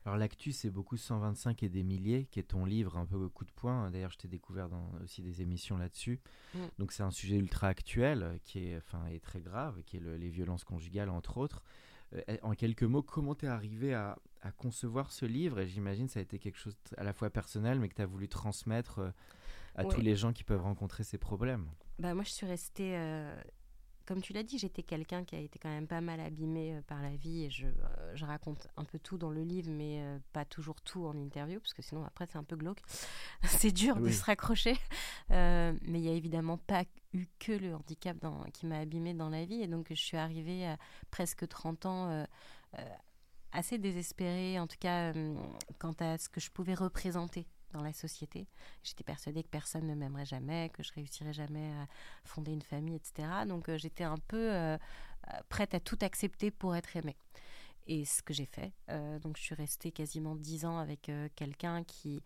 Alors 0.05 0.17
l'actu, 0.17 0.51
c'est 0.51 0.69
beaucoup 0.69 0.97
125 0.97 1.61
et 1.63 1.69
des 1.69 1.83
milliers, 1.83 2.25
qui 2.31 2.39
est 2.39 2.43
ton 2.43 2.65
livre 2.65 2.97
un 2.97 3.05
peu 3.05 3.27
coup 3.29 3.45
de 3.45 3.51
poing. 3.51 3.91
D'ailleurs, 3.91 4.11
je 4.11 4.17
t'ai 4.17 4.27
découvert 4.27 4.69
dans 4.69 4.91
aussi 5.03 5.21
des 5.21 5.41
émissions 5.41 5.77
là-dessus. 5.77 6.19
Mm. 6.53 6.59
Donc 6.79 6.91
c'est 6.91 7.03
un 7.03 7.11
sujet 7.11 7.35
ultra 7.37 7.67
actuel, 7.67 8.39
qui 8.43 8.59
est, 8.65 8.77
enfin, 8.77 9.05
est 9.07 9.19
très 9.23 9.41
grave, 9.41 9.81
qui 9.85 9.97
est 9.97 9.99
le- 9.99 10.17
les 10.17 10.29
violences 10.29 10.63
conjugales, 10.63 11.09
entre 11.09 11.37
autres. 11.37 11.63
Euh, 12.15 12.37
en 12.41 12.53
quelques 12.53 12.83
mots, 12.83 13.03
comment 13.03 13.35
t'es 13.35 13.47
arrivé 13.47 13.93
à, 13.93 14.17
à 14.41 14.51
concevoir 14.51 15.11
ce 15.11 15.25
livre? 15.25 15.59
Et 15.59 15.67
j'imagine 15.67 16.07
ça 16.07 16.19
a 16.19 16.23
été 16.23 16.39
quelque 16.39 16.57
chose 16.57 16.75
à 16.97 17.03
la 17.03 17.13
fois 17.13 17.29
personnel, 17.29 17.79
mais 17.79 17.89
que 17.89 17.95
tu 17.95 18.01
as 18.01 18.07
voulu 18.07 18.27
transmettre 18.27 18.99
euh, 18.99 19.11
à 19.75 19.85
Ouais. 19.85 19.93
tous 19.93 20.01
les 20.01 20.15
gens 20.15 20.33
qui 20.33 20.43
peuvent 20.43 20.63
rencontrer 20.63 21.03
ces 21.03 21.17
problèmes. 21.19 21.67
Bah, 21.99 22.13
moi, 22.15 22.23
je 22.23 22.31
suis 22.31 22.47
restée. 22.47 22.95
euh, 22.97 23.39
comme 24.09 24.21
tu 24.23 24.33
l'as 24.33 24.41
dit, 24.41 24.57
j'étais 24.57 24.81
quelqu'un 24.81 25.23
qui 25.23 25.35
a 25.35 25.39
été 25.39 25.59
quand 25.59 25.69
même 25.69 25.85
pas 25.85 26.01
mal 26.01 26.19
abîmé 26.19 26.73
euh, 26.73 26.81
par 26.81 26.99
la 27.03 27.15
vie 27.15 27.43
et 27.43 27.51
je, 27.51 27.67
euh, 27.67 28.15
je 28.15 28.25
raconte 28.25 28.67
un 28.75 28.83
peu 28.83 28.97
tout 28.97 29.19
dans 29.19 29.29
le 29.29 29.43
livre, 29.43 29.69
mais 29.69 30.01
euh, 30.01 30.17
pas 30.33 30.45
toujours 30.45 30.81
tout 30.81 31.05
en 31.05 31.15
interview, 31.15 31.59
parce 31.59 31.75
que 31.75 31.83
sinon, 31.83 32.03
après, 32.03 32.25
c'est 32.25 32.39
un 32.39 32.43
peu 32.43 32.55
glauque. 32.55 32.81
c'est 33.43 33.71
dur 33.71 33.97
de 33.97 34.09
se 34.09 34.23
raccrocher. 34.23 34.75
Euh, 35.31 35.73
mais 35.83 35.99
il 35.99 36.01
n'y 36.01 36.09
a 36.09 36.13
évidemment 36.13 36.57
pas 36.57 36.85
eu 37.13 37.27
que 37.37 37.51
le 37.51 37.75
handicap 37.75 38.17
dans- 38.17 38.41
qui 38.51 38.65
m'a 38.65 38.79
abîmé 38.79 39.13
dans 39.13 39.29
la 39.29 39.45
vie. 39.45 39.61
Et 39.61 39.67
donc, 39.67 39.85
je 39.91 39.93
suis 39.93 40.17
arrivée 40.17 40.65
à 40.65 40.77
presque 41.11 41.47
30 41.47 41.85
ans. 41.85 42.09
euh, 42.09 42.25
euh, 42.79 42.83
assez 43.51 43.77
désespérée, 43.77 44.59
en 44.59 44.65
tout 44.65 44.77
cas, 44.79 45.13
quant 45.77 45.93
à 45.99 46.17
ce 46.17 46.29
que 46.29 46.39
je 46.39 46.49
pouvais 46.49 46.73
représenter 46.73 47.45
dans 47.71 47.81
la 47.81 47.93
société. 47.93 48.47
J'étais 48.83 49.03
persuadée 49.03 49.43
que 49.43 49.49
personne 49.49 49.88
ne 49.88 49.95
m'aimerait 49.95 50.25
jamais, 50.25 50.69
que 50.69 50.83
je 50.83 50.91
réussirais 50.93 51.33
jamais 51.33 51.71
à 51.73 51.88
fonder 52.23 52.51
une 52.51 52.61
famille, 52.61 52.95
etc. 52.95 53.27
Donc 53.47 53.69
euh, 53.69 53.77
j'étais 53.77 54.03
un 54.03 54.17
peu 54.27 54.51
euh, 54.51 54.75
euh, 54.75 55.38
prête 55.49 55.73
à 55.73 55.79
tout 55.79 55.97
accepter 56.01 56.51
pour 56.51 56.75
être 56.75 56.95
aimée. 56.95 57.17
Et 57.88 58.05
ce 58.05 58.21
que 58.21 58.35
j'ai 58.35 58.45
fait. 58.45 58.71
Donc 59.21 59.35
je 59.35 59.41
suis 59.41 59.55
restée 59.55 59.91
quasiment 59.91 60.35
dix 60.35 60.63
ans 60.63 60.77
avec 60.77 61.09
quelqu'un 61.35 61.83
qui, 61.83 62.21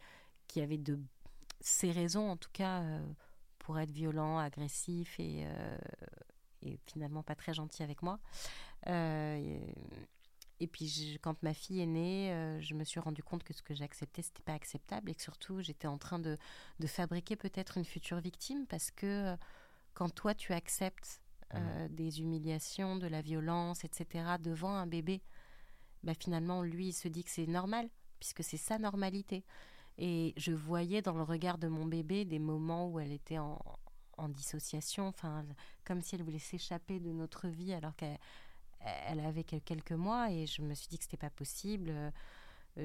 qui 0.47 0.59
avait 0.59 0.77
de 0.77 0.99
ses 1.61 1.89
raisons, 1.89 2.31
en 2.31 2.35
tout 2.35 2.49
cas, 2.51 2.83
pour 3.59 3.79
être 3.79 3.91
violent, 3.91 4.39
agressif 4.39 5.17
et, 5.21 5.47
finalement 6.85 7.23
pas 7.23 7.35
très 7.35 7.53
gentil 7.53 7.81
avec 7.81 8.01
moi. 8.01 8.19
Et 10.59 10.67
puis 10.67 10.87
je- 10.87 11.17
quand 11.17 11.41
ma 11.43 11.53
fille 11.53 11.81
est 11.81 11.85
née, 11.87 12.31
euh, 12.31 12.59
je 12.61 12.73
me 12.75 12.83
suis 12.83 12.99
rendu 12.99 13.23
compte 13.23 13.43
que 13.43 13.53
ce 13.53 13.61
que 13.61 13.73
j'acceptais, 13.73 14.21
c'était 14.21 14.43
pas 14.43 14.53
acceptable 14.53 15.09
et 15.11 15.15
que 15.15 15.21
surtout 15.21 15.61
j'étais 15.61 15.87
en 15.87 15.97
train 15.97 16.19
de, 16.19 16.37
de 16.79 16.87
fabriquer 16.87 17.35
peut-être 17.35 17.77
une 17.77 17.85
future 17.85 18.19
victime 18.19 18.65
parce 18.67 18.91
que 18.91 19.33
euh, 19.33 19.37
quand 19.93 20.09
toi 20.13 20.33
tu 20.35 20.53
acceptes 20.53 21.21
euh, 21.55 21.87
des 21.89 22.21
humiliations, 22.21 22.95
de 22.97 23.07
la 23.07 23.21
violence, 23.21 23.83
etc. 23.85 24.37
devant 24.39 24.75
un 24.75 24.87
bébé, 24.87 25.21
bah, 26.03 26.13
finalement 26.19 26.61
lui 26.63 26.87
il 26.89 26.93
se 26.93 27.07
dit 27.07 27.23
que 27.23 27.29
c'est 27.31 27.47
normal 27.47 27.89
puisque 28.19 28.43
c'est 28.43 28.57
sa 28.57 28.77
normalité. 28.79 29.43
Et 29.97 30.33
je 30.37 30.51
voyais 30.51 31.01
dans 31.01 31.13
le 31.13 31.23
regard 31.23 31.57
de 31.57 31.67
mon 31.67 31.85
bébé 31.85 32.25
des 32.25 32.39
moments 32.39 32.89
où 32.89 32.99
elle 32.99 33.11
était 33.11 33.37
en, 33.37 33.59
en 34.17 34.29
dissociation, 34.29 35.07
enfin 35.07 35.45
comme 35.85 36.01
si 36.01 36.15
elle 36.15 36.23
voulait 36.23 36.39
s'échapper 36.39 36.99
de 36.99 37.11
notre 37.11 37.47
vie 37.47 37.73
alors 37.73 37.95
qu'elle 37.95 38.17
elle 38.83 39.19
avait 39.21 39.43
que- 39.43 39.57
quelques 39.59 39.91
mois 39.93 40.31
et 40.31 40.45
je 40.45 40.61
me 40.61 40.73
suis 40.73 40.87
dit 40.87 40.97
que 40.97 41.03
c'était 41.03 41.17
pas 41.17 41.29
possible. 41.29 41.89
Euh, 41.89 42.11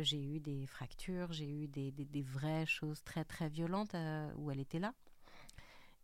J'ai 0.02 0.22
eu 0.22 0.38
des 0.40 0.66
fractures, 0.66 1.32
j'ai 1.32 1.48
eu 1.48 1.66
des, 1.68 1.90
des- 1.92 2.04
des 2.04 2.22
vraies 2.22 2.66
choses 2.66 3.02
très 3.04 3.24
très 3.24 3.48
violentes 3.48 3.94
euh, 3.94 4.30
où 4.36 4.50
elle 4.50 4.60
était 4.60 4.78
là. 4.78 4.92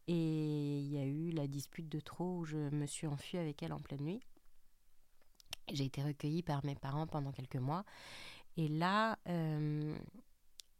Et 0.07 0.79
il 0.81 0.87
y 0.93 0.99
a 0.99 1.05
eu 1.05 1.31
la 1.31 1.47
dispute 1.47 1.89
de 1.89 2.01
trop 2.01 2.39
où 2.39 2.45
je 2.45 2.57
me 2.57 2.87
suis 2.87 3.07
enfuie 3.07 3.39
avec 3.39 3.63
elle 3.63 3.73
en 3.73 3.81
pleine 3.81 4.03
nuit. 4.03 4.21
J'ai 5.73 5.85
été 5.85 6.03
recueillie 6.03 6.43
par 6.43 6.65
mes 6.65 6.75
parents 6.75 7.07
pendant 7.07 7.33
quelques 7.33 7.57
mois. 7.57 7.85
Et 8.57 8.69
là, 8.69 9.19
euh, 9.29 9.97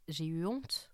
j'ai 0.09 0.27
eu 0.27 0.45
honte 0.47 0.91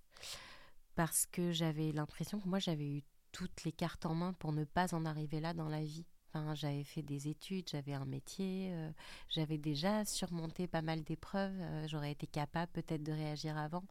parce 0.95 1.27
que 1.27 1.53
j'avais 1.53 1.93
l'impression 1.93 2.41
que 2.41 2.49
moi, 2.49 2.59
j'avais 2.59 2.89
eu 2.89 3.03
toutes 3.33 3.65
les 3.65 3.73
cartes 3.73 4.07
en 4.07 4.15
main 4.15 4.33
pour 4.35 4.53
ne 4.53 4.65
pas 4.65 4.95
en 4.95 5.05
arriver 5.07 5.41
là 5.41 5.55
dans 5.55 5.69
la 5.69 5.83
vie. 5.83 6.07
Enfin, 6.33 6.55
j'avais 6.55 6.85
fait 6.85 7.03
des 7.03 7.27
études, 7.29 7.69
j'avais 7.69 7.93
un 7.93 8.05
métier, 8.05 8.69
euh, 8.73 8.91
j'avais 9.29 9.59
déjà 9.59 10.05
surmonté 10.05 10.69
pas 10.69 10.81
mal 10.83 11.03
d'épreuves. 11.03 11.53
euh, 11.61 11.89
J'aurais 11.89 12.13
été 12.13 12.27
capable 12.29 12.71
peut-être 12.73 13.03
de 13.03 13.11
réagir 13.13 13.59
avant. 13.59 13.83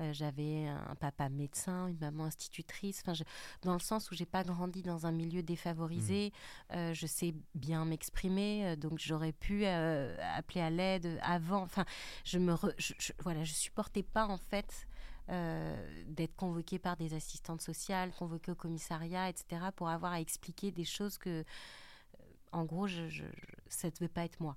Euh, 0.00 0.12
j'avais 0.12 0.66
un 0.66 0.94
papa 0.96 1.28
médecin, 1.28 1.86
une 1.88 1.98
maman 1.98 2.24
institutrice. 2.24 3.00
Enfin, 3.02 3.14
je- 3.14 3.22
dans 3.62 3.74
le 3.74 3.78
sens 3.80 4.10
où 4.10 4.14
j'ai 4.14 4.26
pas 4.26 4.42
grandi 4.44 4.82
dans 4.82 5.06
un 5.06 5.12
milieu 5.12 5.42
défavorisé, 5.42 6.32
euh, 6.72 6.94
je 6.94 7.06
sais 7.06 7.34
bien 7.54 7.84
m'exprimer, 7.84 8.76
donc 8.76 8.98
j'aurais 8.98 9.32
pu 9.32 9.66
appeler 9.66 10.60
à 10.62 10.70
l'aide 10.70 11.18
avant. 11.22 11.62
Enfin, 11.62 11.84
je 12.24 12.38
me, 12.38 12.54
re- 12.54 12.74
je, 12.78 12.94
je- 12.98 13.12
voilà, 13.20 13.44
je 13.44 13.52
supportais 13.52 14.02
pas 14.02 14.26
en 14.26 14.38
fait. 14.38 14.86
Euh, 15.30 16.04
d'être 16.06 16.36
convoquée 16.36 16.78
par 16.78 16.96
des 16.96 17.14
assistantes 17.14 17.60
sociales, 17.62 18.12
convoquée 18.18 18.52
au 18.52 18.54
commissariat, 18.56 19.28
etc., 19.28 19.66
pour 19.74 19.88
avoir 19.88 20.12
à 20.12 20.20
expliquer 20.20 20.70
des 20.70 20.84
choses 20.84 21.18
que, 21.18 21.30
euh, 21.40 21.44
en 22.52 22.64
gros, 22.64 22.86
je, 22.86 23.08
je, 23.08 23.24
je- 23.24 23.46
ça 23.68 23.88
ne 23.88 23.92
devait 23.92 24.08
pas 24.08 24.24
être 24.24 24.40
moi. 24.40 24.56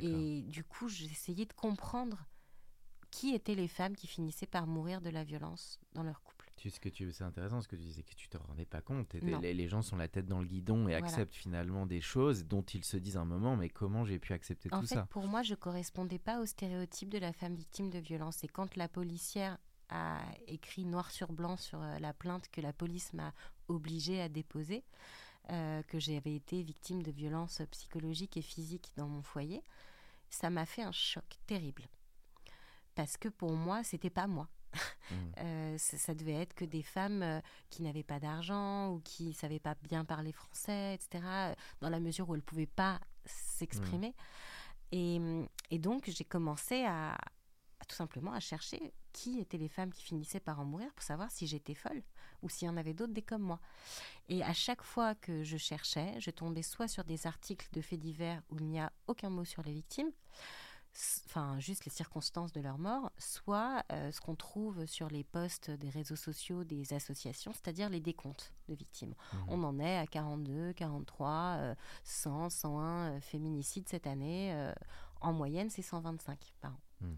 Et 0.00 0.42
du 0.42 0.62
coup, 0.62 0.88
j'essayais 0.88 1.44
de 1.44 1.52
comprendre 1.52 2.24
qui 3.10 3.34
étaient 3.34 3.56
les 3.56 3.68
femmes 3.68 3.96
qui 3.96 4.06
finissaient 4.06 4.46
par 4.46 4.66
mourir 4.66 5.00
de 5.00 5.10
la 5.10 5.24
violence 5.24 5.80
dans 5.92 6.02
leur 6.04 6.22
couple. 6.22 6.50
Tu, 6.56 6.70
ce 6.70 6.78
que 6.78 6.88
tu, 6.88 7.10
c'est 7.12 7.24
intéressant 7.24 7.60
ce 7.60 7.66
que 7.68 7.74
tu 7.76 7.82
disais, 7.82 8.02
que 8.04 8.14
tu 8.14 8.28
te 8.28 8.36
rendais 8.36 8.64
pas 8.64 8.80
compte. 8.80 9.14
Les, 9.14 9.52
les 9.54 9.68
gens 9.68 9.82
sont 9.82 9.96
la 9.96 10.06
tête 10.06 10.26
dans 10.26 10.38
le 10.40 10.46
guidon 10.46 10.82
et 10.86 10.92
Voilà. 10.92 11.06
acceptent 11.06 11.34
finalement 11.34 11.84
des 11.86 12.00
choses 12.00 12.46
dont 12.46 12.62
ils 12.62 12.84
se 12.84 12.96
disent 12.96 13.16
un 13.16 13.24
moment, 13.24 13.56
mais 13.56 13.68
comment 13.68 14.04
j'ai 14.04 14.18
pu 14.20 14.32
accepter 14.32 14.68
En 14.72 14.80
tout 14.80 14.86
fait, 14.86 14.94
ça? 14.94 15.06
pour 15.10 15.26
moi, 15.26 15.42
je 15.42 15.54
correspondais 15.56 16.20
pas 16.20 16.40
au 16.40 16.46
stéréotype 16.46 17.08
de 17.08 17.18
la 17.18 17.32
femme 17.32 17.54
victime 17.56 17.90
de 17.90 17.98
violence. 17.98 18.44
Et 18.44 18.48
quand 18.48 18.76
la 18.76 18.88
policière 18.88 19.58
a 19.92 20.20
écrit 20.46 20.84
noir 20.84 21.10
sur 21.10 21.32
blanc 21.32 21.56
sur 21.56 21.82
euh, 21.82 21.98
la 21.98 22.12
plainte 22.12 22.48
que 22.50 22.60
la 22.60 22.72
police 22.72 23.12
m'a 23.12 23.32
obligée 23.68 24.20
à 24.20 24.28
déposer, 24.28 24.84
euh, 25.50 25.82
que 25.84 25.98
j'avais 25.98 26.34
été 26.34 26.62
victime 26.62 27.02
de 27.02 27.10
violences 27.10 27.62
psychologiques 27.70 28.36
et 28.36 28.42
physiques 28.42 28.92
dans 28.96 29.08
mon 29.08 29.22
foyer, 29.22 29.62
ça 30.30 30.50
m'a 30.50 30.66
fait 30.66 30.82
un 30.82 30.92
choc 30.92 31.24
terrible. 31.46 31.88
Parce 32.94 33.16
que 33.16 33.28
pour 33.28 33.52
moi, 33.52 33.82
c'était 33.84 34.10
pas 34.10 34.26
moi. 34.26 34.48
Mhm. 35.10 35.32
Euh, 35.38 35.76
ça, 35.78 35.98
ça 35.98 36.14
devait 36.14 36.34
être 36.34 36.54
que 36.54 36.64
des 36.64 36.82
femmes 36.82 37.22
euh, 37.22 37.40
qui 37.68 37.82
n'avaient 37.82 38.04
pas 38.04 38.20
d'argent 38.20 38.90
ou 38.90 39.00
qui 39.00 39.32
savaient 39.32 39.58
pas 39.58 39.74
bien 39.82 40.04
parler 40.04 40.32
français, 40.32 40.94
etc., 40.94 41.54
dans 41.80 41.88
la 41.88 42.00
mesure 42.00 42.28
où 42.28 42.34
elles 42.34 42.42
pouvaient 42.42 42.66
pas 42.66 43.00
s'exprimer. 43.24 44.14
Et, 44.92 45.20
et 45.70 45.78
donc, 45.78 46.08
j'ai 46.08 46.24
commencé 46.24 46.84
à, 46.84 47.14
à 47.14 47.84
tout 47.88 47.96
simplement 47.96 48.32
à 48.32 48.40
chercher 48.40 48.92
qui 49.12 49.38
étaient 49.38 49.58
les 49.58 49.68
femmes 49.68 49.92
qui 49.92 50.02
finissaient 50.02 50.40
par 50.40 50.60
en 50.60 50.64
mourir 50.64 50.92
pour 50.94 51.02
savoir 51.02 51.30
si 51.30 51.46
j'étais 51.46 51.74
folle 51.74 52.02
ou 52.42 52.48
s'il 52.48 52.66
y 52.66 52.70
en 52.70 52.76
avait 52.76 52.94
d'autres 52.94 53.12
des 53.12 53.22
comme 53.22 53.42
moi. 53.42 53.60
Et 54.28 54.42
à 54.42 54.52
chaque 54.52 54.82
fois 54.82 55.14
que 55.14 55.42
je 55.44 55.56
cherchais, 55.56 56.14
je 56.18 56.30
tombais 56.30 56.62
soit 56.62 56.88
sur 56.88 57.04
des 57.04 57.26
articles 57.26 57.68
de 57.72 57.80
faits 57.80 58.00
divers 58.00 58.42
où 58.50 58.58
il 58.58 58.66
n'y 58.66 58.80
a 58.80 58.92
aucun 59.06 59.30
mot 59.30 59.44
sur 59.44 59.62
les 59.62 59.72
victimes, 59.72 60.10
enfin 61.26 61.58
juste 61.58 61.84
les 61.84 61.90
circonstances 61.90 62.52
de 62.52 62.60
leur 62.60 62.78
mort, 62.78 63.10
soit 63.18 63.82
euh, 63.92 64.10
ce 64.12 64.20
qu'on 64.20 64.34
trouve 64.34 64.84
sur 64.86 65.08
les 65.08 65.24
posts 65.24 65.70
des 65.70 65.88
réseaux 65.88 66.16
sociaux 66.16 66.64
des 66.64 66.92
associations, 66.92 67.52
c'est-à-dire 67.52 67.88
les 67.88 68.00
décomptes 68.00 68.52
de 68.68 68.74
victimes. 68.74 69.14
On 69.48 69.62
en 69.62 69.78
est 69.78 69.98
à 69.98 70.06
42, 70.06 70.72
43, 70.74 71.30
euh, 71.58 71.74
100, 72.04 72.50
101 72.50 72.82
euh, 72.82 73.20
féminicides 73.20 73.88
cette 73.88 74.06
année. 74.06 74.52
euh, 74.54 74.72
en 75.22 75.32
moyenne, 75.32 75.70
c'est 75.70 75.82
125 75.82 76.38
par 76.60 76.72
an. 76.72 76.80
Hmm. 77.00 77.14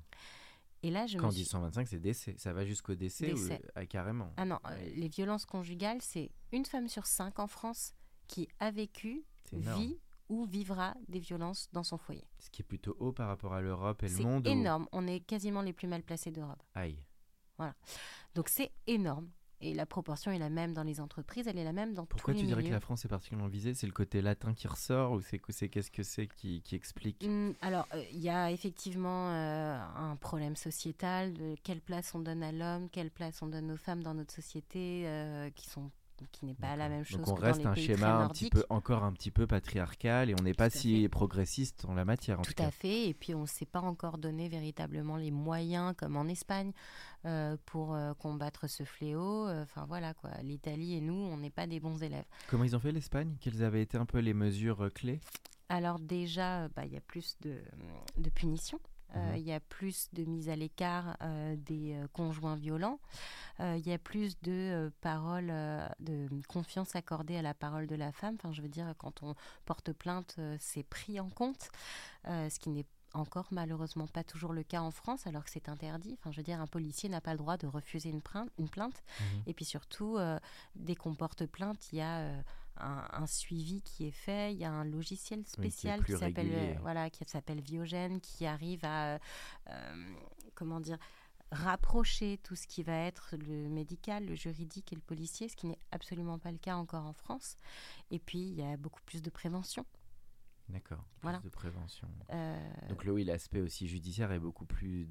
Et 0.87 0.90
là, 0.90 1.07
je 1.07 1.16
Quand 1.18 1.27
on 1.29 1.31
dit 1.31 1.37
suis... 1.44 1.44
125, 1.47 1.88
c'est 1.88 1.99
décès. 1.99 2.35
Ça 2.37 2.53
va 2.53 2.64
jusqu'au 2.66 2.94
décès, 2.94 3.33
ou- 3.33 3.38
ah, 3.75 3.87
carrément. 3.87 4.33
Ah 4.37 4.44
non, 4.44 4.59
euh, 4.66 4.68
Ouais. 4.70 4.92
les 4.94 5.09
violences 5.09 5.47
conjugales, 5.47 6.03
c'est 6.03 6.31
une 6.53 6.64
femme 6.66 6.88
sur 6.88 7.07
cinq 7.07 7.38
en 7.38 7.47
France 7.47 7.94
qui 8.29 8.49
a 8.61 8.70
vécu, 8.70 9.25
C'est 9.51 9.57
vit 9.59 9.99
ou 10.29 10.44
vivra 10.44 10.94
des 11.09 11.20
violences 11.20 11.68
dans 11.73 11.85
son 11.85 11.97
foyer. 11.99 12.25
Ce 12.38 12.51
qui 12.51 12.62
est 12.62 12.64
plutôt 12.64 12.97
haut 12.99 13.12
par 13.12 13.29
rapport 13.29 13.55
à 13.55 13.61
l'Europe 13.62 14.03
et 14.03 14.09
le 14.09 14.14
C'est 14.14 14.23
monde. 14.25 14.47
où- 14.47 14.51
énorme. 14.51 14.87
On 14.92 15.07
est 15.07 15.20
quasiment 15.20 15.62
les 15.62 15.73
plus 15.73 15.88
mal 15.88 16.03
placés 16.03 16.31
d'Europe. 16.31 16.62
Aïe. 16.75 16.99
Donc 18.35 18.49
c'est 18.49 18.73
énorme. 18.87 19.31
Et 19.64 19.72
la 19.72 19.87
proportion 19.87 20.31
est 20.31 20.38
la 20.38 20.50
même 20.50 20.74
dans 20.74 20.83
les 20.83 21.00
entreprises, 21.00 21.48
elle 21.48 21.57
est 21.57 21.64
la 21.64 21.72
même 21.72 21.94
dans 21.94 22.05
Pourquoi 22.05 22.35
tous 22.35 22.40
tu 22.40 22.44
les 22.44 22.48
dirais 22.48 22.62
que 22.62 22.68
la 22.70 22.81
France 22.81 23.07
est 23.07 23.09
particulièrement 23.09 23.48
visée? 23.48 23.72
C'est 23.72 23.87
le 23.87 23.94
côté 23.94 24.20
latin 24.20 24.53
qui 24.53 24.68
ressort 24.68 25.12
ou 25.12 25.22
c'est 25.22 25.40
c'est- 25.48 25.70
qu'est-ce 25.70 25.90
que 25.90 26.03
c'est 26.03 26.27
qui, 26.27 26.61
qui 26.61 26.74
explique? 26.74 27.24
Hum, 27.24 27.55
alors, 27.62 27.88
euh, 27.94 28.05
il 28.12 28.20
y 28.20 28.29
a 28.29 28.50
effectivement 28.50 29.31
euh, 29.31 29.79
un 29.96 30.16
problème 30.16 30.55
sociétal 30.55 31.33
de 31.33 31.57
quelle 31.62 31.81
place 31.81 32.14
on 32.14 32.18
donne 32.18 32.42
à 32.42 32.53
l'homme, 32.53 32.90
quelle 32.90 33.11
place 33.11 33.40
on 33.40 33.46
donne 33.46 33.70
aux 33.70 33.77
femmes 33.79 34.03
dans 34.03 34.12
notre 34.12 34.35
société, 34.35 35.05
euh, 35.07 35.48
qui 35.50 35.66
sont 35.70 35.90
qui 36.33 36.46
n'est 36.46 36.55
pas 36.55 36.77
la 36.77 36.88
même 36.88 37.05
chose. 37.05 37.18
Donc 37.18 37.29
on 37.29 37.35
que 37.35 37.40
reste 37.42 37.62
dans 37.62 37.64
les 37.64 37.70
un 37.70 37.74
pays 37.74 37.87
schéma 37.87 37.98
très 37.98 38.24
un 38.24 38.29
petit 38.29 38.50
peu, 38.50 38.64
encore 38.70 39.05
un 39.05 39.12
petit 39.12 39.31
peu 39.31 39.46
patriarcal 39.46 40.31
et 40.31 40.35
on 40.38 40.42
n'est 40.42 40.55
pas 40.55 40.70
si 40.70 41.03
fait. 41.03 41.09
progressiste 41.09 41.85
en 41.87 41.94
la 41.94 42.05
matière. 42.05 42.40
En 42.40 42.42
tout, 42.42 42.53
Tout 42.53 42.62
à 42.62 42.70
fait. 42.70 43.09
Et 43.09 43.14
puis 43.14 43.35
on 43.35 43.42
ne 43.42 43.46
s'est 43.46 43.66
pas 43.66 43.81
encore 43.81 44.18
donné 44.18 44.48
véritablement 44.48 45.16
les 45.16 45.31
moyens, 45.31 45.94
comme 45.96 46.16
en 46.16 46.27
Espagne, 46.27 46.72
euh, 47.24 47.57
pour 47.66 47.94
euh, 47.94 48.14
combattre 48.14 48.68
ce 48.68 48.85
fléau. 48.85 49.48
Euh, 49.48 49.62
Enfin 49.64 49.87
voilà 49.88 50.14
quoi. 50.14 50.31
L'Italie 50.42 50.94
et 50.94 51.00
nous, 51.00 51.14
on 51.14 51.38
n'est 51.38 51.50
pas 51.50 51.66
des 51.66 51.81
bons 51.81 52.03
élèves. 52.03 52.27
Comment 52.48 52.64
ils 52.64 52.77
ont 52.77 52.81
fait 52.81 52.92
l'Espagne? 52.92 53.37
Quelles 53.40 53.64
avaient 53.64 53.83
été 53.83 53.96
un 53.96 54.05
peu 54.07 54.18
les 54.18 54.35
mesures 54.35 54.88
clés? 54.94 55.20
Alors 55.68 55.98
déjà, 55.98 56.68
bah, 56.68 56.85
il 56.85 56.92
y 56.92 56.96
a 56.96 57.00
plus 57.00 57.37
de, 57.40 57.62
de 58.18 58.31
punitions. 58.31 58.79
Euh, 59.16 59.31
Mhm. 59.33 59.37
Il 59.37 59.42
y 59.44 59.53
a 59.53 59.61
plus 59.61 60.09
de 60.12 60.24
mise 60.24 60.48
à 60.48 60.57
l'écart 60.57 61.16
euh, 61.22 61.55
des 61.57 61.94
euh, 61.94 62.07
conjoints 62.12 62.57
violents. 62.57 62.98
Euh, 63.61 63.77
Il 63.79 63.87
y 63.87 63.92
a 63.92 63.98
plus 63.98 64.40
de 64.42 64.92
paroles, 65.00 65.53
de 66.00 66.29
confiance 66.48 66.96
accordée 66.96 67.37
à 67.37 67.42
la 67.42 67.55
parole 67.55 67.87
de 67.87 67.94
la 67.94 68.11
femme. 68.12 68.35
Enfin, 68.38 68.53
je 68.53 68.62
veux 68.62 68.68
dire, 68.68 68.92
quand 68.98 69.22
on 69.22 69.35
porte 69.64 69.92
plainte, 69.92 70.37
c'est 70.59 70.83
pris 70.83 71.20
en 71.20 71.29
compte, 71.31 71.68
ce 72.27 72.59
qui 72.59 72.70
n'est 72.70 72.87
encore 73.12 73.46
malheureusement 73.53 74.09
pas 74.09 74.24
toujours 74.24 74.53
le 74.53 74.64
cas 74.64 74.81
en 74.81 74.90
France, 74.90 75.27
alors 75.29 75.44
que 75.44 75.50
c'est 75.50 75.68
interdit. 75.68 76.16
Enfin, 76.18 76.33
je 76.33 76.38
veux 76.38 76.42
dire, 76.42 76.61
un 76.61 76.66
policier 76.66 77.09
n'a 77.09 77.20
pas 77.20 77.31
le 77.33 77.38
droit 77.38 77.57
de 77.57 77.68
refuser 77.68 78.09
une, 78.11 78.20
plainte- 78.22 78.50
une 78.59 78.68
plainte. 78.68 79.03
Mhm. 79.20 79.42
Et 79.46 79.55
puis 79.55 79.64
surtout, 79.64 80.18
dès 80.74 80.96
qu'on 80.96 81.14
porte 81.14 81.46
plainte, 81.46 81.92
il 81.92 81.98
y 81.98 82.03
a 82.03 82.33
un, 82.76 83.06
un 83.12 83.26
suivi 83.26 83.82
qui 83.82 84.06
est 84.06 84.10
fait. 84.12 84.52
Il 84.52 84.58
y 84.58 84.64
a 84.64 84.72
un 84.72 84.84
logiciel 84.84 85.44
spécial 85.46 86.04
qui 86.04 86.16
s'appelle 86.16 86.50
euh, 86.52 86.74
voilà, 86.80 87.10
qui 87.10 87.24
s'appelle 87.26 87.60
Viogène, 87.60 88.20
qui 88.20 88.46
arrive 88.46 88.84
à 88.84 89.18
euh, 89.70 90.14
comment 90.54 90.80
dire 90.80 90.98
rapprocher 91.50 92.38
tout 92.42 92.56
ce 92.56 92.66
qui 92.66 92.82
va 92.82 92.96
être 92.96 93.37
le 93.37 93.68
médical, 93.68 94.26
le 94.26 94.34
juridique 94.34 94.92
et 94.92 94.96
le 94.96 95.02
policier, 95.02 95.48
ce 95.48 95.54
qui 95.56 95.66
n'est 95.66 95.78
absolument 95.92 96.38
pas 96.38 96.50
le 96.50 96.58
cas 96.58 96.76
encore 96.76 97.04
en 97.04 97.12
France. 97.12 97.56
Et 98.10 98.18
puis, 98.18 98.40
il 98.40 98.54
y 98.54 98.62
a 98.62 98.76
beaucoup 98.76 99.02
plus 99.02 99.22
de 99.22 99.30
prévention. 99.30 99.84
D'accord. 100.70 101.04
Voilà. 101.20 101.40
de 101.40 101.50
prévention. 101.50 102.08
Euh, 102.30 102.58
Donc 102.88 103.04
oui, 103.06 103.22
l'aspect 103.22 103.60
aussi 103.60 103.87
judiciaire 103.87 104.32
est 104.32 104.38
beaucoup 104.38 104.64
plus 104.64 105.06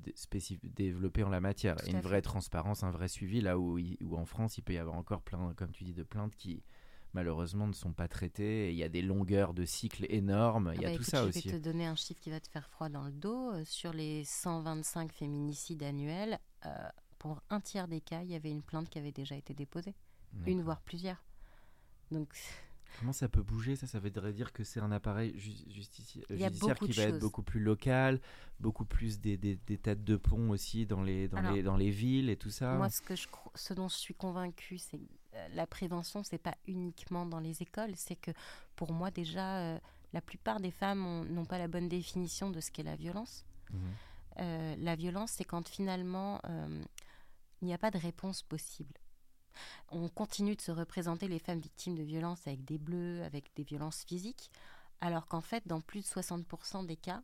développé 0.63 1.23
en 1.23 1.29
la 1.29 1.39
matière. 1.39 1.75
Tout 1.75 1.85
Et 1.85 1.91
une 1.91 2.01
vraie 2.01 2.17
fait. 2.17 2.21
transparence, 2.23 2.83
un 2.83 2.89
vrai 2.91 3.07
suivi, 3.07 3.39
là 3.39 3.59
où, 3.59 3.77
où 3.77 4.17
en 4.17 4.25
France, 4.25 4.57
il 4.57 4.63
peut 4.63 4.73
y 4.73 4.79
avoir 4.79 4.97
encore 4.97 5.21
plein, 5.21 5.53
comme 5.53 5.71
tu 5.71 5.83
dis, 5.83 5.93
de 5.93 6.03
plaintes 6.03 6.35
qui 6.35 6.63
malheureusement 7.13 7.67
ne 7.67 7.73
sont 7.73 7.93
pas 7.93 8.07
traitées. 8.07 8.67
Et 8.67 8.71
il 8.71 8.77
y 8.77 8.83
a 8.83 8.89
des 8.89 9.01
longueurs 9.01 9.53
de 9.53 9.65
cycles 9.65 10.05
énormes. 10.09 10.71
Il 10.75 10.81
y 10.81 10.85
Ah 10.85 10.87
a 10.87 10.89
bah 10.89 10.95
tout 10.97 11.03
écoute, 11.03 11.05
ça 11.05 11.23
je 11.23 11.27
aussi. 11.29 11.49
vais 11.49 11.57
te 11.57 11.63
donner 11.63 11.85
un 11.85 11.95
chiffre 11.95 12.19
qui 12.19 12.29
va 12.29 12.39
te 12.39 12.47
faire 12.49 12.67
froid 12.69 12.89
dans 12.89 13.03
le 13.03 13.11
dos. 13.11 13.51
Euh, 13.53 13.63
Sur 13.65 13.93
les 13.93 14.23
125 14.25 15.11
féminicides 15.13 15.83
annuels, 15.83 16.39
euh, 16.65 16.69
pour 17.19 17.41
un 17.49 17.59
tiers 17.61 17.87
des 17.87 18.01
cas, 18.01 18.21
il 18.23 18.31
y 18.31 18.35
avait 18.35 18.51
une 18.51 18.61
plainte 18.63 18.89
qui 18.89 18.99
avait 18.99 19.11
déjà 19.11 19.35
été 19.35 19.53
déposée. 19.53 19.95
Une, 20.45 20.61
voire 20.63 20.81
plusieurs. 20.81 21.23
Donc, 22.11 22.33
Comment 22.99 23.13
ça 23.13 23.27
peut 23.27 23.41
bouger 23.41 23.75
ça? 23.75 23.87
Ça 23.87 23.99
voudrait 23.99 24.33
dire 24.33 24.53
que 24.53 24.63
c'est 24.63 24.79
un 24.79 24.91
appareil 24.91 25.33
ju- 25.37 25.51
justici- 25.71 26.23
judiciaire 26.29 26.79
qui 26.79 26.91
va 26.93 27.03
être 27.03 27.19
beaucoup 27.19 27.41
plus 27.43 27.59
local, 27.59 28.21
beaucoup 28.59 28.85
plus 28.85 29.19
des, 29.19 29.35
des- 29.37 29.55
des 29.67 29.77
têtes 29.77 30.03
de 30.03 30.15
pont 30.15 30.49
aussi 30.51 30.85
dans 30.85 31.01
les, 31.01 31.27
dans, 31.27 31.37
Alors, 31.37 31.51
les, 31.53 31.63
dans 31.63 31.75
les 31.77 31.89
villes 31.89 32.29
et 32.29 32.37
tout 32.37 32.51
ça. 32.51 32.75
moi, 32.77 32.89
ce, 32.89 33.01
que 33.01 33.15
je, 33.15 33.27
ce 33.55 33.73
dont 33.73 33.87
je 33.87 33.95
suis 33.97 34.13
convaincue, 34.13 34.77
c'est 34.77 34.99
la 35.53 35.67
prévention, 35.67 36.23
c'est 36.23 36.37
pas 36.37 36.55
uniquement 36.67 37.25
dans 37.25 37.39
les 37.39 37.61
écoles. 37.61 37.95
C'est 37.95 38.15
que 38.15 38.31
pour 38.75 38.91
moi, 38.93 39.11
déjà, 39.11 39.57
euh, 39.59 39.79
la 40.13 40.21
plupart 40.21 40.59
des 40.59 40.71
femmes 40.71 41.05
ont- 41.05 41.23
n'ont 41.25 41.45
pas 41.45 41.57
la 41.57 41.67
bonne 41.67 41.87
définition 41.89 42.49
de 42.49 42.59
ce 42.59 42.71
qu'est 42.71 42.83
la 42.83 42.95
violence. 42.95 43.45
Mhm. 43.71 43.79
Euh, 44.39 44.75
la 44.77 44.95
violence, 44.95 45.31
c'est 45.31 45.43
quand 45.43 45.67
finalement 45.67 46.39
euh, 46.45 46.83
il 47.61 47.65
n'y 47.67 47.73
a 47.73 47.77
pas 47.77 47.91
de 47.91 47.97
réponse 47.97 48.41
possible. 48.43 48.93
On 49.89 50.09
continue 50.09 50.55
de 50.55 50.61
se 50.61 50.71
représenter 50.71 51.27
les 51.27 51.39
femmes 51.39 51.59
victimes 51.59 51.95
de 51.95 52.03
violences 52.03 52.47
avec 52.47 52.65
des 52.65 52.77
bleus, 52.79 53.23
avec 53.23 53.53
des 53.55 53.63
violences 53.63 54.03
physiques, 54.03 54.49
alors 55.01 55.27
qu'en 55.27 55.41
fait, 55.41 55.67
dans 55.67 55.81
plus 55.81 56.01
de 56.01 56.05
60% 56.07 56.83
des 56.83 56.95
cas, 56.97 57.21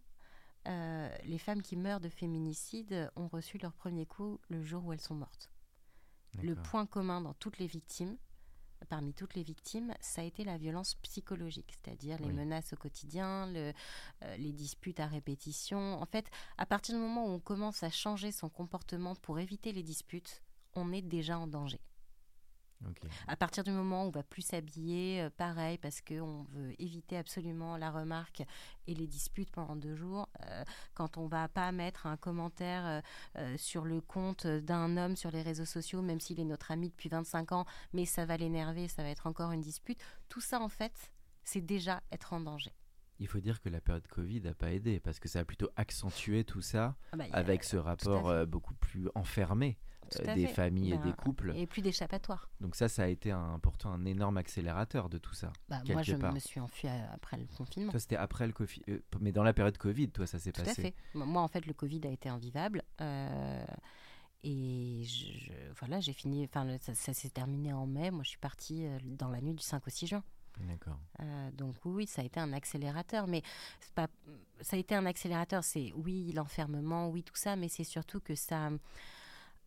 euh, 0.67 1.09
les 1.25 1.39
femmes 1.39 1.61
qui 1.63 1.75
meurent 1.75 1.99
de 2.01 2.09
féminicide 2.09 3.11
ont 3.15 3.27
reçu 3.27 3.57
leur 3.57 3.73
premier 3.73 4.05
coup 4.05 4.39
le 4.49 4.61
jour 4.63 4.85
où 4.85 4.93
elles 4.93 5.01
sont 5.01 5.15
mortes. 5.15 5.49
Le 6.43 6.55
point 6.63 6.85
commun 6.85 7.21
dans 7.21 7.33
toutes 7.33 7.57
les 7.57 7.67
victimes, 7.67 8.17
parmi 8.87 9.13
toutes 9.13 9.33
les 9.35 9.43
victimes, 9.43 9.93
ça 9.99 10.21
a 10.21 10.23
été 10.23 10.43
la 10.43 10.57
violence 10.57 10.95
psychologique, 10.95 11.73
c'est-à-dire 11.83 12.17
les 12.19 12.27
menaces 12.33 12.71
au 12.73 12.77
quotidien, 12.77 13.47
le- 13.47 13.73
euh, 14.23 14.37
les 14.37 14.53
disputes 14.53 14.99
à 14.99 15.07
répétition. 15.07 16.01
En 16.01 16.05
fait, 16.05 16.25
à 16.57 16.65
partir 16.65 16.95
du 16.95 17.01
moment 17.01 17.25
où 17.25 17.29
on 17.29 17.39
commence 17.39 17.83
à 17.83 17.89
changer 17.89 18.31
son 18.31 18.49
comportement 18.49 19.15
pour 19.15 19.39
éviter 19.39 19.73
les 19.73 19.83
disputes, 19.83 20.41
on 20.75 20.91
est 20.93 21.01
déjà 21.01 21.37
en 21.37 21.47
danger. 21.47 21.81
Ok. 22.87 23.01
À 23.27 23.35
partir 23.35 23.63
du 23.65 23.71
moment 23.71 24.05
où 24.05 24.07
on 24.07 24.11
va 24.11 24.23
plus 24.23 24.41
s'habiller, 24.41 25.21
euh, 25.21 25.29
pareil, 25.29 25.77
parce 25.77 25.99
qu'on 26.01 26.43
veut 26.51 26.73
éviter 26.81 27.17
absolument 27.17 27.75
la 27.75 27.91
remarque 27.91 28.43
et 28.87 28.95
les 28.95 29.05
disputes 29.05 29.51
pendant 29.51 29.75
deux 29.75 29.95
jours, 29.95 30.29
euh, 30.45 30.63
quand 30.93 31.17
on 31.17 31.27
va 31.27 31.49
pas 31.49 31.71
mettre 31.73 32.05
un 32.07 32.15
commentaire 32.15 33.01
euh, 33.37 33.57
sur 33.57 33.83
le 33.83 33.99
compte 33.99 34.47
d'un 34.47 34.95
homme 34.95 35.15
sur 35.17 35.29
les 35.31 35.41
réseaux 35.41 35.65
sociaux, 35.65 36.01
même 36.01 36.19
s'il 36.21 36.39
est 36.39 36.45
notre 36.45 36.71
ami 36.71 36.89
depuis 36.89 37.09
25 37.09 37.51
ans, 37.51 37.65
mais 37.91 38.05
ça 38.05 38.25
va 38.25 38.37
l'énerver, 38.37 38.87
ça 38.87 39.03
va 39.03 39.09
être 39.09 39.27
encore 39.27 39.51
une 39.51 39.61
dispute, 39.61 39.99
tout 40.29 40.41
ça 40.41 40.61
en 40.61 40.69
fait, 40.69 41.11
c'est 41.43 41.61
déjà 41.61 42.01
être 42.13 42.31
en 42.33 42.39
danger. 42.39 42.71
Il 43.19 43.27
faut 43.27 43.41
dire 43.41 43.59
que 43.59 43.67
la 43.67 43.81
période 43.81 44.07
Covid 44.07 44.39
n'a 44.39 44.53
pas 44.53 44.71
aidé 44.71 45.01
parce 45.01 45.19
que 45.19 45.27
ça 45.27 45.39
a 45.39 45.43
plutôt 45.43 45.69
accentué 45.75 46.45
tout 46.45 46.61
ça 46.61 46.95
Ah 47.11 47.17
bah, 47.17 47.25
a- 47.33 47.37
avec 47.39 47.65
ce 47.65 47.75
rapport 47.75 48.47
beaucoup 48.47 48.75
plus 48.75 49.09
enfermé 49.15 49.77
des 50.35 50.47
fait. 50.47 50.53
familles 50.53 50.93
et 50.93 50.97
Ben, 50.97 51.03
des 51.07 51.13
couples. 51.13 51.53
Et 51.55 51.67
plus 51.67 51.81
d'échappatoire. 51.81 52.49
Donc 52.61 52.75
ça, 52.75 52.87
ça 52.89 53.03
a 53.03 53.07
été 53.07 53.31
un, 53.31 53.59
pourtant 53.59 53.91
un 53.91 54.05
énorme 54.05 54.37
accélérateur 54.37 55.09
de 55.09 55.17
tout 55.17 55.33
ça. 55.33 55.51
Bah, 55.69 55.81
moi, 55.89 56.01
je 56.01 56.15
part. 56.15 56.33
me 56.33 56.39
suis 56.39 56.59
enfuie 56.59 56.87
après 57.13 57.37
le 57.37 57.45
confinement. 57.57 57.91
Toi, 57.91 57.99
c'était 57.99 58.15
après 58.15 58.47
le 58.47 58.53
Covid, 58.53 58.81
euh, 58.89 58.99
mais 59.19 59.31
dans 59.31 59.43
la 59.43 59.53
période 59.53 59.77
Covid, 59.77 60.09
toi, 60.11 60.25
ça 60.27 60.39
s'est 60.39 60.51
Tout 60.51 60.63
passé. 60.63 60.81
à 60.81 60.83
fait. 60.85 60.95
Moi, 61.13 61.41
en 61.41 61.47
fait, 61.47 61.65
le 61.65 61.73
Covid 61.73 62.01
a 62.05 62.09
été 62.09 62.29
invivable. 62.29 62.83
euh, 63.01 63.65
et 64.43 65.03
je, 65.03 65.25
je- 65.37 65.51
voilà, 65.79 65.99
j'ai 65.99 66.13
fini. 66.13 66.45
Enfin, 66.45 66.77
ça, 66.79 66.93
ça 66.95 67.13
s'est 67.13 67.29
terminé 67.29 67.73
en 67.73 67.85
mai. 67.85 68.09
Moi, 68.11 68.23
je 68.23 68.29
suis 68.29 68.37
partie 68.37 68.85
euh, 68.85 68.97
dans 69.03 69.29
la 69.29 69.41
nuit 69.41 69.53
du 69.53 69.61
5 69.63 69.85
au 69.85 69.89
6 69.89 70.07
juin. 70.07 70.23
D'accord. 70.61 70.97
Euh, 71.21 71.51
donc 71.51 71.75
oui, 71.85 72.05
ça 72.05 72.21
a 72.21 72.25
été 72.25 72.39
un 72.39 72.51
accélérateur, 72.53 73.27
mais 73.27 73.41
pas, 73.95 74.07
ça 74.61 74.75
a 74.75 74.79
été 74.79 74.93
un 74.95 75.05
accélérateur. 75.05 75.63
C'est 75.63 75.93
oui 75.95 76.31
l'enfermement, 76.33 77.09
oui 77.09 77.23
tout 77.23 77.35
ça, 77.35 77.55
mais 77.55 77.69
c'est 77.69 77.83
surtout 77.85 78.19
que 78.19 78.35
ça 78.35 78.69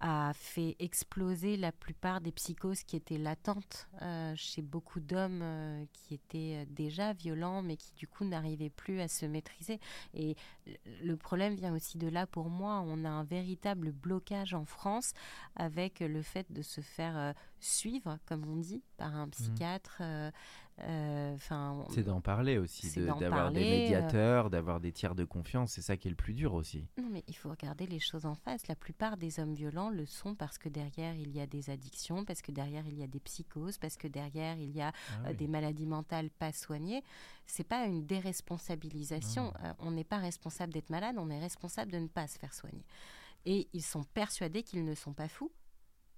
a 0.05 0.33
fait 0.35 0.75
exploser 0.81 1.57
la 1.57 1.71
plupart 1.71 2.21
des 2.21 2.33
psychoses 2.33 2.83
qui 2.83 2.97
étaient 2.97 3.19
latentes 3.19 3.89
euh, 4.03 4.33
chez 4.35 4.61
beaucoup 4.61 4.99
d'hommes 4.99 5.43
euh, 5.43 5.85
qui 5.93 6.15
étaient 6.15 6.57
euh, 6.57 6.65
déjà 6.69 7.13
violents, 7.13 7.63
mais 7.63 7.77
qui 7.77 7.93
du 7.95 8.09
coup 8.09 8.25
n'arrivaient 8.25 8.69
plus 8.69 9.01
à 9.01 9.07
se 9.07 9.27
maîtriser. 9.27 9.79
Et 10.13 10.35
le- 11.03 11.17
problème 11.17 11.55
vient 11.55 11.73
aussi 11.73 11.99
de 11.99 12.09
là 12.09 12.27
pour 12.27 12.51
moi. 12.51 12.83
On 12.85 13.05
a 13.05 13.09
un 13.11 13.23
véritable 13.23 13.93
blocage 13.93 14.55
en 14.55 14.65
France 14.65 15.13
avec 15.55 16.01
le 16.01 16.21
fait 16.23 16.51
de 16.51 16.63
se 16.63 16.81
faire 16.81 17.17
euh, 17.17 17.33
suivre, 17.61 18.19
comme 18.27 18.45
on 18.49 18.57
dit, 18.57 18.83
par 18.97 19.15
un 19.15 19.29
psychiatre. 19.29 19.99
euh, 20.01 20.31
euh, 20.33 20.72
Enfin, 20.79 21.85
C'est 21.91 22.03
d'en 22.03 22.21
parler 22.21 22.59
aussi, 22.59 22.91
de- 22.99 23.07
d'avoir 23.21 23.53
des 23.53 23.61
euh. 23.63 23.71
médiateurs, 23.71 24.51
d'avoir 24.51 24.81
des 24.81 24.91
tiers 24.93 25.15
de 25.15 25.25
confiance. 25.25 25.73
C'est 25.73 25.83
ça 25.83 25.97
qui 25.97 26.09
est 26.09 26.11
le 26.11 26.17
plus 26.17 26.35
dur 26.35 26.55
aussi. 26.55 26.87
Non, 26.99 27.09
mais 27.11 27.23
il 27.29 27.37
faut 27.37 27.51
regarder 27.51 27.87
les 27.87 27.99
choses 28.01 28.27
en 28.27 28.35
face. 28.35 28.67
La 28.69 28.75
plupart 28.75 29.17
des 29.17 29.39
hommes 29.39 29.55
violents 29.55 29.91
le 29.91 30.07
sont 30.07 30.35
parce 30.35 30.59
que 30.59 30.69
derrière, 30.69 31.15
il 31.15 31.31
y 31.31 31.41
a 31.41 31.47
des 31.47 31.71
addictions, 31.71 32.25
parce 32.25 32.43
que 32.43 32.53
derrière, 32.53 32.87
il 32.87 32.99
y 32.99 33.03
a 33.03 33.07
des 33.07 33.21
psychoses, 33.21 33.79
parce 33.79 33.97
que 33.97 34.09
derrière, 34.09 34.59
il 34.59 34.71
y 34.71 34.81
a 34.81 34.89
Ah 34.93 35.27
euh, 35.27 35.31
oui. 35.31 35.37
des 35.37 35.49
maladies 35.49 35.87
mentales 35.87 36.31
pas 36.31 36.53
soignées. 36.53 37.03
C'est 37.47 37.65
pas 37.65 37.85
une 37.87 38.05
déresponsabilisation. 38.07 39.53
Euh, 39.65 39.73
on 39.79 39.91
n'est 39.91 40.05
pas 40.05 40.19
responsable 40.19 40.73
d'être 40.73 40.91
malade, 40.91 41.17
on 41.19 41.31
est 41.31 41.39
responsable 41.41 41.93
de 41.93 41.99
ne 41.99 42.09
pas 42.09 42.27
se 42.27 42.39
faire 42.39 42.55
soigner. 42.55 42.85
Et 43.45 43.69
ils 43.73 43.83
sont 43.83 44.05
persuadés 44.15 44.63
qu'ils 44.63 44.85
ne 44.85 44.95
sont 44.95 45.13
pas 45.13 45.29
fous. 45.29 45.51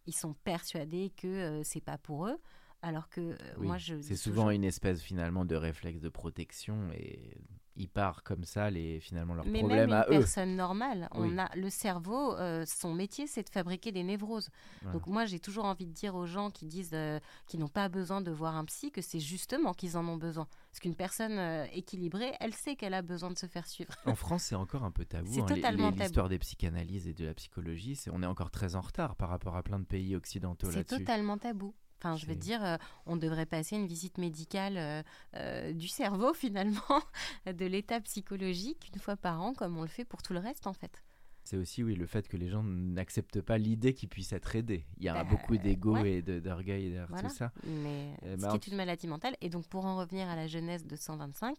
Ils 0.06 0.14
sont 0.14 0.34
persuadés 0.34 1.10
que 1.16 1.26
euh, 1.26 1.62
c'est 1.64 1.80
pas 1.80 1.96
pour 1.98 2.26
eux. 2.26 2.38
Alors 2.86 3.08
que 3.08 3.20
euh, 3.20 3.36
Oui, 3.58 3.66
moi, 3.66 3.78
je. 3.78 3.98
C'est 4.02 4.14
souvent 4.16 4.34
toujours- 4.42 4.50
une 4.50 4.64
espèce 4.64 5.00
finalement 5.00 5.44
de 5.46 5.56
réflexe 5.56 6.00
de 6.00 6.08
protection 6.10 6.90
et 6.92 7.38
ils 7.76 7.88
partent 7.88 8.22
comme 8.24 8.44
ça 8.44 8.70
les 8.70 9.00
finalement 9.00 9.34
leurs 9.34 9.46
Mais 9.46 9.60
problèmes 9.60 9.90
même 9.90 9.92
à 10.02 10.06
une 10.08 10.16
eux. 10.16 10.18
personne 10.20 10.54
normale, 10.54 11.08
on 11.12 11.38
a 11.38 11.48
le 11.56 11.70
cerveau, 11.70 12.36
euh, 12.36 12.64
son 12.66 12.92
métier, 12.94 13.26
c'est 13.26 13.42
de 13.42 13.48
fabriquer 13.48 13.90
des 13.90 14.02
névroses. 14.04 14.50
Voilà. 14.82 14.92
Donc 14.98 15.06
moi, 15.08 15.24
j'ai 15.24 15.40
toujours 15.40 15.64
envie 15.64 15.86
de 15.86 15.92
dire 15.92 16.14
aux 16.14 16.26
gens 16.26 16.50
qui 16.50 16.66
disent 16.66 16.90
euh, 16.92 17.18
qu'ils 17.46 17.58
n'ont 17.58 17.66
pas 17.68 17.88
besoin 17.88 18.20
de 18.20 18.30
voir 18.30 18.54
un 18.54 18.64
psy 18.66 18.92
que 18.92 19.00
c'est 19.02 19.18
justement 19.18 19.72
qu'ils 19.72 19.96
en 19.96 20.06
ont 20.06 20.16
besoin. 20.18 20.46
Parce 20.70 20.80
qu'une 20.80 20.94
personne 20.94 21.38
euh, 21.38 21.64
équilibrée, 21.72 22.32
elle 22.38 22.54
sait 22.54 22.76
qu'elle 22.76 22.94
a 22.94 23.02
besoin 23.02 23.30
de 23.30 23.38
se 23.38 23.46
faire 23.46 23.66
suivre. 23.66 23.94
En 24.06 24.14
France, 24.14 24.42
c'est 24.44 24.54
encore 24.54 24.84
un 24.84 24.92
peu 24.92 25.04
tabou. 25.04 25.32
C'est 25.32 25.40
hein, 25.40 25.46
les- 25.48 25.54
totalement 25.56 25.86
les- 25.90 25.96
tabou. 25.96 26.02
L'histoire 26.04 26.28
des 26.28 26.38
psychanalyses 26.38 27.08
et 27.08 27.14
de 27.14 27.24
la 27.24 27.34
psychologie, 27.34 27.96
c'est- 27.96 28.10
on 28.12 28.22
est 28.22 28.26
encore 28.26 28.50
très 28.52 28.76
en 28.76 28.82
retard 28.82 29.16
par 29.16 29.30
rapport 29.30 29.56
à 29.56 29.62
plein 29.64 29.80
de 29.80 29.84
pays 29.86 30.14
occidentaux 30.14 30.70
C'est 30.70 30.76
là-dessus. 30.76 30.98
totalement 30.98 31.38
tabou. 31.38 31.74
Enfin, 32.00 32.16
je 32.16 32.26
veux 32.26 32.34
dire, 32.36 32.62
euh, 32.64 32.76
on 33.06 33.16
devrait 33.16 33.46
passer 33.46 33.76
une 33.76 33.86
visite 33.86 34.18
médicale 34.18 34.76
euh, 34.76 35.02
euh, 35.36 35.72
du 35.72 35.88
cerveau, 35.88 36.34
finalement, 36.34 37.02
de 37.46 37.64
l'état 37.66 38.00
psychologique, 38.00 38.90
une 38.94 39.00
fois 39.00 39.16
par 39.16 39.40
an, 39.40 39.54
comme 39.54 39.76
on 39.78 39.82
le 39.82 39.88
fait 39.88 40.04
pour 40.04 40.22
tout 40.22 40.32
le 40.34 40.38
reste, 40.40 40.66
en 40.66 40.72
fait. 40.74 41.02
C'est 41.46 41.58
aussi 41.58 41.82
oui 41.82 41.94
le 41.94 42.06
fait 42.06 42.26
que 42.26 42.38
les 42.38 42.48
gens 42.48 42.62
n'acceptent 42.62 43.42
pas 43.42 43.58
l'idée 43.58 43.92
qu'ils 43.92 44.08
puissent 44.08 44.32
être 44.32 44.56
aidés. 44.56 44.86
Il 44.96 45.04
y 45.04 45.10
a 45.10 45.14
Bah, 45.14 45.24
beaucoup 45.24 45.58
d'ego 45.58 45.92
ouais. 45.92 46.12
et 46.12 46.22
de- 46.22 46.40
d'orgueil 46.40 46.84
derrière 46.84 47.06
Voilà. 47.10 47.28
tout 47.28 47.34
ça. 47.34 47.52
Mais 47.64 48.14
Euh, 48.24 48.36
ce 48.38 48.42
bah, 48.42 48.48
qui 48.48 48.56
est 48.56 48.66
une 48.68 48.76
maladie 48.78 49.06
mentale. 49.06 49.36
Et 49.42 49.50
donc, 49.50 49.66
pour 49.68 49.84
en 49.84 49.98
revenir 49.98 50.26
à 50.26 50.36
la 50.36 50.46
jeunesse 50.46 50.86
de 50.86 50.96
125, 50.96 51.58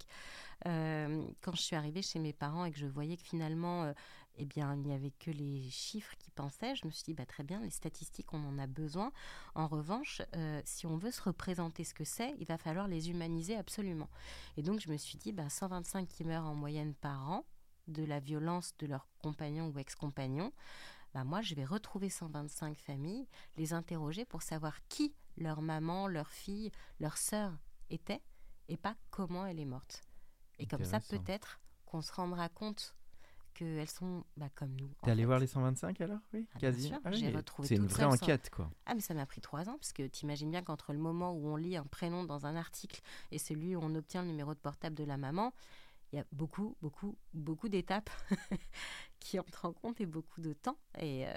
euh, 0.67 1.23
quand 1.41 1.55
je 1.55 1.61
suis 1.61 1.75
arrivée 1.75 2.01
chez 2.01 2.17
mes 2.17 2.33
parents 2.33 2.65
et 2.65 2.71
que 2.71 2.79
je 2.79 2.87
voyais 2.87 3.15
que 3.17 3.23
finalement, 3.23 3.93
eh 4.37 4.45
bien, 4.45 4.75
il 4.75 4.81
n'y 4.81 4.93
avait 4.93 5.11
que 5.11 5.31
les 5.31 5.69
chiffres 5.69 6.15
qui 6.17 6.31
pensaient, 6.31 6.75
je 6.75 6.85
me 6.85 6.91
suis 6.91 7.03
dit, 7.03 7.13
bah, 7.13 7.25
très 7.25 7.43
bien, 7.43 7.61
les 7.61 7.69
statistiques, 7.69 8.33
on 8.33 8.45
en 8.45 8.57
a 8.57 8.67
besoin. 8.67 9.11
En 9.53 9.67
revanche, 9.67 10.21
euh, 10.35 10.61
si 10.65 10.85
on 10.85 10.97
veut 10.97 11.11
se 11.11 11.21
représenter 11.21 11.83
ce 11.83 11.93
que 11.93 12.03
c'est, 12.03 12.35
il 12.39 12.45
va 12.45 12.57
falloir 12.57 12.87
les 12.87 13.09
humaniser 13.09 13.55
absolument. 13.55 14.09
Et 14.57 14.63
donc, 14.63 14.79
je 14.79 14.89
me 14.89 14.97
suis 14.97 15.17
dit, 15.17 15.31
bah, 15.31 15.49
125 15.49 16.07
qui 16.07 16.23
meurent 16.23 16.45
en 16.45 16.55
moyenne 16.55 16.93
par 16.95 17.29
an 17.29 17.45
de 17.87 18.03
la 18.03 18.19
violence 18.19 18.75
de 18.79 18.87
leurs 18.87 19.07
compagnons 19.19 19.69
ou 19.69 19.79
ex-compagnons, 19.79 20.51
bah, 21.13 21.23
moi, 21.23 21.41
je 21.41 21.55
vais 21.55 21.65
retrouver 21.65 22.09
125 22.09 22.77
familles, 22.77 23.27
les 23.55 23.73
interroger 23.73 24.25
pour 24.25 24.41
savoir 24.41 24.85
qui 24.89 25.15
leur 25.37 25.61
maman, 25.61 26.07
leur 26.07 26.29
fille, 26.29 26.71
leur 26.99 27.17
sœur 27.17 27.57
était 27.89 28.21
et 28.67 28.77
pas 28.77 28.95
comment 29.11 29.45
elle 29.45 29.59
est 29.59 29.65
morte. 29.65 30.01
Et 30.59 30.65
comme 30.65 30.83
ça, 30.83 30.99
peut-être 30.99 31.59
qu'on 31.85 32.01
se 32.01 32.13
rendra 32.13 32.49
compte 32.49 32.95
qu'elles 33.55 33.89
sont 33.89 34.23
bah, 34.37 34.49
comme 34.53 34.73
nous. 34.75 34.89
T'es 35.03 35.09
allé 35.11 35.23
fait. 35.23 35.25
voir 35.25 35.39
les 35.39 35.47
125 35.47 35.99
alors? 36.01 36.19
Oui, 36.33 36.45
Ah, 36.53 36.59
quasi. 36.59 36.91
Ah 37.03 37.11
j'ai 37.11 37.27
oui, 37.29 37.35
retrouvé 37.35 37.67
C'est 37.67 37.75
une 37.75 37.87
vraie 37.87 38.03
sans- 38.03 38.13
enquête 38.13 38.49
quoi. 38.51 38.69
Ah, 38.85 38.93
mais 38.93 39.01
ça 39.01 39.13
m'a 39.15 39.25
pris 39.25 39.41
trois 39.41 39.67
ans, 39.69 39.77
parce 39.77 39.93
que 39.93 40.05
t'imagines 40.05 40.51
bien 40.51 40.61
qu'entre 40.61 40.93
le 40.93 40.99
moment 40.99 41.31
où 41.33 41.47
on 41.47 41.55
lit 41.55 41.75
un 41.77 41.85
prénom 41.85 42.23
dans 42.23 42.45
un 42.45 42.55
article 42.55 43.01
et 43.31 43.39
celui 43.39 43.75
où 43.75 43.79
on 43.81 43.95
obtient 43.95 44.21
le 44.21 44.27
numéro 44.27 44.53
de 44.53 44.59
portable 44.59 44.95
de 44.95 45.03
la 45.03 45.17
maman, 45.17 45.53
il 46.13 46.17
y 46.17 46.21
a 46.21 46.25
beaucoup, 46.31 46.75
beaucoup, 46.81 47.17
beaucoup 47.33 47.67
d'étapes 47.67 48.09
qui 49.19 49.39
entrent 49.39 49.65
en 49.65 49.73
compte 49.73 49.99
et 50.01 50.05
beaucoup 50.05 50.41
de 50.41 50.53
temps. 50.53 50.77
Et 50.99 51.27
euh, 51.27 51.33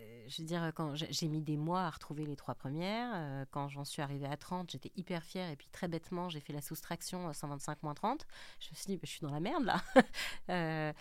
euh, 0.00 0.24
je 0.28 0.40
veux 0.42 0.48
dire, 0.48 0.72
quand 0.74 0.94
j'ai 0.94 1.28
mis 1.28 1.42
des 1.42 1.56
mois 1.58 1.82
à 1.82 1.90
retrouver 1.90 2.24
les 2.24 2.34
trois 2.34 2.54
premières, 2.54 3.10
euh, 3.14 3.44
quand 3.50 3.68
j'en 3.68 3.84
suis 3.84 4.00
arrivée 4.00 4.26
à 4.26 4.36
30, 4.36 4.70
j'étais 4.70 4.90
hyper 4.96 5.22
fière, 5.22 5.50
et 5.50 5.56
puis 5.56 5.68
très 5.70 5.86
bêtement, 5.88 6.30
j'ai 6.30 6.40
fait 6.40 6.54
la 6.54 6.62
soustraction 6.62 7.28
à 7.28 7.34
125 7.34 7.82
moins 7.82 7.94
30. 7.94 8.26
Je 8.60 8.70
me 8.70 8.74
suis 8.74 8.86
dit, 8.86 8.96
bah, 8.96 9.02
je 9.04 9.10
suis 9.10 9.20
dans 9.20 9.30
la 9.32 9.40
merde 9.40 9.64
là. 9.64 9.82
Euh, 10.50 10.92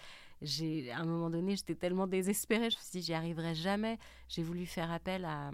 j'ai, 0.41 0.91
à 0.91 0.99
un 0.99 1.05
moment 1.05 1.29
donné, 1.29 1.55
j'étais 1.55 1.75
tellement 1.75 2.07
désespérée, 2.07 2.69
je 2.71 2.77
me 2.77 2.81
suis 2.81 2.99
dit, 2.99 3.01
j'y 3.01 3.13
arriverai 3.13 3.53
jamais. 3.55 3.97
J'ai 4.27 4.43
voulu 4.43 4.65
faire 4.65 4.91
appel 4.91 5.25
à, 5.25 5.51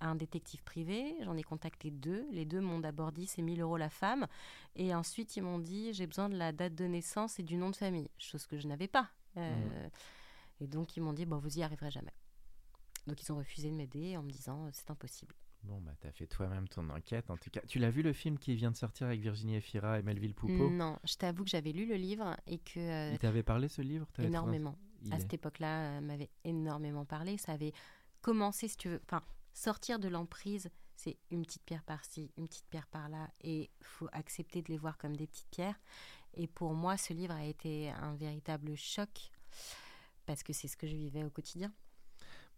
à 0.00 0.06
un 0.08 0.14
détective 0.14 0.62
privé. 0.62 1.14
J'en 1.22 1.36
ai 1.36 1.42
contacté 1.42 1.90
deux. 1.90 2.24
Les 2.30 2.44
deux 2.44 2.60
m'ont 2.60 2.78
d'abord 2.78 3.10
dit 3.12 3.26
c'est 3.26 3.42
1000 3.42 3.60
euros 3.60 3.76
la 3.76 3.90
femme. 3.90 4.26
Et 4.76 4.94
ensuite, 4.94 5.36
ils 5.36 5.42
m'ont 5.42 5.58
dit 5.58 5.92
j'ai 5.92 6.06
besoin 6.06 6.28
de 6.28 6.36
la 6.36 6.52
date 6.52 6.74
de 6.74 6.84
naissance 6.84 7.38
et 7.38 7.42
du 7.42 7.56
nom 7.56 7.70
de 7.70 7.76
famille. 7.76 8.10
Chose 8.18 8.46
que 8.46 8.58
je 8.58 8.68
n'avais 8.68 8.88
pas. 8.88 9.10
Euh, 9.36 9.88
Et 10.60 10.66
donc, 10.66 10.96
ils 10.96 11.00
m'ont 11.02 11.12
dit 11.12 11.26
bon, 11.26 11.38
vous 11.38 11.58
y 11.58 11.62
arriverez 11.62 11.90
jamais. 11.90 12.14
Donc, 13.06 13.22
ils 13.22 13.32
ont 13.32 13.36
refusé 13.36 13.70
de 13.70 13.74
m'aider 13.74 14.16
en 14.16 14.22
me 14.22 14.30
disant 14.30 14.66
euh, 14.66 14.70
c'est 14.72 14.90
impossible. 14.90 15.34
Bon 15.64 15.80
bah 15.80 15.92
t'as 16.00 16.12
fait 16.12 16.26
toi-même 16.26 16.68
ton 16.68 16.88
enquête 16.90 17.30
en 17.30 17.36
tout 17.36 17.50
cas. 17.50 17.60
Tu 17.66 17.78
l'as 17.78 17.90
vu 17.90 18.02
le 18.02 18.12
film 18.12 18.38
qui 18.38 18.54
vient 18.54 18.70
de 18.70 18.76
sortir 18.76 19.06
avec 19.08 19.20
Virginie 19.20 19.56
Efira 19.56 19.98
et 19.98 20.02
Melville 20.02 20.34
Poupeau? 20.34 20.70
Non, 20.70 20.98
je 21.04 21.14
t'avoue 21.16 21.44
que 21.44 21.50
j'avais 21.50 21.72
lu 21.72 21.86
le 21.86 21.96
livre 21.96 22.36
et 22.46 22.58
que 22.58 22.78
euh, 22.78 23.12
Il 23.12 23.18
t'avait 23.18 23.42
parlé 23.42 23.68
ce 23.68 23.82
livre? 23.82 24.06
Trouvé- 24.12 24.28
énormément. 24.28 24.76
À 25.10 25.16
est- 25.16 25.20
cette 25.20 25.34
époque-là, 25.34 25.98
euh, 25.98 26.00
m'avait 26.00 26.30
énormément 26.44 27.04
parlé. 27.04 27.36
Ça 27.38 27.52
avait 27.52 27.72
commencé, 28.22 28.68
si 28.68 28.76
tu 28.76 28.88
veux, 28.88 29.00
enfin, 29.04 29.22
sortir 29.52 29.98
de 29.98 30.08
l'emprise, 30.08 30.70
c'est 30.96 31.16
une 31.30 31.42
petite 31.42 31.62
pierre 31.64 31.84
par-ci, 31.84 32.32
une 32.36 32.48
petite 32.48 32.66
pierre 32.68 32.86
par-là, 32.88 33.28
et 33.42 33.70
faut 33.82 34.08
accepter 34.12 34.62
de 34.62 34.68
les 34.68 34.78
voir 34.78 34.96
comme 34.98 35.16
des 35.16 35.26
petites 35.26 35.48
pierres. 35.50 35.78
Et 36.34 36.46
pour 36.46 36.72
moi, 36.74 36.96
ce 36.96 37.12
livre 37.12 37.34
a 37.34 37.44
été 37.44 37.90
un 37.90 38.14
véritable 38.14 38.76
choc 38.76 39.30
parce 40.26 40.42
que 40.42 40.52
c'est 40.52 40.68
ce 40.68 40.76
que 40.76 40.86
je 40.86 40.94
vivais 40.96 41.24
au 41.24 41.30
quotidien. 41.30 41.72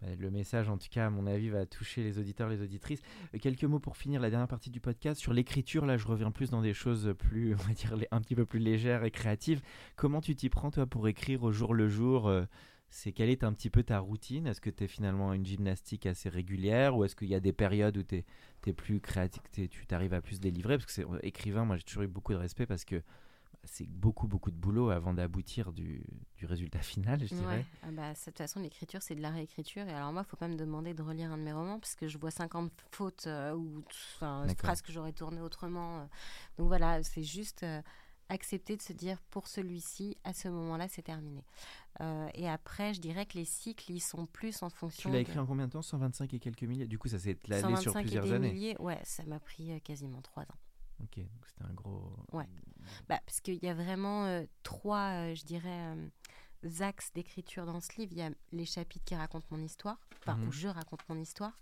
Bah, 0.03 0.09
Le 0.19 0.31
message, 0.31 0.69
en 0.69 0.79
tout 0.79 0.89
cas, 0.91 1.07
à 1.07 1.11
mon 1.11 1.27
avis, 1.27 1.51
va 1.51 1.67
toucher 1.67 2.03
les 2.03 2.19
auditeurs, 2.19 2.49
les 2.49 2.63
auditrices. 2.63 3.03
Euh, 3.35 3.39
Quelques 3.39 3.65
mots 3.65 3.81
pour 3.81 3.97
finir 3.97 4.21
la 4.21 4.31
dernière 4.31 4.49
partie 4.49 4.71
du 4.71 4.81
podcast. 4.81 5.21
Sur 5.21 5.33
l'écriture, 5.33 5.87
là, 5.87 5.97
je 5.97 6.07
reviens 6.07 6.31
plus 6.31 6.51
dans 6.51 6.63
des 6.63 6.75
choses 6.75 7.15
plus, 7.19 7.55
on 7.59 7.63
va 7.63 7.73
dire, 7.73 7.95
un 8.11 8.21
petit 8.21 8.35
peu 8.35 8.47
plus 8.47 8.61
légères 8.61 9.05
et 9.05 9.11
créatives. 9.11 9.61
Comment 9.97 10.21
tu 10.21 10.35
t'y 10.35 10.49
prends, 10.49 10.71
toi, 10.71 10.87
pour 10.87 11.09
écrire 11.09 11.43
au 11.43 11.53
jour 11.53 11.75
le 11.75 11.89
jour 11.89 12.29
euh, 12.29 12.45
C'est 12.89 13.13
quelle 13.13 13.31
est 13.31 13.45
un 13.45 13.53
petit 13.53 13.71
peu 13.71 13.83
ta 13.83 13.99
routine? 13.99 14.47
Est-ce 14.47 14.61
que 14.61 14.71
tu 14.71 14.85
es 14.85 14.89
finalement 14.89 15.33
une 15.33 15.45
gymnastique 15.45 16.07
assez 16.07 16.29
régulière 16.29 16.97
ou 16.97 17.05
est-ce 17.05 17.17
qu'il 17.17 17.29
y 17.29 17.35
a 17.35 17.41
des 17.41 17.53
périodes 17.53 17.97
où 17.97 18.03
tu 18.03 18.25
es, 18.67 18.73
plus 18.73 19.01
créatif, 19.01 19.43
tu 19.53 19.87
t'arrives 19.87 20.15
à 20.15 20.23
plus 20.23 20.41
délivrer? 20.41 20.79
Parce 20.79 20.95
que 20.95 21.03
euh, 21.03 21.19
écrivain, 21.23 21.65
moi, 21.65 21.77
j'ai 21.77 21.83
toujours 21.85 22.05
eu 22.05 22.09
beaucoup 22.09 22.33
de 22.33 22.39
respect 22.39 22.67
parce 22.67 22.85
que 22.85 23.03
c'est 23.65 23.87
beaucoup, 23.87 24.27
beaucoup 24.27 24.51
de 24.51 24.57
boulot 24.57 24.91
avant 24.91 25.13
d'aboutir 25.15 25.73
du, 25.73 26.05
du 26.37 26.47
résultat 26.47 26.81
final, 26.81 27.21
je 27.27 27.35
dirais. 27.35 27.65
Ah 27.83 27.91
bah, 27.93 28.13
de 28.15 28.19
toute 28.25 28.39
façon, 28.39 28.61
l'écriture, 28.61 29.03
c'est 29.03 29.15
de 29.15 29.21
la 29.21 29.31
réécriture. 29.31 29.87
Et 29.87 29.93
alors, 29.93 30.13
moi, 30.13 30.23
il 30.27 30.29
faut 30.31 30.37
pas 30.37 30.49
me 30.49 30.57
demander 30.57 30.95
de 30.95 31.03
relire 31.03 31.31
un 31.33 31.39
de 31.39 31.43
mes 31.43 31.53
romans 31.53 31.79
parce 31.79 31.95
que 31.95 32.09
je 32.09 32.17
vois 32.19 32.31
50 32.31 32.73
fautes 32.91 33.27
euh, 33.27 33.55
ou 33.55 33.85
phrases 33.89 34.83
que 34.83 34.93
j'aurais 34.93 35.13
tournées 35.13 35.41
autrement. 35.43 36.01
euh. 36.01 36.05
Donc 36.59 36.69
voilà, 36.69 37.03
c'est 37.03 37.23
juste 37.23 37.63
euh, 37.63 37.83
accepter 38.31 38.77
de 38.77 38.83
se 38.83 38.93
dire 38.93 39.21
pour 39.31 39.47
celui-ci, 39.47 40.17
à 40.25 40.33
ce 40.33 40.49
moment-là, 40.49 40.89
c'est 40.89 41.03
terminé. 41.03 41.45
Euh, 42.01 42.29
et 42.35 42.49
après, 42.49 42.95
je 42.95 43.01
dirais 43.01 43.27
que 43.27 43.37
les 43.37 43.45
cycles, 43.45 43.93
ils 43.93 44.01
sont 44.01 44.25
plus 44.27 44.63
en 44.63 44.71
Tu 44.71 44.77
fonction. 44.77 45.11
l'as 45.11 45.17
de 45.17 45.23
écrit 45.23 45.39
en 45.39 45.47
combien 45.47 45.67
de 45.67 45.73
temps? 45.73 45.83
125 45.83 46.33
et 46.33 46.39
quelques 46.39 46.63
milliers? 46.63 46.87
Du 46.87 46.99
coup, 46.99 47.09
ça 47.09 47.19
s'est 47.19 47.33
étalé 47.33 47.61
sur 47.61 47.69
125 47.69 47.99
et 48.01 48.03
plusieurs 48.03 48.25
des 48.25 48.33
années. 48.33 48.53
milliers. 48.53 48.77
Ouais, 48.79 48.99
ça 49.05 49.25
m'a 49.27 49.39
pris 49.39 49.81
quasiment 49.83 50.23
trois 50.23 50.45
ans. 50.45 50.59
Ok, 51.03 51.17
donc 51.19 51.47
c'était 51.47 51.65
un 51.65 51.73
gros. 51.75 52.15
Ouais. 52.33 52.47
Bah, 53.09 53.21
parce 53.27 53.41
qu'il 53.41 53.63
y 53.63 53.69
a 53.69 53.75
vraiment 53.75 54.25
euh, 54.27 54.45
trois, 54.63 55.11
euh, 55.31 55.35
je 55.35 55.45
dirais, 55.45 55.69
euh, 55.95 56.81
axes 56.81 57.13
d'écriture 57.13 57.67
dans 57.67 57.81
ce 57.81 57.93
livre. 57.99 58.13
Il 58.13 58.19
y 58.19 58.23
a 58.23 58.31
les 58.53 58.67
chapitres 58.67 59.05
qui 59.05 59.15
racontent 59.15 59.47
mon 59.51 59.63
histoire, 59.63 59.99
enfin, 60.19 60.37
Mhm. 60.37 60.49
où 60.49 60.53
je 60.53 60.69
raconte 60.69 61.01
mon 61.09 61.19
histoire, 61.19 61.59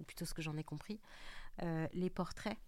ou 0.00 0.04
plutôt 0.04 0.24
ce 0.24 0.34
que 0.34 0.42
j'en 0.42 0.56
ai 0.56 0.64
compris, 0.64 1.00
les 1.94 2.10
portraits 2.10 2.58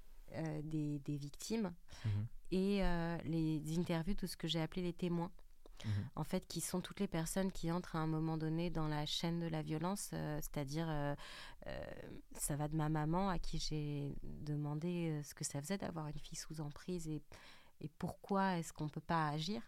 des, 0.63 0.99
des 1.01 1.17
victimes 1.17 1.75
Mhm. 2.07 2.27
et 2.53 2.81
les 3.25 3.79
interviews 3.79 4.15
de 4.15 4.27
ce 4.27 4.37
que 4.37 4.49
j'ai 4.49 4.63
appelé 4.63 4.81
les 4.83 4.95
témoins. 4.95 5.31
Mhm. 5.85 5.93
En 6.17 6.25
fait, 6.25 6.47
qui 6.49 6.61
sont 6.61 6.81
toutes 6.81 6.99
les 7.01 7.07
personnes 7.07 7.53
qui 7.53 7.71
entrent 7.71 7.95
à 7.97 8.01
un 8.01 8.07
moment 8.07 8.37
donné 8.37 8.69
dans 8.71 8.89
la 8.89 9.07
chaîne 9.07 9.39
de 9.39 9.47
la 9.47 9.63
violence, 9.63 10.11
euh, 10.13 10.37
c'est-à-dire, 10.43 10.89
euh, 10.89 11.15
euh, 11.69 11.85
ça 12.33 12.57
va 12.57 12.67
de 12.67 12.75
ma 12.75 12.89
maman 12.89 13.29
à 13.29 13.39
qui 13.39 13.59
j'ai 13.59 14.17
demandé 14.23 15.21
ce 15.23 15.35
que 15.35 15.45
ça 15.45 15.61
faisait 15.61 15.79
d'avoir 15.79 16.09
une 16.09 16.19
fille 16.19 16.37
sous 16.39 16.61
emprise 16.61 17.07
et, 17.09 17.23
et 17.81 17.89
pourquoi 17.99 18.57
est-ce 18.59 18.73
qu'on 18.73 18.85
ne 18.85 18.91
peut 18.91 19.01
pas 19.01 19.29
agir. 19.29 19.63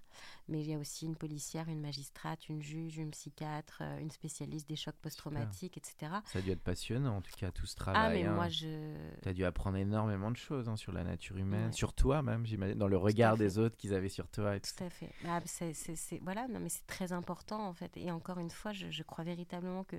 Mais 0.49 0.61
il 0.61 0.69
y 0.69 0.75
a 0.75 0.79
aussi 0.79 1.07
une 1.07 1.15
policière, 1.15 1.69
une 1.69 1.81
magistrate, 1.81 2.49
une 2.49 2.61
juge, 2.61 2.99
une 2.99 3.11
psychiatre, 3.13 3.79
euh, 3.83 3.99
une 3.99 4.11
spécialiste 4.11 4.69
des 4.69 4.75
chocs 4.77 4.97
post-traumatiques, 4.97 5.77
etc. 5.77 6.13
Ça 6.25 6.41
a 6.41 6.43
dû 6.43 6.51
être 6.51 6.63
passionnant, 6.63 7.19
en 7.19 7.21
tout 7.21 7.31
cas, 7.39 7.51
tout 7.53 7.67
ce 7.67 7.75
Ah, 7.79 7.81
travail. 7.81 8.23
mais 8.23 8.29
hein. 8.29 8.35
moi, 8.35 8.49
je... 8.49 8.95
Tu 9.23 9.29
as 9.29 9.33
dû 9.33 9.45
apprendre 9.45 9.77
énormément 9.77 10.31
de 10.33 10.37
choses 10.37 10.69
hein, 10.69 10.77
sur 10.77 10.93
la 10.93 11.05
nature 11.05 11.37
humaine, 11.37 11.67
Ouais. 11.67 11.73
sur 11.73 11.93
toi 11.93 12.23
même, 12.23 12.45
j'imagine, 12.47 12.77
dans 12.77 12.89
le 12.89 12.97
regard 12.97 13.37
des 13.37 13.59
autres 13.59 13.77
qu'ils 13.77 13.95
avaient 13.95 14.09
sur 14.09 14.29
toi 14.29 14.57
et 14.57 14.61
tout 14.61 14.71
Tout 14.77 14.85
à 14.85 14.91
fait. 14.91 15.13
C'est, 15.47 15.73
c'est- 15.75 15.97
c'est- 15.97 16.19
voilà, 16.23 16.49
non, 16.49 16.59
mais 16.59 16.69
c'est 16.69 16.87
très 16.87 17.13
important 17.13 17.67
en 17.69 17.73
fait. 17.73 17.97
Et 17.97 18.11
encore 18.11 18.39
une 18.39 18.51
fois, 18.51 18.73
je, 18.73 18.91
je 18.91 19.03
crois 19.05 19.23
véritablement 19.25 19.85
que 19.85 19.97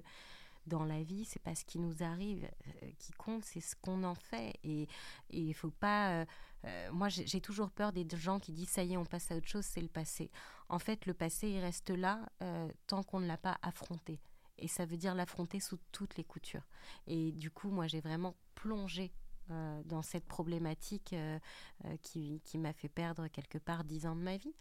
dans 0.68 0.84
la 0.84 1.02
vie, 1.02 1.26
c'est 1.26 1.42
pas 1.42 1.56
ce 1.56 1.66
qui 1.66 1.80
nous 1.80 2.04
arrive 2.04 2.44
euh, 2.84 2.88
qui 3.00 3.14
compte, 3.14 3.44
c'est 3.46 3.62
ce 3.62 3.76
qu'on 3.76 4.04
en 4.04 4.14
fait. 4.16 4.54
Et 4.64 4.84
et 5.32 5.40
il 5.40 5.54
faut 5.54 5.72
pas. 5.72 6.12
euh, 6.22 6.26
euh, 6.66 6.92
moi, 6.92 7.10
j'ai, 7.10 7.42
toujours 7.42 7.72
peur 7.72 7.92
des 7.92 8.06
gens 8.16 8.40
qui 8.40 8.52
disent 8.52 8.70
ça 8.70 8.84
y 8.84 8.94
est, 8.94 8.98
on 8.98 9.06
passe 9.06 9.32
à 9.32 9.36
autre 9.36 9.48
chose, 9.48 9.66
c'est 9.66 9.82
le 9.82 9.88
passé. 9.88 10.30
En 10.70 10.80
fait, 10.80 11.06
le 11.06 11.14
passé, 11.14 11.50
il 11.50 11.60
reste 11.60 11.90
là 11.90 12.20
euh, 12.42 12.70
tant 12.88 13.04
qu'on 13.04 13.20
ne 13.20 13.28
l'a 13.28 13.38
pas 13.38 13.58
affronté. 13.62 14.20
Et 14.58 14.68
ça 14.68 14.86
veut 14.86 14.98
dire 14.98 15.16
l'affronter 15.16 15.60
sous 15.60 15.80
toutes 15.92 16.18
les 16.18 16.24
coutures. 16.24 16.68
Et 17.08 17.32
du 17.32 17.50
coup, 17.50 17.72
moi, 17.72 17.88
j'ai 17.88 18.00
vraiment 18.00 18.36
plongé 18.54 19.12
euh, 19.50 19.82
dans 19.86 20.04
cette 20.04 20.26
problématique 20.26 21.16
qui, 22.04 22.42
qui 22.46 22.58
m'a 22.60 22.74
fait 22.74 22.90
perdre 22.90 23.28
quelque 23.28 23.58
part 23.58 23.84
dix 23.84 24.06
ans 24.06 24.16
de 24.16 24.22
ma 24.22 24.38
vie. 24.38 24.56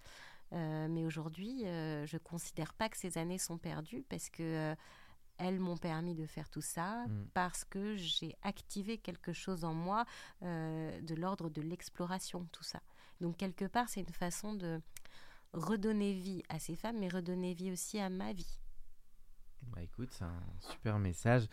Mais 0.53 1.05
aujourd'hui, 1.05 1.61
je 1.61 2.17
considère 2.17 2.75
pas 2.75 2.89
que 2.89 2.97
ces 2.97 3.19
années 3.19 3.39
sont 3.39 3.57
perdues 3.57 4.05
parce 4.09 4.31
que 4.31 4.75
elles 5.41 5.59
m'ont 5.59 5.77
permis 5.79 6.15
de 6.15 6.27
faire 6.27 6.49
tout 6.51 6.61
ça, 6.61 7.05
Mm. 7.09 7.27
parce 7.35 7.65
que 7.65 7.97
j'ai 7.97 8.37
activé 8.43 8.99
quelque 8.99 9.33
chose 9.33 9.65
en 9.65 9.75
moi 9.75 10.05
euh, 10.43 11.01
de 11.01 11.15
l'ordre 11.15 11.49
de 11.51 11.63
l'exploration, 11.63 12.47
tout 12.53 12.63
ça. 12.65 12.81
Donc 13.21 13.37
quelque 13.39 13.65
part, 13.65 13.89
c'est 13.89 14.01
une 14.01 14.07
façon 14.13 14.55
de 14.55 14.81
redonner 15.53 16.13
vie 16.13 16.43
à 16.49 16.59
ces 16.59 16.77
femmes, 16.77 16.99
mais 17.01 17.09
redonner 17.09 17.55
vie 17.55 17.73
aussi 17.73 17.99
à 17.99 18.09
ma 18.11 18.33
vie. 18.33 18.59
Bah 19.73 19.83
écoute, 19.83 20.09
c'est 20.13 20.25
un 20.25 20.43
super 20.61 20.99
message. 20.99 21.47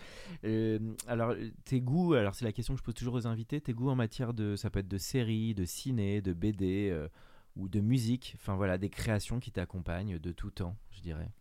Euh, 0.44 0.96
alors, 1.08 1.36
tes 1.66 1.82
goûts, 1.82 2.14
alors 2.14 2.36
c'est 2.36 2.46
la 2.46 2.54
question 2.54 2.74
que 2.74 2.80
je 2.80 2.84
pose 2.84 2.94
toujours 2.94 3.16
aux 3.16 3.28
invités, 3.28 3.60
tes 3.60 3.74
goûts 3.74 3.90
en 3.90 3.96
matière 3.96 4.34
de, 4.34 4.56
ça 4.56 4.70
peut 4.70 4.80
être 4.80 4.88
de 4.88 4.98
séries, 4.98 5.54
de 5.54 5.66
ciné, 5.66 6.22
de 6.22 6.34
BD 6.34 6.90
euh, 6.90 7.10
ou 7.56 7.68
de 7.68 7.80
musique, 7.82 8.34
enfin 8.38 8.56
voilà, 8.56 8.78
des 8.78 8.90
créations 8.90 9.40
qui 9.40 9.52
t'accompagnent 9.52 10.20
de 10.20 10.32
tout 10.32 10.52
temps, 10.52 10.76
je 10.92 11.02
dirais. 11.02 11.32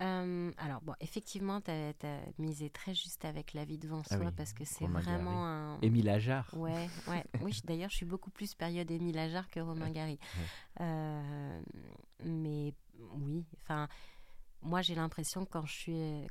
Euh, 0.00 0.52
alors, 0.58 0.80
bon, 0.82 0.94
effectivement, 1.00 1.60
tu 1.60 1.70
as, 1.70 1.92
misé 2.38 2.70
très 2.70 2.94
juste 2.94 3.24
avec 3.24 3.52
La 3.52 3.64
vie 3.64 3.78
devant 3.78 4.02
Ah 4.10 4.16
soi 4.16 4.26
oui, 4.26 4.32
parce 4.36 4.52
que 4.52 4.64
c'est 4.64 4.86
vraiment 4.86 5.46
un. 5.46 5.80
Émile 5.80 6.08
Ajar. 6.08 6.48
Ouais, 6.56 6.88
ouais. 7.08 7.24
oui, 7.42 7.60
d'ailleurs, 7.64 7.90
je 7.90 7.96
suis 7.96 8.06
beaucoup 8.06 8.30
plus 8.30 8.54
période 8.54 8.90
Émile 8.90 9.18
Ajar 9.18 9.48
que 9.50 9.60
Romain 9.60 9.90
Gary. 9.90 10.18
Euh, 10.80 11.60
mais 12.24 12.74
oui, 13.12 13.44
enfin, 13.62 13.88
moi, 14.62 14.82
j'ai 14.82 14.94
l'impression 14.94 15.44
que 15.44 15.50
quand 15.50 15.66
je 15.66 15.74
suis 15.74 16.28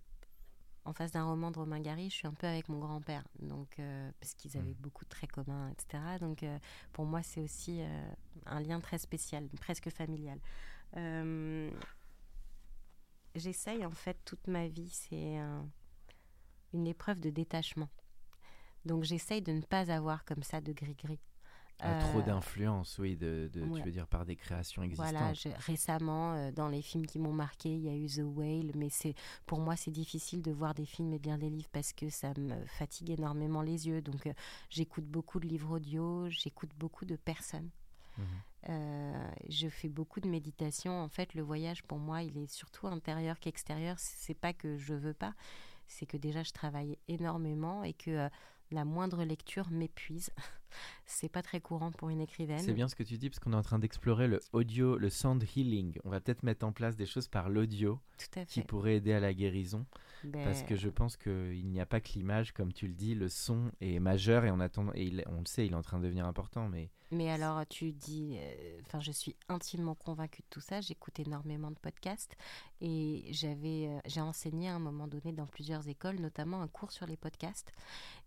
en 0.88 0.93
face 0.93 1.12
d'un 1.12 1.25
roman 1.25 1.51
de 1.51 1.60
Romain 1.60 1.82
Gary, 1.82 2.10
je 2.10 2.15
suis 2.15 2.27
un 2.27 2.34
peu 2.34 2.47
avec 2.47 2.69
mon 2.69 2.80
grand-père, 2.80 3.23
donc 3.39 3.77
euh, 3.77 4.10
parce 4.21 4.34
qu'ils 4.34 4.56
avaient 4.58 4.71
Mm. 4.71 4.80
beaucoup 4.80 5.03
de 5.03 5.10
traits 5.10 5.32
communs, 5.32 5.69
etc. 5.69 6.01
Donc 6.21 6.43
euh, 6.43 6.58
pour 6.93 7.06
moi, 7.06 7.21
c'est 7.23 7.41
aussi 7.41 7.82
euh, 7.82 8.10
un 8.45 8.62
lien 8.62 8.80
très 8.80 8.97
spécial, 8.97 9.47
presque 9.60 9.89
familial. 9.89 10.39
Euh, 13.38 13.39
J'essaye 13.39 13.86
en 13.86 13.91
fait 13.91 14.17
toute 14.26 14.47
ma 14.47 14.67
vie, 14.67 14.89
c'est 14.89 15.38
un- 15.38 15.67
une 16.73 16.88
épreuve 16.88 17.19
de 17.19 17.30
détachement. 17.30 17.89
Donc 18.86 19.04
j'essaye 19.04 19.41
de 19.41 19.52
ne 19.52 19.62
pas 19.62 19.91
avoir 19.91 20.26
comme 20.26 20.43
ça 20.43 20.62
de 20.62 20.71
gris-gris. 20.73 21.19
Ah, 21.80 21.93
trop 22.00 22.19
Euh, 22.19 22.23
d'influence, 22.23 22.97
oui, 22.97 23.15
de, 23.15 23.52
de- 23.54 23.62
ouais. 23.62 23.80
tu 23.80 23.86
veux 23.86 23.91
dire 23.91 24.08
par 24.08 24.26
des 24.26 24.36
créations 24.36 24.82
existantes. 24.82 25.12
Voilà, 25.12 25.34
je- 25.36 25.50
récemment, 25.67 26.34
euh, 26.34 26.52
dans 26.52 26.69
les 26.69 26.82
films 26.82 27.06
qui 27.06 27.19
m'ont 27.19 27.34
marqué, 27.34 27.69
il 27.69 27.82
y 27.82 27.89
a 27.89 27.95
eu 27.95 28.08
The 28.08 28.23
Whale, 28.26 28.71
mais 28.76 28.89
c'est 28.89 29.13
pour 29.45 29.60
moi 29.60 29.76
c'est 29.76 29.91
difficile 29.91 30.41
de 30.41 30.52
voir 30.52 30.73
des 30.73 30.86
films 30.88 31.13
et 31.13 31.19
bien 31.19 31.38
des 31.38 31.52
livres 31.52 31.69
parce 31.71 31.93
que 31.93 32.10
ça 32.10 32.34
me 32.39 32.65
fatigue 32.65 33.12
énormément 33.12 33.62
les 33.62 33.88
yeux. 33.88 34.02
Donc 34.02 34.26
euh, 34.26 34.34
j'écoute 34.71 35.06
beaucoup 35.06 35.39
de 35.39 35.47
livres 35.47 35.76
audio, 35.76 36.28
j'écoute 36.30 36.71
beaucoup 36.78 37.06
de 37.06 37.15
personnes. 37.15 37.69
Mhm. 38.17 38.26
Euh, 38.69 39.32
je 39.47 39.67
fais 39.69 39.88
beaucoup 39.88 40.19
de 40.19 40.27
méditation. 40.27 41.01
En 41.01 41.10
fait, 41.10 41.34
le 41.34 41.41
voyage 41.41 41.84
pour 41.84 41.99
moi, 41.99 42.21
il 42.23 42.38
est 42.38 42.51
surtout 42.51 42.88
intérieur 42.88 43.39
qu'extérieur. 43.39 43.95
C'est 43.99 44.34
pas 44.34 44.53
que 44.53 44.77
je 44.77 44.93
veux 44.93 45.13
pas, 45.13 45.34
c'est 45.88 46.06
que 46.06 46.17
déjà 46.17 46.43
je 46.43 46.51
travaille 46.51 46.97
énormément 47.08 47.84
et 47.84 47.93
que 47.93 48.12
euh, 48.12 48.30
la 48.71 48.86
moindre 48.86 49.23
lecture 49.23 49.69
m'épuise. 49.69 50.32
c'est 51.06 51.30
pas 51.30 51.41
très 51.41 51.62
courant 51.62 51.91
pour 51.91 52.10
une 52.10 52.21
écrivaine. 52.21 52.60
C'est 52.60 52.73
bien 52.73 52.88
ce 52.88 52.95
que 52.95 53.03
tu 53.03 53.17
dis 53.17 53.30
parce 53.30 53.39
qu'on 53.39 53.53
est 53.53 53.58
en 53.58 53.62
train 53.63 53.80
d'explorer 53.80 54.27
le 54.27 54.39
audio, 54.53 54.97
le 54.97 55.10
sound 55.10 55.43
healing. 55.56 55.97
On 56.03 56.10
va 56.10 56.19
peut-être 56.19 56.43
mettre 56.43 56.65
en 56.65 56.71
place 56.71 56.95
des 56.95 57.06
choses 57.06 57.27
par 57.27 57.49
l'audio 57.49 57.99
qui 58.47 58.62
pourraient 58.62 58.95
aider 58.97 59.13
à 59.13 59.19
la 59.19 59.34
guérison. 59.34 59.86
Parce 60.34 60.62
Ben, 60.62 60.65
que 60.65 60.75
je 60.75 60.89
pense 60.89 61.15
qu'il 61.15 61.67
n'y 61.69 61.80
a 61.80 61.86
pas 61.86 62.01
que 62.01 62.10
l'image, 62.13 62.51
comme 62.51 62.73
tu 62.73 62.88
le 62.88 62.93
dis, 62.95 63.13
le 63.15 63.30
son 63.30 63.71
est 63.82 63.99
majeur 63.99 64.45
et 64.45 64.51
on 64.51 64.60
attend 64.60 64.91
et 64.95 65.03
il- 65.03 65.23
on 65.27 65.39
le 65.39 65.45
sait, 65.45 65.65
il 65.67 65.73
est 65.73 65.75
en 65.75 65.82
train 65.84 65.99
de 65.99 66.03
devenir 66.03 66.25
important. 66.25 66.67
Mais 66.67 66.89
Mais 67.12 67.30
alors, 67.30 67.65
tu 67.67 67.93
dis, 67.93 68.36
euh, 68.38 68.80
enfin, 68.82 68.99
je 68.99 69.13
suis 69.13 69.36
intimement 69.47 69.95
convaincue 69.95 70.41
de 70.41 70.47
tout 70.49 70.60
ça. 70.60 70.82
J'écoute 70.82 71.19
énormément 71.19 71.71
de 71.71 71.77
podcasts 71.80 72.36
et 72.82 73.23
j'avais, 73.32 73.88
euh, 73.88 73.99
j'ai 74.08 74.19
enseigné 74.19 74.67
à 74.67 74.75
un 74.75 74.80
moment 74.80 75.08
donné 75.08 75.32
dans 75.32 75.45
plusieurs 75.45 75.88
écoles, 75.88 76.17
notamment 76.19 76.62
un 76.62 76.67
cours 76.67 76.91
sur 76.91 77.06
les 77.06 77.15
podcasts, 77.15 77.71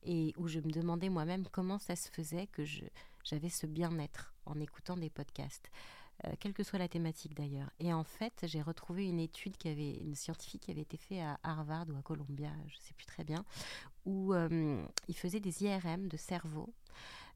et 0.05 0.33
où 0.38 0.48
je 0.48 0.61
me 0.61 0.70
demandais 0.70 1.09
moi-même 1.11 1.44
comment 1.53 1.79
ça 1.79 1.94
se 1.96 2.09
faisait 2.09 2.30
que 2.47 2.64
j'avais 3.25 3.49
ce 3.49 3.66
bien-être 3.66 4.35
en 4.47 4.59
écoutant 4.61 4.97
des 4.97 5.11
podcasts. 5.11 5.71
euh, 6.27 6.33
quelle 6.38 6.53
que 6.53 6.62
soit 6.62 6.79
la 6.79 6.88
thématique 6.88 7.35
d'ailleurs. 7.35 7.71
Et 7.79 7.93
en 7.93 8.05
fait, 8.05 8.45
j'ai 8.45 8.61
retrouvé 8.61 9.07
une 9.07 9.21
étude 9.21 9.57
qui 9.57 9.69
avait, 9.69 9.95
une 9.95 10.14
scientifique 10.14 10.62
qui 10.62 10.71
avait 10.71 10.83
été 10.83 10.97
faite 10.97 11.23
à 11.23 11.38
Harvard 11.43 11.87
ou 11.88 11.97
à 11.97 12.03
Columbia, 12.03 12.51
je 12.69 12.77
ne 12.77 12.81
sais 12.83 12.95
plus 12.95 13.07
très 13.07 13.25
bien, 13.25 13.45
où 14.05 14.35
euh, 14.35 14.85
il 15.09 15.16
faisait 15.16 15.40
des 15.40 15.64
IRM 15.64 16.09
de 16.09 16.16
cerveau 16.16 16.73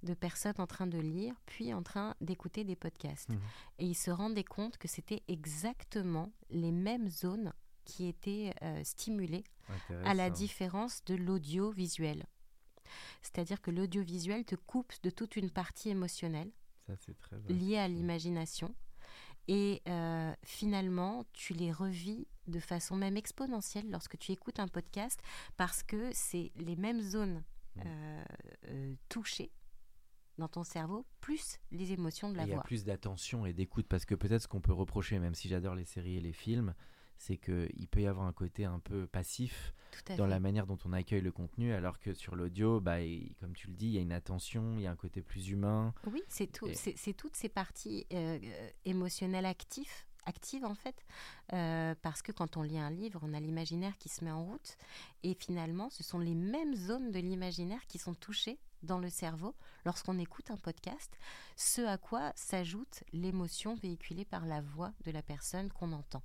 de 0.03 0.13
personnes 0.13 0.55
en 0.59 0.67
train 0.67 0.87
de 0.87 0.99
lire, 0.99 1.35
puis 1.47 1.73
en 1.73 1.83
train 1.83 2.15
d'écouter 2.21 2.65
des 2.65 2.77
podcasts. 2.77 3.31
Mhm. 3.31 3.41
Et 3.79 3.87
ils 3.87 3.95
se 3.95 4.11
rendaient 4.11 4.45
compte 4.45 4.77
que 4.77 4.89
c'était 4.89 5.23
exactement 5.29 6.31
les 6.51 6.73
mêmes 6.73 7.09
zones 7.09 7.53
qui 7.87 8.07
étaient 8.07 8.55
euh, 8.63 8.83
stimulées, 8.85 9.45
à 10.05 10.13
la 10.13 10.29
différence 10.31 11.03
de 11.05 11.15
l'audiovisuel. 11.15 12.27
C'est-à-dire 13.23 13.61
que 13.61 13.71
l'audiovisuel 13.71 14.45
te 14.45 14.55
coupe 14.55 14.93
de 15.03 15.11
toute 15.11 15.37
une 15.37 15.51
partie 15.51 15.91
émotionnelle 15.91 16.51
Ça, 16.87 16.95
très 17.19 17.37
liée 17.49 17.79
à 17.79 17.89
l'imagination. 17.89 18.75
Et 19.49 19.83
euh, 19.89 20.33
finalement, 20.43 21.25
tu 21.35 21.53
les 21.53 21.71
revis 21.73 22.27
de 22.47 22.61
façon 22.61 22.97
même 22.97 23.17
exponentielle 23.17 23.91
lorsque 23.91 24.19
tu 24.19 24.33
écoutes 24.33 24.59
un 24.59 24.69
podcast 24.69 25.21
parce 25.57 25.83
que 25.83 26.11
c'est 26.13 26.53
les 26.57 26.77
mêmes 26.77 27.01
zones 27.03 27.43
Mm. 27.77 27.81
euh, 27.87 28.25
euh, 28.69 28.95
touchées 29.09 29.51
dans 30.39 30.47
ton 30.47 30.63
cerveau, 30.63 31.05
plus 31.21 31.59
les 31.73 31.91
émotions 31.93 32.29
de 32.29 32.35
Et 32.35 32.37
la 32.39 32.43
Il 32.45 32.49
y 32.51 32.53
a 32.53 32.55
voix. 32.55 32.63
plus 32.65 32.85
d'attention 32.85 33.47
et 33.47 33.53
d'écoute 33.53 33.87
parce 33.89 34.05
que 34.05 34.15
peut-être 34.15 34.43
ce 34.43 34.47
qu'on 34.49 34.61
peut 34.61 34.73
reprocher, 34.73 35.19
même 35.19 35.35
si 35.35 35.49
j'adore 35.49 35.75
les 35.75 35.85
séries 35.85 36.17
et 36.17 36.21
les 36.21 36.33
films, 36.33 36.75
c'est 37.19 37.37
qu'il 37.37 37.89
peut 37.91 38.01
y 38.03 38.07
avoir 38.07 38.27
un 38.27 38.33
côté 38.33 38.65
un 38.65 38.79
peu 38.79 39.07
passif 39.09 39.75
dans 40.09 40.25
fait. 40.25 40.27
la 40.31 40.41
manière 40.41 40.67
dont 40.67 40.79
on 40.85 40.93
accueille 40.93 41.21
le 41.21 41.33
contenu, 41.33 41.73
alors 41.73 41.99
que 41.99 42.13
sur 42.15 42.37
l'audio, 42.37 42.81
bah, 42.81 42.99
comme 43.41 43.55
tu 43.55 43.69
le 43.69 43.75
dis, 43.75 43.87
il 43.87 43.93
y 43.93 43.99
a 43.99 44.03
une 44.03 44.13
attention, 44.13 44.75
il 44.77 44.83
y 44.83 44.87
a 44.87 44.91
un 44.91 44.97
côté 44.97 45.23
plus 45.23 45.49
humain. 45.51 45.95
Oui, 46.07 46.23
c'est 46.29 46.47
tout, 46.51 46.67
Et- 46.67 46.75
c'est 46.75 47.15
toutes 47.15 47.37
ces 47.37 47.49
parties 47.49 48.07
euh, 48.13 48.39
euh, 48.43 48.71
émotionnelles 48.85 49.47
actives, 49.47 49.93
actives 50.27 50.65
en 50.65 50.75
fait, 50.75 50.97
euh, 51.53 51.95
parce 52.03 52.23
que 52.23 52.33
quand 52.33 52.57
on 52.57 52.63
lit 52.63 52.79
un 52.79 52.91
livre, 52.91 53.21
on 53.23 53.35
a 53.35 53.41
l'imaginaire 53.41 53.97
qui 53.99 54.09
se 54.09 54.25
met 54.25 54.31
en 54.31 54.45
route, 54.45 54.77
et 55.23 55.35
finalement, 55.35 55.91
ce 55.91 56.03
sont 56.03 56.19
les 56.19 56.35
mêmes 56.35 56.75
zones 56.75 57.11
de 57.11 57.19
l'imaginaire 57.19 57.87
qui 57.87 57.99
sont 57.99 58.15
touchées 58.15 58.59
dans 58.83 58.99
le 58.99 59.09
cerveau 59.09 59.55
lorsqu'on 59.87 60.19
écoute 60.19 60.51
un 60.51 60.57
podcast, 60.59 61.17
ce 61.57 61.81
à 61.83 61.97
quoi 61.97 62.33
s'ajoute 62.37 63.03
l'émotion 63.15 63.75
véhiculée 63.77 64.25
par 64.27 64.45
la 64.45 64.61
voix 64.61 64.93
de 65.05 65.11
la 65.11 65.23
personne 65.23 65.71
qu'on 65.73 65.93
entend. 65.93 66.23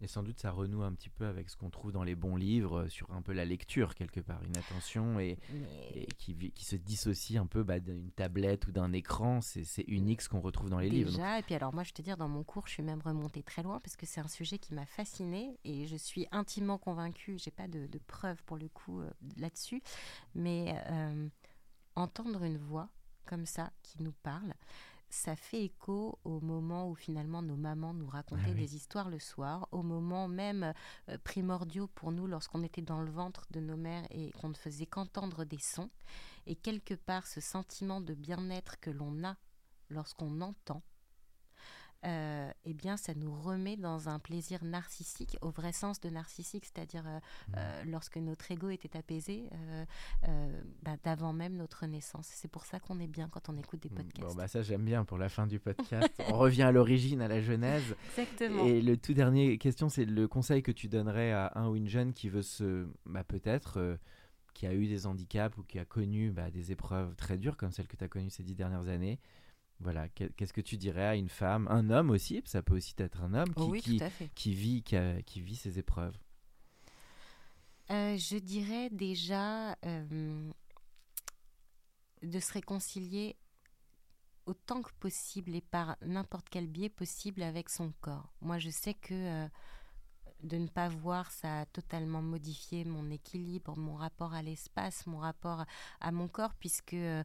Et 0.00 0.06
sans 0.06 0.22
doute 0.22 0.38
ça 0.38 0.50
renoue 0.50 0.82
un 0.82 0.92
petit 0.92 1.10
peu 1.10 1.26
avec 1.26 1.50
ce 1.50 1.56
qu'on 1.56 1.70
trouve 1.70 1.92
dans 1.92 2.04
les 2.04 2.14
bons 2.14 2.36
livres, 2.36 2.82
euh, 2.82 2.88
sur 2.88 3.10
un 3.10 3.20
peu 3.20 3.32
la 3.32 3.44
lecture 3.44 3.94
quelque 3.94 4.20
part, 4.20 4.42
une 4.44 4.56
attention 4.56 5.18
et, 5.18 5.38
qui, 6.18 6.64
se 6.64 6.76
dissocie 6.76 7.38
un 7.38 7.46
peu 7.46 7.62
bah, 7.62 7.80
d'une 7.80 8.10
tablette 8.12 8.66
ou 8.68 8.72
d'un 8.72 8.92
écran, 8.92 9.40
c'est 9.40 9.84
unique 9.88 10.22
ce 10.22 10.28
qu'on 10.28 10.40
retrouve 10.40 10.70
dans 10.70 10.78
les 10.78 10.88
livres. 10.88 11.10
Déjà, 11.10 11.38
et 11.38 11.42
puis 11.42 11.54
alors 11.54 11.74
moi 11.74 11.82
je 11.82 11.92
te 11.92 12.00
dire, 12.00 12.16
dans 12.16 12.28
mon 12.28 12.44
cours, 12.44 12.66
je 12.68 12.74
suis 12.74 12.82
même 12.82 13.00
remontée 13.00 13.42
très 13.42 13.62
loin 13.62 13.80
parce 13.80 13.96
que 13.96 14.06
c'est 14.06 14.20
un 14.20 14.28
sujet 14.28 14.58
qui 14.58 14.72
m'a 14.72 14.86
fascinée 14.86 15.58
et 15.64 15.86
je 15.86 15.96
suis 15.96 16.26
intimement 16.30 16.78
convaincue, 16.78 17.38
j'ai 17.38 17.50
pas 17.50 17.68
de, 17.68 17.86
de 17.86 17.98
preuves 17.98 18.42
pour 18.44 18.56
le 18.56 18.68
coup 18.68 19.00
euh, 19.00 19.10
là-dessus, 19.36 19.82
mais 20.34 20.74
euh, 20.90 21.28
entendre 21.96 22.44
une 22.44 22.58
voix 22.58 22.88
comme 23.26 23.46
ça 23.46 23.70
qui 23.82 24.02
nous 24.02 24.14
parle, 24.22 24.54
ça 25.10 25.36
fait 25.36 25.64
écho 25.64 26.18
au 26.24 26.40
moment 26.40 26.88
où 26.88 26.94
finalement 26.94 27.42
nos 27.42 27.56
mamans 27.56 27.92
nous 27.94 28.06
racontaient 28.06 28.42
Ah 28.46 28.50
oui. 28.54 28.60
des 28.60 28.76
histoires 28.76 29.10
le 29.10 29.18
soir, 29.18 29.68
au 29.72 29.82
moment 29.82 30.28
même 30.28 30.72
euh, 31.08 31.18
primordiaux 31.24 31.88
pour 31.88 32.12
nous 32.12 32.26
lorsqu'on 32.26 32.62
était 32.62 32.82
dans 32.82 33.00
le 33.02 33.10
ventre 33.10 33.46
de 33.50 33.60
nos 33.60 33.76
mères 33.76 34.06
et 34.10 34.30
qu'on 34.32 34.48
ne 34.48 34.54
faisait 34.54 34.86
qu'entendre 34.86 35.44
des 35.44 35.58
sons. 35.58 35.90
Et 36.46 36.56
quelque 36.56 36.94
part, 36.94 37.26
ce 37.26 37.40
sentiment 37.40 38.00
de 38.00 38.14
bien-être 38.14 38.78
que 38.80 38.90
l'on 38.90 39.24
a 39.24 39.36
lorsqu'on 39.88 40.40
entend, 40.40 40.82
euh, 42.06 42.50
eh 42.64 42.72
bien, 42.72 42.96
ça 42.96 43.12
nous 43.14 43.34
remet 43.34 43.76
dans 43.76 44.08
un 44.08 44.18
plaisir 44.18 44.64
narcissique, 44.64 45.36
au 45.42 45.50
vrai 45.50 45.72
sens 45.72 46.00
de 46.00 46.08
narcissique, 46.08 46.64
c'est-à-dire 46.64 47.04
euh, 47.06 47.20
euh, 47.56 47.82
lorsque 47.86 48.16
notre 48.16 48.50
ego 48.50 48.70
était 48.70 48.96
apaisé, 48.96 49.50
bah, 50.82 50.96
d'avant 51.04 51.32
même 51.32 51.56
notre 51.56 51.86
naissance. 51.86 52.28
C'est 52.32 52.50
pour 52.50 52.64
ça 52.64 52.80
qu'on 52.80 53.00
est 53.00 53.06
bien 53.06 53.28
quand 53.28 53.48
on 53.48 53.56
écoute 53.58 53.82
des 53.82 53.90
mm, 53.90 53.94
podcasts. 53.94 54.28
Bon, 54.28 54.34
bah 54.34 54.48
ça 54.48 54.62
j'aime 54.62 54.84
bien 54.84 55.04
pour 55.04 55.18
la 55.18 55.28
fin 55.28 55.46
du 55.46 55.58
podcast. 55.58 56.10
on 56.28 56.38
revient 56.38 56.62
à 56.62 56.72
l'origine, 56.72 57.20
à 57.20 57.28
la 57.28 57.42
genèse. 57.42 57.94
Exactement. 58.18 58.64
Et 58.64 58.80
le 58.80 58.96
tout 58.96 59.14
dernier 59.14 59.58
question, 59.58 59.88
c'est 59.88 60.06
le 60.06 60.26
conseil 60.26 60.62
que 60.62 60.72
tu 60.72 60.88
donnerais 60.88 61.32
à 61.32 61.52
un 61.54 61.68
ou 61.68 61.76
une 61.76 61.88
jeune 61.88 62.14
qui 62.14 62.30
veut 62.30 62.42
se, 62.42 62.88
bah, 63.04 63.24
peut-être, 63.24 63.98
qui 64.54 64.66
a 64.66 64.72
eu 64.72 64.86
des 64.86 65.06
handicaps 65.06 65.56
ou 65.58 65.62
qui 65.64 65.78
a 65.78 65.84
connu 65.84 66.30
bah, 66.30 66.50
des 66.50 66.72
épreuves 66.72 67.14
très 67.16 67.36
dures 67.36 67.56
comme 67.56 67.72
celles 67.72 67.88
que 67.88 67.96
tu 67.96 68.04
as 68.04 68.08
connues 68.08 68.30
ces 68.30 68.42
dix 68.42 68.54
dernières 68.54 68.88
années. 68.88 69.18
Voilà, 69.80 70.08
que- 70.10 70.24
qu'est-ce 70.36 70.52
que 70.52 70.60
tu 70.60 70.76
dirais 70.76 71.06
à 71.06 71.14
une 71.16 71.30
femme, 71.30 71.66
un 71.70 71.88
homme 71.90 72.10
aussi, 72.10 72.42
ça 72.44 72.62
peut 72.62 72.76
aussi 72.76 72.94
être 72.98 73.22
un 73.22 73.32
homme 73.34 73.48
qui, 73.54 73.62
Oh 73.62 73.66
oui, 73.70 73.80
vit, 73.80 74.82
qui, 74.82 74.96
a- 74.96 75.22
qui 75.22 75.40
vit 75.40 75.56
ces 75.56 75.78
épreuves. 75.78 76.16
Euh, 77.90 78.16
je 78.16 78.36
dirais 78.36 78.88
déjà 78.90 79.72
euh, 79.86 80.50
de 82.22 82.38
se 82.40 82.52
réconcilier 82.52 83.36
autant 84.46 84.82
que 84.82 84.90
possible 85.00 85.54
et 85.54 85.60
par 85.60 85.96
n'importe 86.02 86.48
quel 86.50 86.66
biais 86.66 86.88
possible 86.88 87.42
avec 87.42 87.68
son 87.68 87.92
corps. 88.00 88.32
Moi, 88.40 88.58
je 88.58 88.70
sais 88.70 88.94
que 88.94 89.14
euh, 89.14 89.48
de 90.42 90.56
ne 90.56 90.66
pas 90.68 90.88
voir, 90.88 91.30
ça 91.30 91.60
a 91.60 91.66
totalement 91.66 92.22
modifié 92.22 92.84
mon 92.84 93.10
équilibre, 93.10 93.76
mon 93.76 93.94
rapport 93.94 94.34
à 94.34 94.42
l'espace, 94.42 95.06
mon 95.06 95.18
rapport 95.18 95.64
à 96.00 96.12
mon 96.12 96.28
corps, 96.28 96.54
puisque 96.54 96.94
euh, 96.94 97.22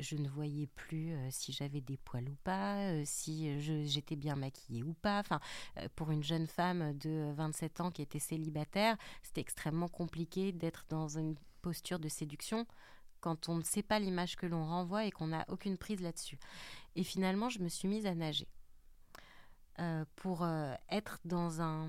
je 0.00 0.16
ne 0.16 0.28
voyais 0.28 0.66
plus 0.66 1.12
euh, 1.12 1.28
si 1.30 1.52
j'avais 1.52 1.80
des 1.80 1.96
poils 1.96 2.28
ou 2.28 2.36
pas, 2.44 2.76
euh, 2.90 3.02
si 3.04 3.60
j'étais 3.86 4.16
bien 4.16 4.36
maquillée 4.36 4.82
ou 4.82 4.94
pas. 4.94 5.20
Enfin, 5.20 5.40
euh, 5.78 5.88
pour 5.96 6.10
une 6.10 6.22
jeune 6.22 6.46
femme 6.46 6.96
de 6.98 7.32
27 7.34 7.80
ans 7.80 7.90
qui 7.90 8.02
était 8.02 8.18
célibataire, 8.18 8.96
c'était 9.22 9.40
extrêmement 9.40 9.88
compliqué 9.88 10.52
d'être 10.52 10.84
dans 10.88 11.08
une 11.08 11.36
posture 11.62 11.98
de 11.98 12.08
séduction 12.08 12.66
quand 13.20 13.48
on 13.48 13.56
ne 13.56 13.62
sait 13.62 13.82
pas 13.82 13.98
l'image 13.98 14.36
que 14.36 14.46
l'on 14.46 14.64
renvoie 14.64 15.04
et 15.04 15.10
qu'on 15.10 15.28
n'a 15.28 15.44
aucune 15.48 15.76
prise 15.76 16.00
là-dessus. 16.00 16.38
Et 16.96 17.04
finalement, 17.04 17.48
je 17.48 17.60
me 17.60 17.68
suis 17.68 17.88
mise 17.88 18.06
à 18.06 18.14
nager 18.14 18.48
euh, 19.78 20.04
pour 20.16 20.42
euh, 20.42 20.74
être 20.90 21.20
dans 21.24 21.62
un 21.62 21.86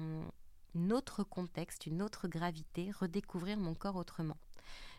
autre 0.92 1.24
contexte, 1.24 1.86
une 1.86 2.02
autre 2.02 2.28
gravité, 2.28 2.92
redécouvrir 2.92 3.58
mon 3.58 3.74
corps 3.76 3.96
autrement. 3.96 4.38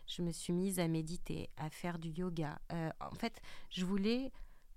Je 0.07 0.21
me 0.21 0.31
suis 0.31 0.53
mise 0.53 0.79
à 0.79 0.87
méditer, 0.87 1.49
à 1.57 1.69
faire 1.69 1.97
du 1.97 2.09
yoga. 2.09 2.59
Euh, 2.71 2.89
en 2.99 3.15
fait, 3.15 3.41
je 3.69 3.85
voulais 3.85 4.31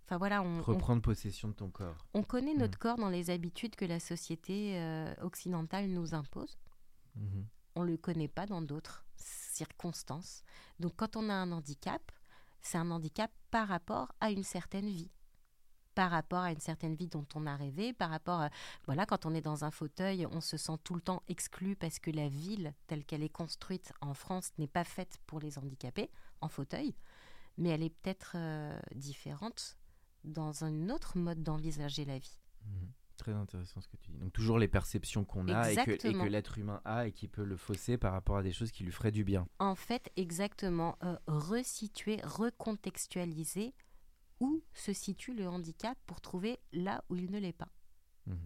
Enfin 0.09 0.19
voilà, 0.19 0.41
on, 0.41 0.59
on- 0.61 0.63
Reprendre 0.63 1.03
possession 1.03 1.49
de 1.49 1.55
ton 1.55 1.69
corps. 1.69 1.97
on 2.15 2.23
connaît 2.23 2.55
notre 2.55 2.77
Mm. 2.79 2.81
corps 2.81 2.97
dans 2.97 3.09
les 3.11 3.29
habitudes 3.31 3.75
que 3.75 3.85
la 3.85 3.99
société 3.99 4.79
euh, 4.79 5.13
occidentale 5.21 5.89
nous 5.89 6.15
impose. 6.15 6.57
Mhm. 7.17 7.45
On 7.75 7.83
ne 7.83 7.89
le 7.91 7.97
connaît 7.97 8.29
pas 8.29 8.47
dans 8.47 8.63
d'autres 8.63 9.05
circonstances. 9.17 10.45
Donc 10.79 10.93
quand 10.97 11.17
on 11.17 11.29
a 11.29 11.35
un 11.35 11.51
handicap, 11.51 12.13
c'est 12.63 12.79
un 12.79 12.91
handicap 12.93 13.33
par 13.51 13.67
rapport 13.67 14.13
à 14.21 14.31
une 14.31 14.45
certaine 14.45 14.89
vie. 14.89 15.11
Par 15.97 16.11
rapport 16.11 16.41
à 16.41 16.53
une 16.53 16.61
certaine 16.61 16.95
vie 16.95 17.09
dont 17.09 17.27
on 17.35 17.47
a 17.47 17.57
rêvé, 17.57 17.95
par 17.95 18.11
rapport 18.11 18.43
à, 18.43 18.51
voilà, 18.85 19.07
quand 19.07 19.25
on 19.25 19.35
est 19.35 19.41
dans 19.41 19.65
un 19.65 19.71
fauteuil, 19.71 20.27
on 20.27 20.43
se 20.43 20.59
sent 20.59 20.77
tout 20.85 20.95
le 20.95 21.01
temps 21.01 21.23
exclu 21.27 21.75
parce 21.75 21.99
que 21.99 22.11
la 22.11 22.29
ville 22.29 22.75
telle 22.87 23.03
qu'elle 23.03 23.23
est 23.23 23.31
construite 23.31 23.95
en 24.03 24.13
France 24.13 24.53
n'est 24.59 24.69
pas 24.69 24.85
faite 24.85 25.19
pour 25.27 25.41
les 25.41 25.59
handicapés 25.59 26.11
en 26.43 26.49
fauteuil, 26.49 26.95
mais 27.57 27.71
elle 27.71 27.83
est 27.83 27.91
peut-être 27.91 28.33
euh, 28.35 28.79
différente 28.95 29.79
dans 30.25 30.65
un 30.65 30.91
autre 30.91 31.17
mode 31.17 31.43
d'envisager 31.43 32.05
la 32.05 32.19
vie. 32.19 32.39
Mhm. 32.67 32.93
Très 33.17 33.33
intéressant 33.33 33.81
ce 33.81 33.89
que 33.89 33.97
tu 33.97 34.11
dis. 34.11 34.19
Donc 34.19 34.35
toujours 34.35 34.59
les 34.59 34.69
perceptions 34.69 35.25
qu'on 35.25 35.49
a 35.49 35.73
et 35.73 35.77
que 35.77 36.29
l'être 36.29 36.59
humain 36.59 36.83
a 36.85 37.07
et 37.07 37.13
qui 37.13 37.29
peut 37.29 37.45
le 37.45 37.57
fausser 37.57 37.97
par 37.97 38.13
rapport 38.13 38.37
à 38.37 38.43
des 38.43 38.53
choses 38.53 38.71
qui 38.71 38.85
lui 38.85 38.93
feraient 38.93 39.11
du 39.11 39.25
bien. 39.25 39.49
En 39.59 39.75
fait, 39.75 40.13
exactement, 40.17 40.99
euh, 41.03 41.17
resituer, 41.27 42.21
recontextualiser 42.23 43.73
où 44.41 44.63
se 44.75 44.93
situe 44.93 45.35
le 45.35 45.49
handicap 45.49 45.97
pour 46.07 46.21
trouver 46.21 46.59
là 46.73 47.03
où 47.09 47.17
il 47.17 47.31
ne 47.31 47.39
l'est 47.39 47.53
pas. 47.53 47.69
Mhm. 48.27 48.39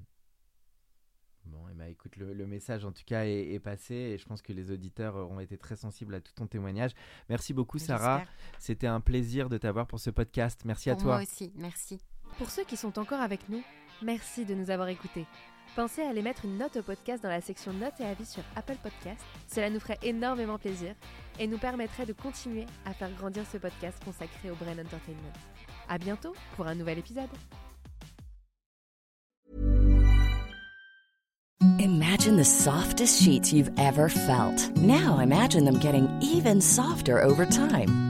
Bon, 1.46 1.68
et 1.68 1.74
bah 1.74 1.88
écoute, 1.88 2.16
le, 2.16 2.32
le 2.34 2.46
message 2.46 2.84
en 2.84 2.92
tout 2.92 3.02
cas 3.06 3.24
est, 3.24 3.54
est 3.54 3.58
passé 3.60 3.94
et 3.94 4.18
je 4.18 4.26
pense 4.26 4.42
que 4.42 4.52
les 4.52 4.70
auditeurs 4.70 5.16
auront 5.16 5.40
été 5.40 5.56
très 5.56 5.74
sensibles 5.74 6.14
à 6.14 6.20
tout 6.20 6.32
ton 6.34 6.46
témoignage. 6.46 6.92
Merci 7.28 7.54
beaucoup 7.54 7.78
Sarah, 7.78 8.18
J'espère. 8.18 8.34
c'était 8.58 8.86
un 8.86 9.00
plaisir 9.00 9.48
de 9.48 9.56
t'avoir 9.58 9.86
pour 9.86 9.98
ce 9.98 10.10
podcast. 10.10 10.60
Merci 10.64 10.90
à 10.90 10.96
toi. 10.96 11.14
moi 11.14 11.22
aussi, 11.22 11.50
merci. 11.56 11.98
Pour 12.38 12.50
ceux 12.50 12.64
qui 12.64 12.76
sont 12.76 12.98
encore 12.98 13.20
avec 13.20 13.48
nous, 13.48 13.62
merci 14.02 14.44
de 14.44 14.54
nous 14.54 14.70
avoir 14.70 14.88
écoutés. 14.88 15.26
Pensez 15.74 16.02
à 16.02 16.10
aller 16.10 16.22
mettre 16.22 16.44
une 16.44 16.58
note 16.58 16.76
au 16.76 16.82
podcast 16.82 17.22
dans 17.22 17.28
la 17.28 17.40
section 17.40 17.72
notes 17.72 17.98
et 18.00 18.04
avis 18.04 18.26
sur 18.26 18.42
Apple 18.54 18.76
Podcast. 18.82 19.24
Cela 19.48 19.70
nous 19.70 19.80
ferait 19.80 19.98
énormément 20.02 20.58
plaisir 20.58 20.94
et 21.38 21.46
nous 21.46 21.58
permettrait 21.58 22.06
de 22.06 22.12
continuer 22.12 22.66
à 22.84 22.92
faire 22.92 23.10
grandir 23.16 23.46
ce 23.46 23.56
podcast 23.56 24.02
consacré 24.04 24.50
au 24.50 24.56
Brain 24.56 24.78
Entertainment. 24.78 25.32
À 25.90 25.98
bientôt 25.98 26.34
pour 26.56 26.68
un 26.68 26.76
nouvel 26.76 26.98
épisode. 26.98 27.28
Imagine 31.80 32.36
the 32.36 32.44
softest 32.44 33.20
sheets 33.20 33.52
you've 33.52 33.72
ever 33.76 34.08
felt. 34.08 34.70
Now 34.76 35.18
imagine 35.18 35.64
them 35.64 35.80
getting 35.80 36.08
even 36.22 36.60
softer 36.60 37.20
over 37.20 37.44
time. 37.44 38.09